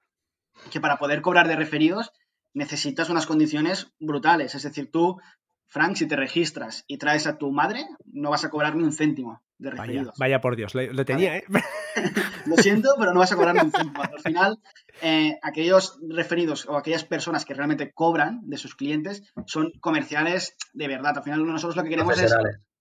Que 0.71 0.81
para 0.81 0.99
poder 0.99 1.21
cobrar 1.21 1.49
de 1.49 1.57
referidos 1.57 2.13
necesitas 2.53 3.11
unas 3.11 3.27
condiciones 3.27 3.93
brutales. 3.99 4.55
Es 4.55 4.63
decir, 4.63 4.91
tú, 4.91 5.21
Frank, 5.71 5.95
si 5.95 6.09
te 6.09 6.17
registras 6.17 6.85
y 6.89 6.99
traes 6.99 7.29
a 7.29 7.39
tu 7.39 7.53
madre, 7.53 7.87
no 8.05 8.31
vas 8.31 8.45
a 8.45 8.51
cobrar 8.51 8.75
ni 8.75 8.83
un 8.83 8.93
céntimo 8.93 9.41
de 9.57 9.71
referidos. 9.71 10.19
Vaya, 10.19 10.41
por 10.41 10.57
Dios, 10.57 10.75
lo, 10.75 11.05
tenía, 11.05 11.37
¿eh? 11.37 11.45
lo 12.47 12.57
siento, 12.57 12.97
pero 12.99 13.15
no 13.15 13.21
vas 13.21 13.31
a 13.31 13.37
cobrar 13.37 13.55
un 13.55 13.71
céntimo. 13.71 14.03
Al 14.03 14.21
final, 14.21 14.59
eh, 15.01 15.39
aquellos 15.43 16.01
referidos 16.09 16.67
o 16.67 16.77
aquellas 16.77 17.05
personas 17.05 17.45
que 17.45 17.55
realmente 17.55 17.93
cobran 17.93 18.41
de 18.43 18.57
sus 18.57 18.75
clientes 18.75 19.23
son 19.47 19.71
comerciales 19.81 20.57
de 20.73 20.89
verdad. 20.89 21.17
Al 21.19 21.23
final, 21.23 21.47
nosotros 21.47 21.77
lo 21.77 21.85
que 21.85 21.91
queremos 21.91 22.21
es 22.21 22.35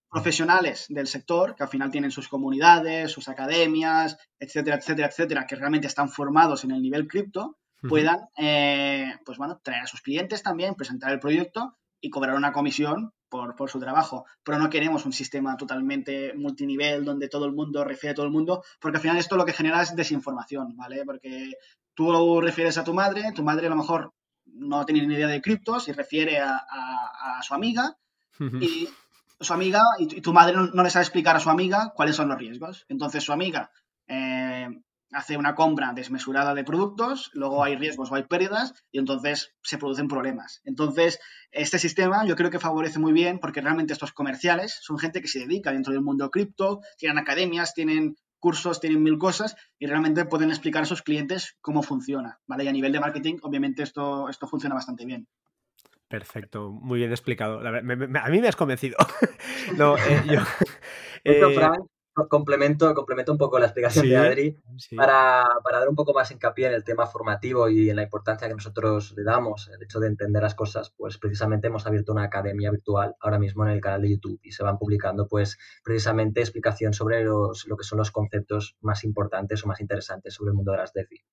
profesionales 0.10 0.88
del 0.90 1.06
sector, 1.06 1.56
que 1.56 1.62
al 1.62 1.70
final 1.70 1.92
tienen 1.92 2.10
sus 2.10 2.28
comunidades, 2.28 3.12
sus 3.12 3.30
academias, 3.30 4.18
etcétera, 4.40 4.78
etcétera, 4.78 5.10
etcétera, 5.10 5.46
que 5.46 5.56
realmente 5.56 5.86
están 5.86 6.10
formados 6.10 6.64
en 6.64 6.72
el 6.72 6.82
nivel 6.82 7.08
cripto, 7.08 7.60
puedan, 7.88 8.22
eh, 8.36 9.14
pues 9.24 9.38
bueno, 9.38 9.60
traer 9.64 9.84
a 9.84 9.88
sus 9.88 10.02
clientes 10.02 10.42
también, 10.42 10.74
presentar 10.74 11.12
el 11.12 11.20
proyecto 11.20 11.78
y 12.02 12.10
cobrar 12.10 12.36
una 12.36 12.52
comisión 12.52 13.14
por, 13.30 13.56
por, 13.56 13.70
su 13.70 13.80
trabajo. 13.80 14.26
Pero 14.44 14.58
no 14.58 14.70
queremos 14.70 15.06
un 15.06 15.14
sistema 15.14 15.58
totalmente 15.58 16.34
multinivel 16.34 17.06
donde 17.06 17.30
todo 17.30 17.46
el 17.46 17.54
mundo 17.54 17.84
refiere 17.84 18.12
a 18.12 18.16
todo 18.16 18.26
el 18.26 18.32
mundo, 18.32 18.64
porque 18.80 18.98
al 18.98 19.02
final 19.02 19.18
esto 19.18 19.38
lo 19.38 19.46
que 19.46 19.54
genera 19.54 19.82
es 19.82 19.96
desinformación, 19.96 20.76
¿vale? 20.76 21.04
Porque 21.06 21.54
tú 21.94 22.12
lo 22.12 22.42
refieres 22.42 22.78
a 22.78 22.84
tu 22.84 22.94
madre, 22.94 23.32
tu 23.34 23.44
madre 23.44 23.68
a 23.68 23.70
lo 23.70 23.76
mejor 23.76 24.14
no 24.46 24.86
tiene 24.86 25.06
ni 25.06 25.14
idea 25.14 25.28
de 25.28 25.42
criptos 25.42 25.88
y 25.88 25.92
refiere 25.92 26.40
a, 26.40 26.56
a, 26.58 27.44
su 27.44 27.54
amiga 27.54 27.98
y 28.40 28.90
su 29.40 29.54
amiga 29.54 29.82
y 29.98 30.22
tu, 30.22 30.34
madre 30.34 30.56
no, 30.56 30.84
le 30.84 30.90
sabe 30.90 31.04
explicar 31.04 31.36
a 31.36 31.40
su 31.40 31.50
amiga 31.50 31.94
cuáles 31.96 32.16
son 32.16 32.30
los 32.30 32.38
riesgos. 32.38 32.86
Entonces 32.90 33.24
su 33.24 33.32
amiga 33.32 33.72
eh, 34.08 34.68
hace 35.12 35.38
una 35.38 35.56
compra 35.56 35.94
desmesurada 35.94 36.54
de 36.54 36.64
productos, 36.64 37.32
luego 37.34 37.64
hay 37.64 37.76
riesgos 37.76 38.12
o 38.12 38.16
hay 38.16 38.24
pérdidas 38.24 38.74
y 38.92 39.00
entonces 39.00 39.56
se 39.64 39.78
producen 39.78 40.08
problemas. 40.08 40.62
Entonces, 40.66 41.20
este 41.52 41.80
sistema 41.80 42.26
yo 42.26 42.36
creo 42.36 42.50
que 42.50 42.60
favorece 42.60 43.00
muy 43.00 43.14
bien 43.14 43.40
porque 43.40 43.62
realmente 43.62 43.94
estos 43.94 44.12
comerciales 44.12 44.78
son 44.82 45.00
gente 45.00 45.22
que 45.22 45.28
se 45.28 45.40
dedica 45.40 45.72
dentro 45.72 45.94
del 45.94 46.02
mundo 46.02 46.30
cripto, 46.30 46.82
tienen 46.98 47.18
academias, 47.18 47.74
tienen 47.74 48.16
cursos, 48.40 48.80
tienen 48.80 49.04
mil 49.04 49.18
cosas 49.18 49.56
y 49.78 49.88
realmente 49.88 50.26
pueden 50.26 50.50
explicar 50.50 50.84
a 50.84 50.86
sus 50.86 51.02
clientes 51.02 51.58
cómo 51.62 51.84
funciona, 51.84 52.40
¿vale? 52.48 52.64
Y 52.64 52.68
a 52.68 52.72
nivel 52.72 52.92
de 52.92 53.00
marketing, 53.00 53.38
obviamente 53.42 53.84
esto, 53.84 54.30
esto 54.30 54.48
funciona 54.48 54.76
bastante 54.76 55.06
bien. 55.06 55.28
Perfecto, 56.08 56.72
muy 56.72 57.00
bien 57.00 57.12
explicado. 57.12 57.60
a 57.60 57.82
mí 57.82 58.42
me 58.42 58.48
has 58.48 58.56
convencido. 58.56 58.98
no, 59.78 59.96
eh, 59.98 60.24
yo, 60.26 60.40
complemento, 62.28 62.94
complemento 62.94 63.32
un 63.32 63.38
poco 63.38 63.60
la 63.60 63.66
explicación 63.66 64.10
de 64.10 64.18
Adri 64.18 64.58
para, 64.96 65.46
dar 65.72 65.88
un 65.88 65.96
poco 65.96 66.14
más 66.14 66.32
hincapié 66.32 66.68
en 66.68 66.74
el 66.74 66.84
tema 66.84 67.06
formativo 67.08 67.70
y 67.70 67.90
en 67.90 67.96
la 67.96 68.04
importancia 68.04 68.48
que 68.48 68.54
nosotros 68.54 69.14
le 69.16 69.24
damos, 69.24 69.70
el 69.70 69.82
hecho 69.84 70.00
de 70.00 70.08
entender 70.08 70.42
las 70.42 70.56
cosas, 70.56 70.94
pues 70.98 71.18
precisamente 71.18 71.68
hemos 71.68 71.86
abierto 71.86 72.12
una 72.12 72.24
academia 72.24 72.72
virtual 72.72 73.16
ahora 73.20 73.40
mismo 73.40 73.66
en 73.66 73.72
el 73.72 73.82
canal 73.82 74.02
de 74.02 74.12
YouTube 74.12 74.40
y 74.44 74.52
se 74.52 74.64
van 74.64 74.78
publicando 74.78 75.28
pues 75.28 75.58
precisamente 75.84 76.42
explicación 76.42 76.94
sobre 76.94 77.24
los, 77.24 77.68
lo 77.68 77.78
que 77.78 77.84
son 77.84 78.00
los 78.00 78.12
conceptos 78.12 78.76
más 78.82 79.04
importantes 79.04 79.64
o 79.64 79.68
más 79.68 79.80
interesantes 79.80 80.34
sobre 80.34 80.50
el 80.50 80.56
mundo 80.56 80.72
de 80.72 80.78
las 80.78 80.94
DeFi. 80.94 81.24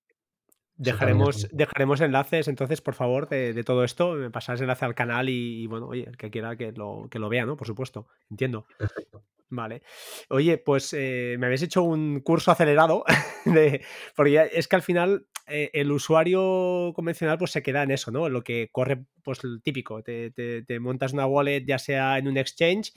Dejaremos, 0.77 1.47
dejaremos 1.51 2.01
enlaces, 2.01 2.47
entonces, 2.47 2.81
por 2.81 2.93
favor, 2.93 3.27
de, 3.27 3.63
todo 3.63 3.83
esto. 3.83 4.13
Me 4.13 4.29
pasarás 4.29 4.61
enlace 4.61 4.85
al 4.85 4.95
canal 4.95 5.27
y, 5.29 5.65
bueno, 5.67 5.87
oye, 5.87 6.05
el 6.07 6.17
que 6.17 6.29
quiera 6.29 6.55
que 6.55 6.71
lo, 6.71 7.07
que 7.09 7.19
lo 7.19 7.29
vea, 7.29 7.45
¿no? 7.45 7.57
Por 7.57 7.67
supuesto, 7.67 8.07
entiendo. 8.29 8.67
Perfecto. 8.77 9.23
Vale. 9.49 9.81
Oye, 10.29 10.57
pues 10.57 10.93
eh, 10.93 11.37
me 11.39 11.45
habéis 11.45 11.61
hecho 11.61 11.83
un 11.83 12.19
curso 12.19 12.51
acelerado, 12.51 13.05
de, 13.45 13.81
porque 14.15 14.49
es 14.51 14.67
que 14.67 14.75
al 14.75 14.81
final 14.81 15.25
eh, 15.47 15.71
el 15.73 15.91
usuario 15.91 16.91
convencional 16.93 17.37
pues 17.37 17.51
se 17.51 17.63
queda 17.63 17.83
en 17.83 17.91
eso, 17.91 18.11
¿no? 18.11 18.27
En 18.27 18.33
lo 18.33 18.43
que 18.43 18.69
corre, 18.71 19.05
pues 19.23 19.43
el 19.45 19.61
típico, 19.63 20.03
te, 20.03 20.31
te, 20.31 20.79
montas 20.79 21.13
una 21.13 21.25
wallet 21.25 21.63
ya 21.65 21.79
sea 21.79 22.17
en 22.17 22.27
un 22.27 22.37
exchange, 22.37 22.91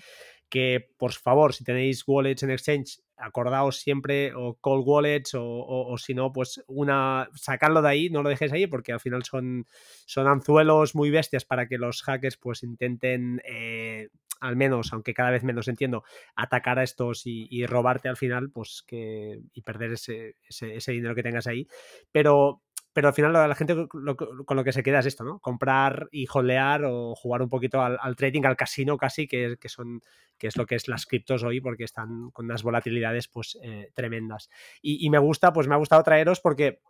que 0.51 0.91
por 0.99 1.13
favor, 1.13 1.55
si 1.55 1.65
tenéis 1.65 2.03
wallets 2.07 2.43
en 2.43 2.51
exchange, 2.51 3.01
acordaos 3.17 3.79
siempre 3.79 4.33
o 4.35 4.59
cold 4.61 4.85
wallets 4.87 5.35
o, 5.35 5.45
o, 5.45 5.97
si 5.99 6.15
no, 6.15 6.33
pues 6.33 6.63
una, 6.67 7.29
sacarlo 7.35 7.81
de 7.83 7.89
ahí, 7.89 8.11
no 8.11 8.23
lo 8.23 8.29
dejéis 8.29 8.53
ahí 8.53 8.67
porque 8.67 8.93
al 8.93 9.01
final 9.01 9.23
son, 9.25 9.67
son 10.07 10.27
anzuelos 10.27 10.95
muy 10.95 11.11
bestias 11.11 11.45
para 11.45 11.69
que 11.69 11.79
los 11.79 12.03
hackers 12.03 12.37
pues 12.37 12.63
intenten 12.63 13.41
eh, 13.45 14.09
al 14.41 14.57
menos, 14.57 14.93
aunque 14.93 15.15
cada 15.15 15.31
vez 15.31 15.45
menos 15.45 15.69
entiendo, 15.69 16.03
atacar 16.35 16.79
a 16.79 16.83
estos 16.83 17.23
y, 17.27 17.67
robarte 17.67 18.09
al 18.09 18.17
final, 18.17 18.51
pues 18.51 18.83
que. 18.87 19.39
y 19.53 19.61
perder 19.61 19.93
ese, 19.93 20.37
ese, 20.49 20.93
dinero 20.93 21.15
que 21.15 21.23
tengas 21.23 21.47
ahí. 21.47 21.69
Pero. 22.11 22.63
Pero 22.93 23.09
al 23.09 23.15
final 23.15 23.33
la 23.33 23.55
gente 23.55 23.87
con 23.89 24.57
lo 24.57 24.65
que 24.65 24.73
se 24.73 24.83
queda 24.83 24.99
es 24.99 25.07
esto, 25.07 25.23
¿no? 25.23 25.39
Comprar 25.39 26.09
y 26.11 26.27
holdear 26.33 26.85
o 26.85 27.15
jugar 27.15 27.43
un 27.43 27.49
poquito 27.49 27.81
al, 27.81 28.17
trading, 28.17 28.45
al 28.45 28.57
casino 28.57 28.97
casi, 28.97 29.29
que, 29.29 29.57
que, 29.61 29.69
son, 29.69 30.01
que 30.37 30.49
es 30.49 30.57
lo 30.57 30.67
que 30.67 30.75
es 30.75 30.89
las 30.89 31.07
criptos 31.07 31.45
hoy, 31.45 31.61
porque 31.61 31.85
están 31.85 32.31
con 32.33 32.47
unas 32.47 32.63
volatilidades 32.63 33.29
pues 33.29 33.57
eh, 33.63 33.91
tremendas. 33.95 34.51
Y, 34.83 35.07
y, 35.07 35.11
me 35.11 35.19
gusta, 35.19 35.53
pues 35.53 35.69
me 35.69 35.75
ha 35.75 35.79
gustado 35.79 36.03
traeros 36.03 36.41
porque 36.41 36.81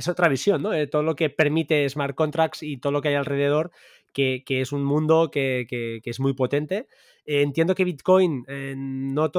es 0.00 0.08
otra 0.08 0.28
visión, 0.28 0.62
¿no? 0.62 0.70
De 0.70 0.86
todo 0.86 1.02
lo 1.02 1.16
que 1.16 1.30
permite 1.30 1.88
smart 1.88 2.14
contracts 2.14 2.62
y 2.62 2.78
todo 2.78 2.92
lo 2.92 3.02
que 3.02 3.08
hay 3.08 3.14
alrededor 3.14 3.70
que, 4.12 4.60
es 4.60 4.72
un 4.72 4.84
mundo 4.84 5.30
que, 5.30 6.00
es 6.04 6.20
muy 6.20 6.34
potente. 6.34 6.88
Eh, 7.24 7.42
entiendo 7.42 7.74
que 7.74 7.84
Bitcoin 7.84 8.44
eh, 8.48 8.74
no, 8.76 9.30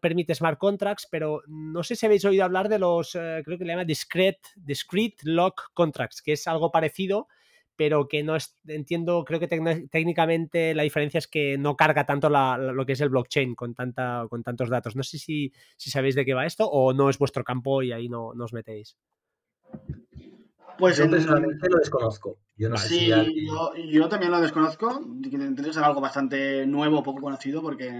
permite 0.00 0.34
smart 0.34 0.58
contracts, 0.58 1.08
pero 1.10 1.42
no 1.46 1.82
sé 1.82 1.96
si 1.96 2.06
habéis 2.06 2.24
oído 2.24 2.44
hablar 2.44 2.68
de 2.68 2.78
los, 2.78 3.14
eh, 3.14 3.42
creo 3.44 3.58
que 3.58 3.64
le 3.64 3.72
llama 3.72 3.84
discrete, 3.84 4.48
discrete 4.56 5.22
lock 5.24 5.72
contracts, 5.74 6.22
que 6.22 6.32
es 6.32 6.46
algo 6.46 6.70
parecido, 6.70 7.28
pero 7.74 8.06
que 8.06 8.22
no 8.22 8.36
es, 8.36 8.56
entiendo, 8.68 9.24
creo 9.24 9.40
que 9.40 9.48
técnicamente 9.48 10.74
la 10.74 10.84
diferencia 10.84 11.18
es 11.18 11.26
que 11.26 11.58
no 11.58 11.74
carga 11.74 12.06
tanto 12.06 12.28
lo 12.30 12.86
que 12.86 12.92
es 12.92 13.00
el 13.00 13.08
blockchain 13.08 13.54
con, 13.54 13.74
con 13.74 14.42
tantos 14.44 14.68
datos. 14.68 14.94
No 14.94 15.02
sé 15.02 15.18
si, 15.18 15.52
si 15.76 15.90
sabéis 15.90 16.14
de 16.14 16.24
qué 16.24 16.34
va 16.34 16.46
esto 16.46 16.68
o 16.68 16.92
no 16.92 17.10
es 17.10 17.18
vuestro 17.18 17.44
campo 17.44 17.82
y 17.82 17.92
ahí 17.92 18.08
no, 18.08 18.34
no 18.34 18.44
os 18.44 18.52
metéis. 18.52 18.96
Pues 20.78 20.96
yo 20.96 21.08
personalmente 21.08 21.68
lo 21.68 21.78
desconozco. 21.78 22.38
Yo 22.56 22.76
sí, 22.76 23.08
yo, 23.90 24.08
también 24.08 24.30
lo 24.30 24.40
desconozco. 24.40 25.00
Tendría 25.22 25.68
que 25.68 25.72
ser 25.72 25.84
algo 25.84 26.00
bastante 26.00 26.66
nuevo, 26.66 27.02
poco 27.02 27.20
conocido, 27.20 27.62
porque 27.62 27.90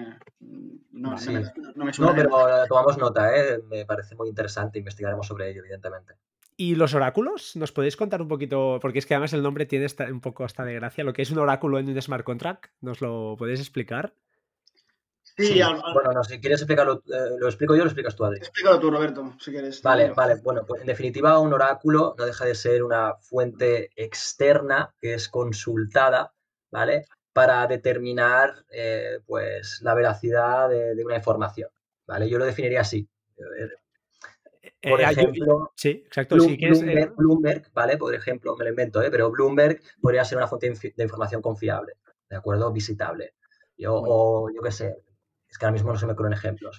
no, 0.91 1.11
me, 1.13 1.19
suena. 1.19 1.53
No, 1.75 2.15
pero 2.15 2.31
tomamos 2.69 2.99
nota, 2.99 3.37
¿eh? 3.37 3.59
me 3.69 3.85
parece 3.85 4.15
muy 4.15 4.29
interesante. 4.29 4.79
Investigaremos 4.79 5.27
sobre 5.27 5.51
ello, 5.51 5.61
evidentemente. 5.61 6.15
¿Y 6.57 6.75
los 6.75 6.95
oráculos? 6.95 7.57
¿Nos 7.57 7.73
podéis 7.73 7.97
contar 7.97 8.21
un 8.23 8.29
poquito? 8.29 8.79
Porque 8.81 8.99
es 8.99 9.07
que 9.07 9.15
además 9.15 9.33
el 9.33 9.43
nombre 9.43 9.67
tiene 9.67 9.87
un 10.11 10.21
poco 10.21 10.45
hasta 10.45 10.65
de 10.65 10.75
gracia. 10.75 11.03
Lo 11.03 11.13
que 11.13 11.23
es 11.23 11.31
un 11.31 11.39
oráculo 11.39 11.79
en 11.79 11.89
un 11.89 12.01
smart 12.01 12.25
contract, 12.25 12.67
¿nos 12.81 13.01
lo 13.01 13.37
podéis 13.39 13.61
explicar? 13.61 14.15
Sí, 15.37 15.61
bueno, 15.95 16.13
no, 16.13 16.25
si 16.25 16.41
quieres 16.41 16.61
explicarlo, 16.61 17.03
eh, 17.07 17.37
lo 17.39 17.47
explico 17.47 17.75
yo 17.75 17.85
lo 17.85 17.89
explicas 17.89 18.15
tú, 18.15 18.25
Adri. 18.25 18.39
Explícalo 18.39 18.79
tú, 18.79 18.91
Roberto, 18.91 19.35
si 19.41 19.51
quieres. 19.51 19.81
Vale, 19.83 20.11
vale. 20.11 20.37
Bueno, 20.43 20.65
pues 20.67 20.83
en 20.83 20.87
definitiva, 20.87 21.39
un 21.39 21.53
oráculo 21.53 22.15
no 22.19 22.27
deja 22.27 22.45
de 22.45 22.55
ser 22.55 22.83
una 22.83 23.15
fuente 23.15 23.91
externa 23.97 24.95
que 25.01 25.15
es 25.15 25.29
consultada, 25.29 26.35
¿vale? 26.71 27.07
Para 27.33 27.67
determinar, 27.67 28.65
eh, 28.71 29.21
pues, 29.27 29.81
la 29.83 29.95
veracidad 29.95 30.69
de, 30.69 31.03
una 31.03 31.17
información, 31.17 31.71
¿vale? 32.07 32.29
Yo 32.29 32.39
lo 32.39 32.45
definiría 32.45 32.83
así. 32.83 33.09
Eh, 33.39 34.91
por 34.91 35.01
ejemplo, 35.01 35.73
sí, 35.77 36.03
exacto. 36.05 36.37
Bloomberg, 37.17 37.73
¿vale? 37.73 37.97
Por 37.97 38.15
ejemplo, 38.15 38.55
me 38.57 38.65
lo 38.65 38.71
invento, 38.71 39.01
¿eh? 39.01 39.11
Pero 39.11 39.31
Bloomberg 39.31 39.81
podría 40.01 40.25
ser 40.27 40.37
una 40.37 40.47
fuente 40.47 40.71
de 40.95 41.03
información 41.03 41.41
confiable, 41.41 41.95
¿de 42.29 42.37
acuerdo? 42.37 42.71
Visitable. 42.71 43.35
Yo, 43.79 43.95
O 43.95 44.51
yo 44.55 44.61
qué 44.61 44.71
sé, 44.71 45.03
es 45.53 45.59
que 45.59 45.67
ahora 45.67 45.75
mismo 45.75 45.93
no 45.93 45.99
se 45.99 46.07
me 46.07 46.13
ocurren 46.13 46.33
ejemplos. 46.33 46.79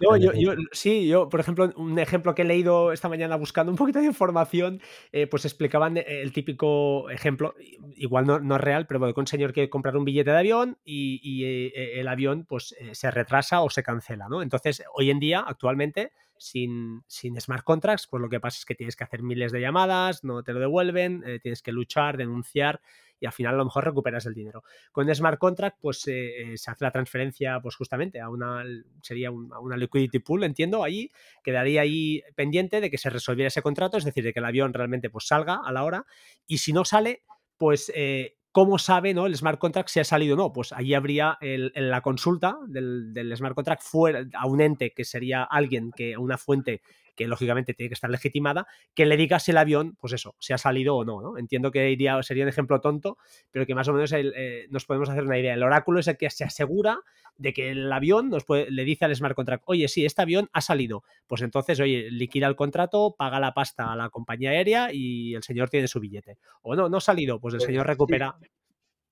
sí, 0.72 1.08
yo, 1.08 1.30
por 1.30 1.40
ejemplo, 1.40 1.72
un 1.76 2.00
ejemplo 2.00 2.34
que 2.34 2.42
he 2.42 2.46
leído 2.46 2.92
esta 2.92 3.08
mañana 3.08 3.36
buscando 3.36 3.72
un 3.72 3.78
poquito 3.78 4.00
de 4.00 4.06
información, 4.06 4.82
eh, 5.12 5.28
pues 5.28 5.46
explicaban 5.46 5.98
el 5.98 6.34
típico 6.34 7.08
ejemplo, 7.12 7.54
igual 7.96 8.26
no, 8.26 8.56
es 8.56 8.62
real, 8.62 8.88
pero 8.88 9.00
bueno, 9.00 9.14
que 9.14 9.20
un 9.20 9.28
señor 9.28 9.54
quiere 9.54 9.70
comprar 9.70 9.96
un 9.96 10.06
billete 10.06 10.32
de 10.32 10.40
avión 10.40 10.80
y, 10.84 11.44
eh, 11.46 12.00
el 12.00 12.08
avión 12.08 12.46
pues 12.50 12.76
eh, 12.80 12.96
se 12.96 13.12
retrasa 13.12 13.62
o 13.62 13.70
se 13.70 13.84
cancela, 13.84 14.28
¿no? 14.28 14.42
Entonces, 14.42 14.84
hoy 14.96 15.12
en 15.12 15.20
día, 15.20 15.44
actualmente, 15.46 16.12
sin, 16.40 17.04
sin, 17.06 17.40
smart 17.40 17.64
contracts, 17.64 18.08
pues 18.08 18.22
lo 18.22 18.28
que 18.28 18.40
pasa 18.40 18.58
es 18.58 18.66
que 18.66 18.74
tienes 18.74 18.96
que 18.96 19.04
hacer 19.04 19.22
miles 19.22 19.52
de 19.52 19.62
llamadas, 19.62 20.24
no 20.24 20.42
te 20.42 20.52
lo 20.52 20.60
devuelven, 20.60 21.24
tienes 21.44 21.62
que 21.62 21.72
luchar, 21.72 22.18
denunciar 22.18 22.82
y 23.24 23.26
al 23.26 23.32
final 23.32 23.54
a 23.54 23.58
lo 23.58 23.64
mejor 23.64 23.86
recuperas 23.86 24.26
el 24.26 24.34
dinero. 24.34 24.66
Con 24.92 25.14
smart 25.16 25.40
contract, 25.40 25.78
pues 25.80 26.06
eh, 26.10 26.42
eh, 26.42 26.58
se 26.58 26.70
hace 26.70 26.84
la 26.84 26.92
transferencia, 26.92 27.62
pues 27.62 27.78
justamente 27.78 28.20
a 28.20 28.30
una, 28.30 28.66
sería 29.02 29.32
una 29.32 29.78
liquidity 29.78 30.20
pool, 30.20 30.44
entiendo, 30.44 30.84
ahí 30.84 31.10
quedaría 31.42 31.82
ahí 31.82 32.22
pendiente 32.36 32.82
de 32.82 32.92
que 32.92 32.98
se 32.98 33.10
resolviera 33.10 33.48
ese 33.48 33.62
contrato, 33.62 33.96
es 33.96 34.04
decir, 34.04 34.26
de 34.26 34.34
que 34.34 34.40
el 34.40 34.46
avión 34.46 34.74
realmente 34.74 35.10
pues 35.10 35.26
salga 35.26 35.62
a 35.64 35.72
la 35.72 35.86
hora 35.86 36.06
y 36.48 36.58
si 36.58 36.74
no 36.74 36.84
sale, 36.84 37.24
pues 37.58 37.90
eh, 37.96 38.36
¿Cómo 38.52 38.78
sabe 38.78 39.16
¿no? 39.16 39.26
el 39.26 39.36
smart 39.36 39.58
contract 39.58 39.90
si 39.90 40.00
ha 40.00 40.04
salido 40.04 40.36
o 40.36 40.38
no? 40.38 40.54
Pues 40.54 40.74
ahí 40.74 40.94
habría 40.94 41.40
la 41.42 42.02
consulta 42.02 42.56
del, 42.68 43.12
del, 43.12 43.36
smart 43.36 43.56
contract 43.56 43.82
fuera 43.82 44.28
a 44.36 44.46
un 44.46 44.62
ente 44.62 44.92
que 44.92 45.06
sería 45.06 45.42
alguien 45.42 45.92
que, 45.92 46.16
una 46.18 46.38
fuente 46.38 46.84
que 47.16 47.28
lógicamente 47.28 47.74
tiene 47.74 47.90
que 47.90 47.94
estar 47.96 48.10
legitimada, 48.10 48.68
que 48.94 49.06
le 49.06 49.18
diga 49.18 49.40
si 49.40 49.52
el 49.52 49.58
avión, 49.58 49.96
pues 50.00 50.14
eso, 50.14 50.36
si 50.40 50.54
ha 50.54 50.58
salido 50.58 50.96
o 50.96 51.06
no, 51.06 51.22
¿no? 51.22 51.38
Entiendo 51.38 51.72
que 51.72 51.92
iría, 51.92 52.22
sería 52.24 52.44
un 52.44 52.50
ejemplo 52.50 52.82
tonto, 52.82 53.18
pero 53.52 53.66
que 53.66 53.76
más 53.76 53.88
o 53.88 53.94
menos 53.94 54.12
eh, 54.14 54.68
nos 54.70 54.86
podemos 54.86 55.10
hacer 55.10 55.24
una 55.24 55.38
idea. 55.38 55.54
El 55.54 55.64
oráculo 55.64 56.00
es 56.00 56.08
el 56.08 56.18
que 56.18 56.30
se 56.30 56.44
asegura 56.44 57.00
de 57.36 57.54
que 57.54 57.72
el 57.72 57.92
avión 57.92 58.30
nos 58.30 58.46
puede, 58.46 58.70
le 58.70 58.84
dice 58.84 59.06
al 59.06 59.16
smart 59.16 59.36
contract, 59.36 59.64
oye, 59.66 59.88
sí, 59.88 60.06
este 60.06 60.22
avión 60.22 60.50
ha 60.54 60.62
salido. 60.62 61.04
Pues 61.28 61.42
entonces, 61.42 61.80
oye, 61.80 62.10
liquida 62.12 62.48
el 62.48 62.56
contrato, 62.56 63.16
paga 63.18 63.40
la 63.40 63.54
pasta 63.54 63.92
a 63.92 63.96
la 63.96 64.10
compañía 64.10 64.52
aérea 64.52 64.90
y 64.92 65.34
el 65.36 65.44
señor 65.44 65.70
tiene 65.70 65.88
su 65.88 66.00
billete. 66.00 66.38
O 66.62 66.76
no, 66.76 66.90
no 66.90 66.98
ha 66.98 67.02
salido, 67.02 67.40
pues 67.40 67.56
el 67.56 67.62
señor 67.62 67.88
recupera. 67.88 68.36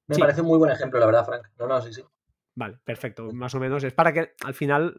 Me 0.08 0.18
parece 0.18 0.42
un 0.42 0.48
muy 0.48 0.58
buen 0.58 0.72
ejemplo, 0.72 1.00
la 1.00 1.06
verdad, 1.06 1.26
Frank. 1.26 1.48
No, 1.58 1.68
no, 1.68 1.82
sí, 1.82 1.94
sí. 1.94 2.02
Vale, 2.54 2.80
perfecto. 2.84 3.32
Más 3.32 3.56
o 3.56 3.60
menos 3.62 3.82
es 3.86 3.94
para 3.94 4.12
que 4.12 4.34
al 4.44 4.54
final 4.54 4.94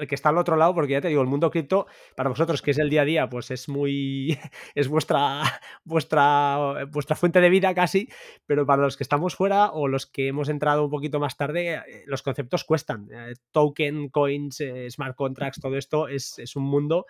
el 0.00 0.06
que 0.06 0.14
está 0.14 0.30
al 0.30 0.38
otro 0.38 0.56
lado, 0.56 0.74
porque 0.74 0.92
ya 0.92 1.02
te 1.02 1.08
digo, 1.08 1.20
el 1.20 1.28
mundo 1.28 1.50
cripto, 1.50 1.86
para 2.16 2.30
vosotros 2.30 2.62
que 2.62 2.70
es 2.70 2.78
el 2.78 2.88
día 2.88 3.02
a 3.02 3.04
día, 3.04 3.28
pues 3.28 3.50
es 3.50 3.68
muy. 3.68 4.38
es 4.74 4.88
vuestra, 4.88 5.42
vuestra, 5.84 6.86
vuestra 6.90 7.14
fuente 7.14 7.42
de 7.42 7.50
vida 7.50 7.74
casi, 7.74 8.08
pero 8.46 8.64
para 8.64 8.82
los 8.82 8.96
que 8.96 9.02
estamos 9.02 9.36
fuera 9.36 9.70
o 9.72 9.86
los 9.86 10.06
que 10.06 10.28
hemos 10.28 10.48
entrado 10.48 10.84
un 10.84 10.90
poquito 10.90 11.20
más 11.20 11.36
tarde, 11.36 11.74
eh, 11.74 12.04
los 12.06 12.22
conceptos 12.22 12.64
cuestan. 12.64 13.08
Eh, 13.12 13.34
token, 13.52 14.08
coins, 14.08 14.60
eh, 14.60 14.90
smart 14.90 15.14
contracts, 15.14 15.60
todo 15.60 15.76
esto 15.76 16.08
es, 16.08 16.56
un 16.56 16.64
mundo. 16.64 17.04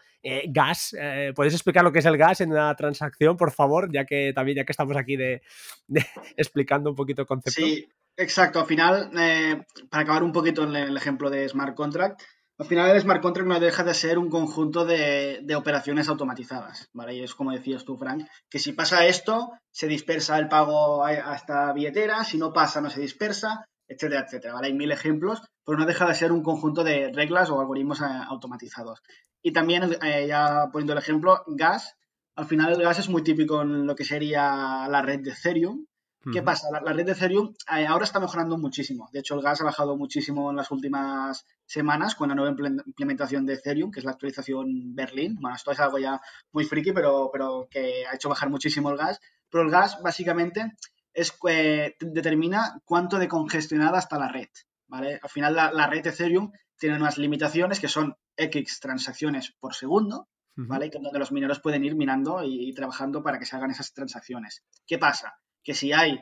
gas, 0.48 0.96
¿puedes 1.36 1.54
explicar 1.54 1.84
lo 1.84 1.92
que 1.92 2.00
es 2.00 2.06
el 2.06 2.16
gas 2.16 2.40
en 2.40 2.50
una 2.50 2.74
transacción, 2.74 3.36
por 3.36 3.52
favor? 3.52 3.92
Ya 3.92 4.06
que 4.06 4.32
también, 4.34 4.56
ya 4.56 4.64
que 4.64 4.72
estamos 4.72 4.96
aquí 4.96 5.16
de, 5.16 5.42
explicando 6.36 6.90
un 6.90 6.96
poquito 6.96 7.22
el 7.22 7.28
concepto. 7.28 7.60
Sí, 7.60 7.86
Exacto, 8.16 8.60
al 8.60 8.66
final, 8.66 9.10
eh, 9.18 9.64
para 9.90 10.04
acabar 10.04 10.22
un 10.22 10.32
poquito 10.32 10.62
en 10.62 10.76
el 10.76 10.96
ejemplo 10.96 11.30
de 11.30 11.48
smart 11.48 11.74
contract, 11.74 12.22
al 12.56 12.66
final 12.66 12.90
el 12.90 13.00
smart 13.00 13.20
contract 13.20 13.48
no 13.48 13.58
deja 13.58 13.82
de 13.82 13.94
ser 13.94 14.18
un 14.18 14.30
conjunto 14.30 14.84
de, 14.84 15.44
operaciones 15.56 16.08
automatizadas, 16.08 16.88
¿vale? 16.92 17.16
Y 17.16 17.22
es 17.24 17.34
como 17.34 17.50
decías 17.50 17.84
tú, 17.84 17.96
Frank, 17.96 18.28
que 18.48 18.60
si 18.60 18.72
pasa 18.72 19.04
esto, 19.06 19.50
se 19.72 19.88
dispersa 19.88 20.38
el 20.38 20.46
pago 20.46 21.04
a, 21.04 21.34
esta 21.34 21.72
billetera, 21.72 22.22
si 22.22 22.38
no 22.38 22.52
pasa, 22.52 22.80
no 22.80 22.88
se 22.88 23.00
dispersa, 23.00 23.64
etcétera, 23.88 24.20
etcétera, 24.20 24.54
¿vale? 24.54 24.68
Hay 24.68 24.74
mil 24.74 24.92
ejemplos, 24.92 25.42
pero 25.64 25.76
no 25.76 25.84
deja 25.84 26.06
de 26.06 26.14
ser 26.14 26.30
un 26.30 26.44
conjunto 26.44 26.84
de 26.84 27.10
reglas 27.12 27.50
o 27.50 27.58
algoritmos 27.58 28.00
eh, 28.00 28.04
automatizados. 28.28 29.02
Y 29.42 29.52
también, 29.52 29.96
eh, 30.02 30.26
ya 30.28 30.68
poniendo 30.72 30.92
el 30.92 31.00
ejemplo, 31.00 31.42
gas, 31.48 31.96
al 32.36 32.46
final 32.46 32.74
el 32.74 32.82
gas 32.82 33.00
es 33.00 33.08
muy 33.08 33.24
típico 33.24 33.62
en 33.62 33.88
lo 33.88 33.96
que 33.96 34.04
sería 34.04 34.86
la 34.88 35.02
red 35.02 35.20
de 35.20 35.32
Ethereum, 35.32 35.86
¿Qué 36.32 36.42
pasa? 36.42 36.68
La, 36.70 36.92
red 36.92 37.04
de 37.04 37.12
Ethereum 37.12 37.54
eh, 37.76 37.86
ahora 37.86 38.04
está 38.04 38.20
mejorando 38.20 38.56
muchísimo. 38.56 39.08
De 39.12 39.20
hecho, 39.20 39.34
el 39.34 39.42
gas 39.42 39.60
ha 39.60 39.64
bajado 39.64 39.96
muchísimo 39.96 40.50
en 40.50 40.56
las 40.56 40.70
últimas 40.70 41.46
semanas 41.66 42.14
con 42.14 42.28
la 42.28 42.34
nueva 42.34 42.54
implementación 42.86 43.44
de 43.44 43.54
Ethereum, 43.54 43.90
que 43.90 44.00
es 44.00 44.04
la 44.04 44.12
actualización 44.12 44.94
Berlín. 44.94 45.36
Bueno, 45.40 45.56
esto 45.56 45.72
es 45.72 45.80
algo 45.80 45.98
ya 45.98 46.20
muy 46.52 46.64
friki, 46.64 46.92
pero, 46.92 47.30
pero 47.32 47.68
que 47.70 48.06
ha 48.06 48.14
hecho 48.14 48.28
bajar 48.28 48.48
muchísimo 48.48 48.90
el 48.90 48.96
gas. 48.96 49.20
Pero 49.50 49.64
el 49.64 49.70
gas, 49.70 50.00
básicamente, 50.02 50.72
es 51.12 51.32
eh, 51.48 51.96
determina 52.00 52.80
cuánto 52.84 53.18
de 53.18 53.28
congestionada 53.28 53.98
está 53.98 54.18
la 54.18 54.28
red. 54.28 54.48
¿vale? 54.86 55.18
Al 55.22 55.30
final, 55.30 55.54
la, 55.54 55.86
red 55.86 56.02
de 56.02 56.10
Ethereum 56.10 56.52
tiene 56.78 56.96
unas 56.96 57.18
limitaciones 57.18 57.80
que 57.80 57.88
son 57.88 58.16
X 58.36 58.80
transacciones 58.80 59.54
por 59.60 59.74
segundo, 59.74 60.28
¿vale? 60.56 60.90
Donde 60.90 61.18
los 61.18 61.32
mineros 61.32 61.60
pueden 61.60 61.84
ir 61.84 61.96
minando 61.96 62.42
y, 62.44 62.68
y 62.68 62.74
trabajando 62.74 63.22
para 63.22 63.38
que 63.38 63.46
se 63.46 63.56
hagan 63.56 63.70
esas 63.70 63.92
transacciones. 63.92 64.64
¿Qué 64.86 64.98
pasa? 64.98 65.34
Que 65.64 65.74
si 65.74 65.92
hay 65.92 66.20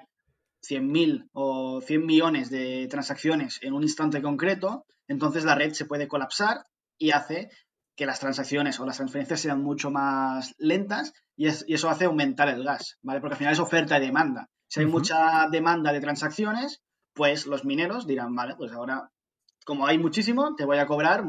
100.000 0.62 1.28
o 1.32 1.80
100 1.80 2.06
millones 2.06 2.50
de 2.50 2.86
transacciones 2.88 3.58
en 3.62 3.74
un 3.74 3.82
instante 3.82 4.22
concreto, 4.22 4.86
entonces 5.08 5.44
la 5.44 5.56
red 5.56 5.72
se 5.72 5.84
puede 5.84 6.08
colapsar 6.08 6.64
y 6.96 7.10
hace 7.10 7.50
que 7.96 8.06
las 8.06 8.20
transacciones 8.20 8.80
o 8.80 8.86
las 8.86 8.96
transferencias 8.96 9.40
sean 9.40 9.62
mucho 9.62 9.90
más 9.90 10.54
lentas 10.58 11.12
y, 11.36 11.46
eso 11.46 11.90
hace 11.90 12.04
aumentar 12.04 12.48
el 12.48 12.64
gas, 12.64 12.98
¿vale? 13.02 13.20
Porque 13.20 13.34
al 13.34 13.38
final 13.38 13.52
es 13.52 13.60
oferta 13.60 13.98
y 13.98 14.00
demanda. 14.00 14.48
Si 14.68 14.80
hay 14.80 14.86
mucha 14.86 15.48
demanda 15.50 15.92
de 15.92 16.00
transacciones, 16.00 16.82
pues 17.12 17.46
los 17.46 17.64
mineros 17.64 18.06
dirán, 18.06 18.34
vale, 18.34 18.54
pues 18.56 18.72
ahora, 18.72 19.10
como 19.66 19.86
hay 19.86 19.98
muchísimo, 19.98 20.54
te 20.54 20.64
voy 20.64 20.78
a 20.78 20.86
cobrar 20.86 21.24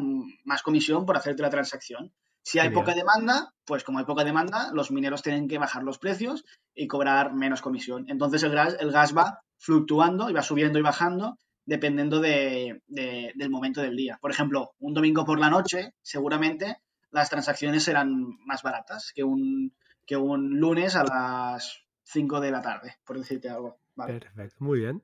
más 0.46 0.62
comisión 0.62 1.06
por 1.06 1.18
hacerte 1.18 1.42
la 1.42 1.50
transacción. 1.50 2.14
Si 2.44 2.60
hay 2.60 2.70
poca 2.72 2.94
demanda, 2.94 3.54
pues 3.66 3.84
como 3.84 4.00
hay 4.00 4.06
poca 4.06 4.24
demanda, 4.24 4.70
los 4.74 4.92
mineros 4.92 5.24
tienen 5.24 5.48
que 5.48 5.58
bajar 5.58 5.84
los 5.84 5.98
precios 5.98 6.44
y 6.76 6.88
cobrar 6.88 7.34
menos 7.34 7.62
comisión. 7.62 8.06
Entonces 8.10 8.44
el 8.44 8.52
gas, 8.52 8.76
el 8.80 8.92
gas 8.92 9.16
va 9.18 9.40
fluctuando 9.58 10.30
y 10.30 10.34
va 10.34 10.44
subiendo 10.44 10.78
y 10.78 10.82
bajando 10.82 11.40
dependiendo 11.66 12.20
del 12.20 13.50
momento 13.50 13.82
del 13.82 13.96
día. 13.96 14.18
Por 14.22 14.32
ejemplo, 14.32 14.74
un 14.80 14.94
domingo 14.94 15.26
por 15.26 15.40
la 15.40 15.50
noche, 15.50 15.94
seguramente 16.02 16.78
las 17.12 17.30
transacciones 17.30 17.84
serán 17.84 18.38
más 18.46 18.64
baratas 18.64 19.12
que 19.14 19.24
un, 19.24 19.74
que 20.06 20.18
un 20.18 20.60
lunes 20.60 20.96
a 20.96 21.04
las 21.04 21.80
5 22.04 22.42
de 22.42 22.52
la 22.52 22.62
tarde, 22.62 22.98
por 23.06 23.18
decirte 23.18 23.50
algo. 23.50 23.80
Perfecto, 23.96 24.56
muy 24.60 24.80
bien. 24.80 25.04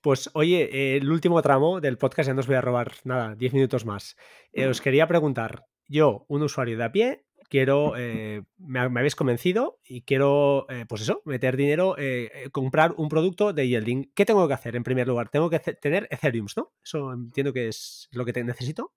Pues 0.00 0.30
oye, 0.32 0.96
el 0.96 1.10
último 1.10 1.42
tramo 1.42 1.80
del 1.80 1.98
podcast, 1.98 2.28
ya 2.28 2.34
no 2.34 2.40
os 2.40 2.46
voy 2.46 2.56
a 2.56 2.62
robar 2.62 2.92
nada, 3.04 3.34
10 3.34 3.52
minutos 3.52 3.84
más. 3.84 4.16
Eh, 4.52 4.66
os 4.66 4.80
quería 4.80 5.06
preguntar, 5.06 5.66
yo, 5.92 6.24
un 6.28 6.42
usuario 6.42 6.76
de 6.78 6.84
a 6.84 6.92
pie, 6.92 7.24
quiero, 7.52 7.92
eh, 7.98 8.42
me, 8.56 8.80
habéis 8.80 9.14
convencido 9.14 9.78
y 9.84 10.00
quiero, 10.02 10.64
eh, 10.70 10.86
pues 10.88 11.02
eso, 11.02 11.20
meter 11.26 11.58
dinero, 11.58 11.96
eh, 11.98 12.48
comprar 12.50 12.94
un 12.96 13.10
producto 13.10 13.52
de 13.52 13.68
yielding. 13.68 14.10
¿Qué 14.14 14.24
tengo 14.24 14.48
que 14.48 14.54
hacer 14.54 14.74
en 14.74 14.84
primer 14.84 15.06
lugar? 15.06 15.28
Tengo 15.28 15.50
que 15.50 15.58
tener 15.58 16.08
Ethereum, 16.10 16.46
¿no? 16.56 16.72
Eso 16.82 17.12
entiendo 17.12 17.52
que 17.52 17.68
es 17.68 18.08
lo 18.12 18.24
que 18.24 18.42
necesito. 18.42 18.94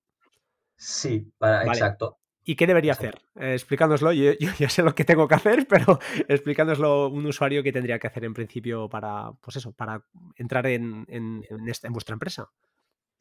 Sí, 0.77 1.33
exacto. 1.41 2.19
¿Y 2.45 2.55
qué 2.55 2.65
debería 2.65 2.93
hacer? 2.93 3.19
explicándoslo, 3.35 4.13
yo, 4.13 4.31
ya 4.57 4.69
sé 4.69 4.81
lo 4.81 4.95
que 4.95 5.03
tengo 5.03 5.27
que 5.27 5.35
hacer, 5.35 5.67
pero 5.69 5.99
explicándoslo 6.29 7.09
un 7.09 7.25
usuario 7.25 7.61
que 7.61 7.73
tendría 7.73 7.99
que 7.99 8.07
hacer 8.07 8.23
en 8.23 8.33
principio 8.33 8.87
para, 8.87 9.33
pues 9.41 9.57
eso, 9.57 9.73
para 9.73 10.05
entrar 10.37 10.65
en, 10.67 11.05
en, 11.09 11.43
en 11.49 11.93
vuestra 11.93 12.13
empresa. 12.13 12.49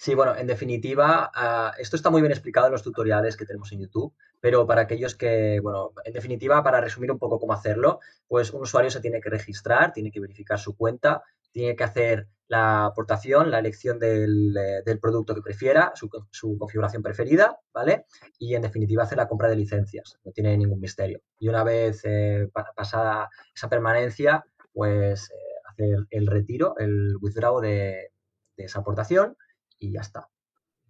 Sí, 0.05 0.15
bueno, 0.15 0.37
en 0.37 0.47
definitiva, 0.47 1.31
ah, 1.35 1.73
esto 1.79 1.97
está 1.97 2.11
muy 2.11 2.21
bien 2.21 2.31
explicado 2.31 2.67
en 2.67 2.73
los 2.73 2.83
tutoriales 2.83 3.39
que 3.39 3.47
tenemos 3.47 3.73
en 3.73 3.81
YouTube, 3.81 4.13
pero 4.39 4.67
para 4.67 4.83
aquellos 4.83 5.15
que, 5.15 5.61
bueno, 5.63 5.93
en 6.05 6.13
definitiva, 6.13 6.63
para 6.63 6.83
resumir 6.83 7.11
un 7.11 7.19
poco 7.19 7.41
cómo 7.41 7.55
hacerlo, 7.55 8.01
pues 8.29 8.53
un 8.53 8.61
usuario 8.61 8.91
se 8.91 9.01
tiene 9.01 9.23
que 9.23 9.31
registrar, 9.31 9.95
tiene 9.95 10.11
que 10.11 10.21
verificar 10.21 10.59
su 10.59 10.77
cuenta, 10.77 11.23
tiene 11.53 11.75
que 11.75 11.85
hacer 11.85 12.29
la 12.49 12.85
aportación, 12.85 13.51
la 13.51 13.61
elección 13.61 13.99
del, 13.99 14.55
eh, 14.55 14.99
producto 15.01 15.35
que 15.35 15.41
prefiera, 15.41 15.93
su, 15.95 16.11
configuración 16.59 17.03
preferida, 17.03 17.59
¿vale? 17.73 18.05
Y 18.39 18.57
en 18.57 18.61
definitiva 18.61 19.05
hacer 19.05 19.17
la 19.17 19.27
compra 19.27 19.49
de 19.49 19.57
licencias, 19.57 20.19
no 20.23 20.33
tiene 20.33 20.55
ningún 20.59 20.81
misterio. 20.81 21.23
Y 21.39 21.49
una 21.49 21.65
vez 21.65 22.03
eh, 22.05 22.51
pasada 22.77 23.31
esa 23.55 23.71
permanencia, 23.71 24.45
pues 24.71 25.31
eh, 25.31 25.35
hacer 25.65 25.97
el 26.11 26.27
retiro, 26.27 26.77
el 26.77 27.17
withdraw 27.23 27.59
de 27.61 28.11
esa 28.59 28.81
aportación 28.81 29.39
y 29.79 29.93
ya 29.93 30.01
está. 30.01 30.29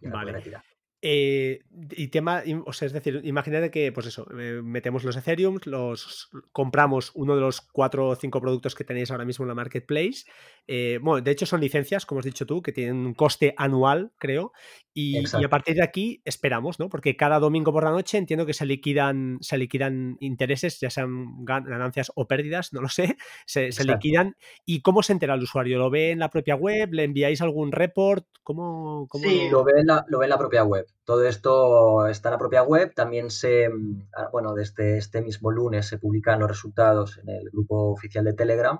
vale. 0.03 0.65
Eh, 1.07 1.61
y 1.91 2.09
tema, 2.09 2.43
o 2.65 2.73
sea, 2.73 2.87
es 2.87 2.95
decir, 2.95 3.21
imagínate 3.25 3.71
que, 3.71 3.93
pues 3.93 4.07
eso, 4.07 4.27
eh, 4.41 4.63
metemos 4.65 5.05
los 5.05 5.15
Ethereum, 5.19 5.59
los 5.67 6.31
compramos 6.51 7.11
uno 7.15 7.35
de 7.35 7.43
los 7.43 7.61
cuatro 7.61 8.09
o 8.09 8.17
cinco 8.17 8.41
productos 8.41 8.75
que 8.75 8.85
tenéis 8.85 9.11
ahora 9.11 9.27
mismo 9.27 9.43
en 9.45 9.51
la 9.51 9.55
marketplace. 9.55 10.25
Eh, 10.67 10.99
bueno, 11.03 11.23
de 11.23 11.31
hecho 11.31 11.45
son 11.45 11.61
licencias, 11.61 12.07
como 12.07 12.21
has 12.21 12.25
dicho 12.25 12.47
tú, 12.47 12.63
que 12.63 12.73
tienen 12.73 12.97
un 13.05 13.13
coste 13.13 13.53
anual, 13.59 14.13
creo. 14.17 14.53
Y, 14.95 15.19
a 15.27 15.49
partir 15.51 15.75
de 15.75 15.83
aquí 15.83 16.23
esperamos, 16.25 16.79
¿no? 16.79 16.89
Porque 16.89 17.17
cada 17.17 17.39
domingo 17.39 17.71
por 17.71 17.85
la 17.85 17.91
noche 17.91 18.17
entiendo 18.17 18.47
que 18.47 18.55
se 18.55 18.65
liquidan, 18.65 19.37
se 19.43 19.59
liquidan 19.59 20.17
intereses, 20.21 20.81
ya 20.81 20.89
sean 20.89 21.45
ganancias 21.45 22.13
o 22.15 22.27
pérdidas, 22.27 22.73
no 22.73 22.81
lo 22.81 22.89
sé, 22.89 23.19
se, 23.45 23.69
liquidan. 23.85 24.37
¿Y 24.65 24.81
cómo 24.81 25.03
se 25.03 25.13
entera 25.13 25.35
el 25.35 25.43
usuario? 25.43 25.79
¿Lo 25.79 25.91
ve 25.91 26.13
en 26.13 26.21
la 26.21 26.31
propia 26.31 26.55
web? 26.55 26.95
¿Le 26.95 27.05
enviáis 27.05 27.43
algún 27.43 27.73
report? 27.73 28.27
¿Cómo, 28.43 29.07
Sí, 29.21 29.49
lo 29.51 29.65
ve, 29.65 29.73
lo 30.07 30.19
ve 30.19 30.25
en 30.25 30.31
la 30.31 30.39
propia 30.39 30.65
web. 30.65 30.87
Todo 31.05 31.25
esto 31.25 32.07
está 32.07 32.29
en 32.29 32.33
la 32.33 32.39
propia 32.39 32.63
web. 32.63 32.95
También 32.95 33.31
se, 33.31 33.69
mm, 33.69 34.09
ah, 34.17 34.29
bueno, 34.33 34.55
desde 34.55 34.99
este 34.99 35.21
mismo 35.21 35.51
lunes 35.51 35.87
se 35.87 35.99
publican 35.99 36.41
los 36.41 36.49
resultados 36.49 37.19
en 37.19 37.29
el 37.29 37.51
grupo 37.51 37.91
oficial 37.93 38.25
de 38.25 38.35
Telegram. 38.35 38.79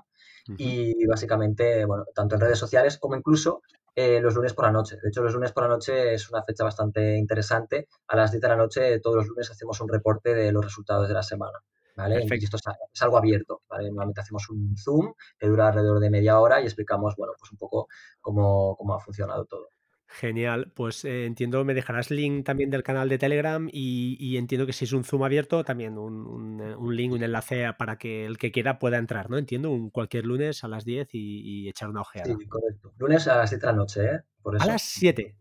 Y 0.57 1.07
básicamente, 1.07 1.85
bueno, 1.85 2.05
tanto 2.13 2.35
en 2.35 2.41
redes 2.41 2.59
sociales 2.59 2.99
como 2.99 3.15
incluso 3.15 3.63
eh, 3.95 4.19
los 4.21 4.35
lunes 4.35 4.53
por 4.53 4.65
la 4.65 4.71
noche. 4.71 4.97
De 5.01 5.09
hecho, 5.09 5.23
los 5.23 5.33
lunes 5.33 5.53
por 5.53 5.63
la 5.63 5.69
noche 5.69 6.13
es 6.13 6.29
una 6.29 6.43
fecha 6.43 6.63
bastante 6.63 7.17
interesante. 7.17 7.87
A 8.07 8.15
las 8.15 8.31
10 8.31 8.41
de 8.41 8.47
la 8.49 8.55
noche, 8.55 8.99
todos 8.99 9.15
los 9.15 9.27
lunes 9.27 9.49
hacemos 9.49 9.79
un 9.81 9.87
reporte 9.87 10.35
de 10.35 10.51
los 10.51 10.63
resultados 10.63 11.07
de 11.07 11.13
la 11.13 11.23
semana. 11.23 11.59
¿Vale? 11.95 12.25
esto 12.29 12.57
es, 12.57 13.01
algo 13.01 13.17
abierto, 13.17 13.61
¿vale? 13.69 13.87
Normalmente 13.87 14.19
hacemos 14.19 14.49
un 14.49 14.75
Zoom 14.75 15.13
que 15.39 15.47
dura 15.47 15.69
alrededor 15.69 16.01
de 16.01 16.09
media 16.09 16.41
hora 16.41 16.59
y 16.59 16.65
explicamos, 16.65 17.15
bueno, 17.15 17.31
pues 17.39 17.53
un 17.53 17.57
poco 17.57 17.87
cómo, 18.19 18.75
cómo 18.75 18.95
ha 18.95 18.99
funcionado 18.99 19.45
todo. 19.45 19.69
Genial, 20.07 20.71
pues 20.73 21.03
eh, 21.03 21.25
entiendo, 21.25 21.65
me 21.65 21.73
dejarás 21.73 22.11
link 22.11 22.45
también 22.45 22.69
del 22.69 22.83
canal 22.83 23.09
de 23.09 23.17
Telegram 23.17 23.67
y, 23.71 24.37
entiendo 24.37 24.65
que 24.65 24.73
si 24.73 24.85
es 24.85 24.93
un 24.93 25.03
Zoom 25.03 25.23
abierto, 25.23 25.63
también 25.63 25.97
un, 25.97 26.61
eh, 26.61 26.75
link, 26.93 27.13
un 27.13 27.23
enlace 27.23 27.73
para 27.77 27.97
que 27.97 28.25
el 28.25 28.37
que 28.37 28.51
quiera 28.51 28.77
pueda 28.77 28.97
entrar, 28.97 29.29
¿no? 29.29 29.37
Entiendo, 29.37 29.71
un, 29.71 29.89
cualquier 29.89 30.25
lunes 30.25 30.63
a 30.63 30.67
las 30.67 30.85
10 30.85 31.09
y, 31.13 31.67
echar 31.67 31.89
una 31.89 32.01
ojeada. 32.01 32.35
Sí, 32.37 32.47
correcto. 32.47 32.93
Lunes 32.97 33.27
a 33.27 33.37
las 33.37 33.49
7 33.49 33.65
de 33.65 33.71
la 33.71 33.77
noche, 33.77 34.05
¿eh? 34.05 34.21
A 34.59 34.65
las 34.67 34.83
7. 34.83 35.35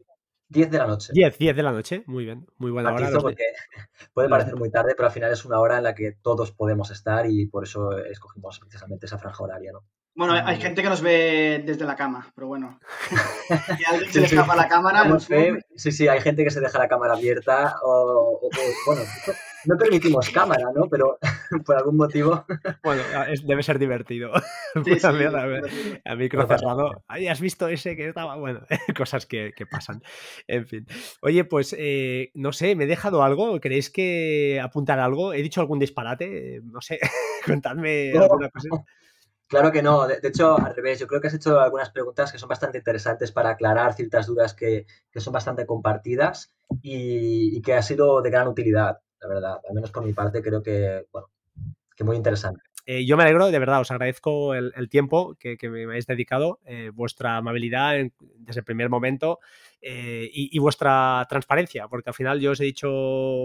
10 0.48 0.70
de 0.70 0.78
la 0.78 0.86
noche. 0.86 1.12
10, 1.12 1.38
10 1.38 1.56
de 1.56 1.62
la 1.62 1.72
noche, 1.72 2.04
muy 2.06 2.24
bien, 2.24 2.46
muy 2.56 2.70
buena 2.70 2.92
hora. 2.92 3.10
Porque 3.20 3.44
puede 4.14 4.28
parecer 4.28 4.56
muy 4.56 4.70
tarde, 4.70 4.94
pero 4.96 5.08
al 5.08 5.12
final 5.12 5.32
es 5.32 5.44
una 5.44 5.60
hora 5.60 5.78
en 5.78 5.84
la 5.84 5.94
que 5.94 6.12
todos 6.12 6.52
podemos 6.52 6.90
estar 6.90 7.28
y 7.28 7.46
por 7.46 7.64
eso 7.64 7.96
escogimos 7.98 8.58
precisamente 8.60 9.06
esa 9.06 9.18
franja 9.18 9.44
horaria, 9.44 9.72
¿no? 9.72 9.84
Bueno, 10.16 10.34
hay 10.34 10.60
gente 10.60 10.80
que 10.80 10.88
nos 10.88 11.02
ve 11.02 11.62
desde 11.66 11.84
la 11.84 11.96
cama, 11.96 12.30
pero 12.36 12.46
bueno. 12.46 12.78
si 13.76 13.84
alguien 13.84 14.12
se 14.12 14.24
escapa 14.24 14.54
la 14.54 14.68
cámara. 14.68 15.08
Pues, 15.08 15.26
sí, 15.76 15.90
sí, 15.90 16.06
hay 16.06 16.20
gente 16.20 16.44
que 16.44 16.50
se 16.50 16.60
deja 16.60 16.78
la 16.78 16.86
cámara 16.86 17.14
abierta 17.14 17.74
o, 17.82 18.40
bueno, 18.86 19.02
no 19.64 19.76
permitimos 19.76 20.30
cámara, 20.30 20.66
¿no? 20.72 20.88
Pero 20.88 21.18
por 21.66 21.76
algún 21.76 21.96
motivo. 21.96 22.44
Bueno, 22.84 23.02
debe 23.44 23.64
ser 23.64 23.80
divertido. 23.80 24.32
a, 26.04 26.14
micro 26.14 26.46
cerrado. 26.46 27.04
¿has 27.08 27.40
visto 27.40 27.66
ese 27.66 27.96
que 27.96 28.08
estaba? 28.08 28.36
Bueno, 28.36 28.60
cosas 28.96 29.26
que, 29.26 29.52
pasan. 29.68 30.00
En 30.46 30.66
fin. 30.68 30.86
Oye, 31.22 31.44
pues 31.44 31.74
eh, 31.76 32.30
no 32.34 32.52
sé, 32.52 32.76
¿me 32.76 32.84
he 32.84 32.86
dejado 32.86 33.24
algo? 33.24 33.60
¿Queréis 33.60 33.90
que 33.90 34.60
apuntar 34.62 35.00
algo? 35.00 35.32
¿He 35.32 35.42
dicho 35.42 35.60
algún 35.60 35.80
disparate? 35.80 36.60
No 36.62 36.80
sé, 36.80 37.00
contadme 37.44 38.12
alguna 38.12 38.48
cosa. 38.50 38.68
Claro 39.46 39.70
que 39.72 39.82
no, 39.82 40.06
de, 40.06 40.18
hecho, 40.22 40.58
al 40.58 40.74
revés, 40.74 40.98
yo 40.98 41.06
creo 41.06 41.20
que 41.20 41.28
has 41.28 41.34
hecho 41.34 41.60
algunas 41.60 41.90
preguntas 41.90 42.32
que 42.32 42.38
son 42.38 42.48
bastante 42.48 42.78
interesantes 42.78 43.30
para 43.30 43.50
aclarar 43.50 43.94
ciertas 43.94 44.26
dudas 44.26 44.54
que, 44.54 44.86
son 45.16 45.32
bastante 45.32 45.66
compartidas 45.66 46.52
y, 46.82 47.60
que 47.62 47.74
ha 47.74 47.82
sido 47.82 48.22
de 48.22 48.30
gran 48.30 48.48
utilidad, 48.48 49.00
la 49.20 49.28
verdad. 49.28 49.60
Al 49.68 49.74
menos 49.74 49.90
por 49.92 50.04
mi 50.04 50.12
parte 50.12 50.42
creo 50.42 50.62
que, 50.62 51.06
bueno, 51.12 51.28
que 51.94 52.04
muy 52.04 52.16
interesante. 52.16 52.62
Eh, 52.86 53.06
yo 53.06 53.16
me 53.16 53.22
alegro, 53.22 53.50
de 53.50 53.58
verdad, 53.58 53.80
os 53.80 53.90
agradezco 53.90 54.54
el, 54.54 54.88
tiempo 54.90 55.36
que, 55.38 55.56
me 55.70 55.84
habéis 55.84 56.06
dedicado, 56.06 56.60
eh, 56.66 56.90
vuestra 56.92 57.38
amabilidad 57.38 57.94
desde 58.20 58.60
el 58.60 58.64
primer 58.64 58.90
momento 58.90 59.40
eh, 59.80 60.28
y, 60.30 60.58
vuestra 60.58 61.26
transparencia, 61.28 61.88
porque 61.88 62.10
al 62.10 62.14
final 62.14 62.40
yo 62.40 62.50
os 62.50 62.60
he 62.60 62.64
dicho, 62.64 62.90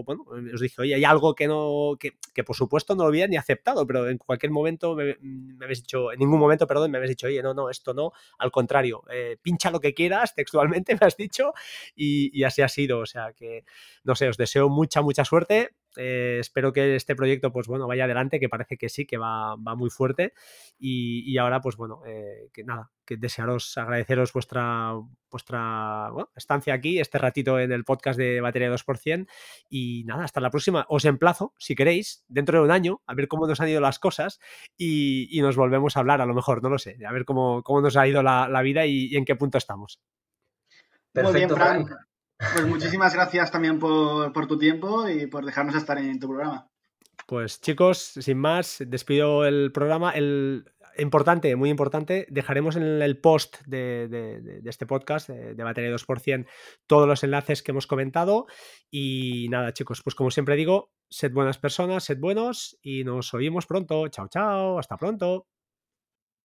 bueno, 0.04 0.26
os 0.54 0.60
dije, 0.60 0.82
oye, 0.82 0.96
hay 0.96 1.06
algo 1.06 1.36
que 1.36 1.48
no, 1.48 1.98
que, 1.98 2.44
por 2.44 2.56
supuesto 2.56 2.96
no 2.96 3.04
lo 3.04 3.10
había 3.10 3.28
ni 3.28 3.38
aceptado, 3.38 3.88
pero 3.88 4.10
en 4.10 4.18
cualquier 4.18 4.52
momento 4.52 4.94
me, 4.94 5.16
habéis 5.62 5.84
dicho, 5.84 6.12
en 6.12 6.20
ningún 6.20 6.40
momento, 6.40 6.68
perdón, 6.68 6.92
me 6.92 6.98
habéis 6.98 7.12
dicho, 7.12 7.28
oye, 7.28 7.42
no, 7.42 7.54
no, 7.54 7.70
esto 7.70 7.94
no, 7.94 8.12
al 8.40 8.52
contrario, 8.52 9.04
pincha 9.42 9.72
lo 9.72 9.80
que 9.80 9.94
quieras, 9.94 10.36
textualmente 10.36 10.96
me 11.00 11.08
has 11.08 11.16
dicho, 11.16 11.54
y, 11.96 12.38
y 12.38 12.44
así 12.44 12.62
ha 12.62 12.68
sido, 12.68 13.00
o 13.00 13.06
sea 13.06 13.32
que, 13.32 13.64
no 14.04 14.16
sé, 14.16 14.28
os 14.28 14.36
deseo 14.36 14.68
mucha, 14.68 15.02
mucha 15.02 15.24
suerte 15.24 15.70
eh, 15.98 16.38
espero 16.40 16.72
que 16.72 16.96
este 16.96 17.16
proyecto, 17.16 17.52
pues 17.52 17.68
bueno, 17.68 17.88
vaya 17.88 18.06
adelante, 18.06 18.40
que 18.40 18.50
parece 18.50 18.78
que 18.78 18.90
sí, 18.90 19.06
que 19.06 19.18
va, 19.18 19.56
muy 19.58 19.90
fuerte. 19.90 20.34
Y, 20.78 21.38
ahora, 21.38 21.62
pues 21.62 21.76
bueno, 21.76 22.02
eh, 22.06 22.50
que 22.54 22.64
nada, 22.64 22.92
que 23.06 23.18
desearos, 23.18 23.78
agradeceros 23.78 24.32
vuestra, 24.34 24.94
vuestra 25.30 26.10
estancia 26.36 26.74
aquí, 26.74 27.00
este 27.00 27.18
ratito 27.18 27.60
en 27.60 27.72
el 27.72 27.84
podcast 27.84 28.18
de 28.18 28.42
Batería 28.42 28.72
2%. 28.72 29.28
Y 29.70 30.04
nada, 30.06 30.24
hasta 30.24 30.42
la 30.42 30.52
próxima. 30.52 30.86
Os 30.90 31.06
emplazo, 31.06 31.54
si 31.58 31.76
queréis, 31.76 32.24
dentro 32.28 32.60
de 32.60 32.66
un 32.66 32.72
año, 32.72 33.02
a 33.08 33.14
ver 33.14 33.28
cómo 33.28 33.48
nos 33.48 33.60
han 33.60 33.70
ido 33.70 33.82
las 33.82 34.00
cosas 34.00 34.40
y, 34.78 35.40
nos 35.40 35.56
volvemos 35.56 35.96
a 35.96 36.02
hablar, 36.02 36.22
a 36.22 36.26
lo 36.26 36.34
mejor, 36.34 36.62
no 36.62 36.70
lo 36.70 36.78
sé, 36.78 36.98
a 37.06 37.14
ver 37.14 37.24
cómo, 37.24 37.64
cómo 37.64 37.82
nos 37.82 37.96
ha 37.96 38.08
ido 38.08 38.22
la, 38.22 38.62
vida 38.62 38.86
y, 38.86 39.16
en 39.16 39.26
qué 39.26 39.36
punto 39.36 39.58
estamos. 39.58 40.02
Perfecto, 41.14 41.56
Frank. 41.56 41.90
Pues 42.40 42.66
muchísimas 42.66 43.14
gracias 43.14 43.52
también 43.52 43.80
por, 43.80 44.48
tu 44.48 44.58
tiempo 44.58 45.10
y 45.10 45.28
por 45.28 45.46
dejarnos 45.46 45.76
estar 45.76 45.98
en 45.98 46.20
tu 46.20 46.30
programa. 46.30 46.70
Pues 47.28 47.60
chicos, 47.60 48.00
sin 48.00 48.38
más, 48.38 48.82
despido 48.88 49.46
el 49.46 49.74
programa. 49.74 50.12
El 50.12 50.64
importante, 50.98 51.56
muy 51.58 51.70
importante, 51.70 52.26
dejaremos 52.30 52.78
en 52.78 53.02
el 53.02 53.20
post 53.20 53.58
de, 53.66 54.62
este 54.66 54.86
podcast 54.86 55.30
de, 55.30 55.54
de, 55.54 55.64
Batería 55.64 55.92
2% 55.92 56.48
todos 56.88 57.08
los 57.08 57.24
enlaces 57.24 57.62
que 57.62 57.72
hemos 57.72 57.88
comentado. 57.88 58.48
Y 58.90 59.48
nada, 59.50 59.74
chicos, 59.74 60.02
pues 60.02 60.16
como 60.16 60.32
siempre 60.32 60.56
digo, 60.56 60.94
sed 61.10 61.34
buenas 61.34 61.58
personas, 61.58 62.06
sed 62.06 62.20
buenos 62.20 62.78
y 62.82 63.04
nos 63.04 63.34
oímos 63.34 63.66
pronto. 63.66 64.08
Chao, 64.08 64.30
chao, 64.30 64.80
hasta 64.80 64.96
pronto. 64.98 65.46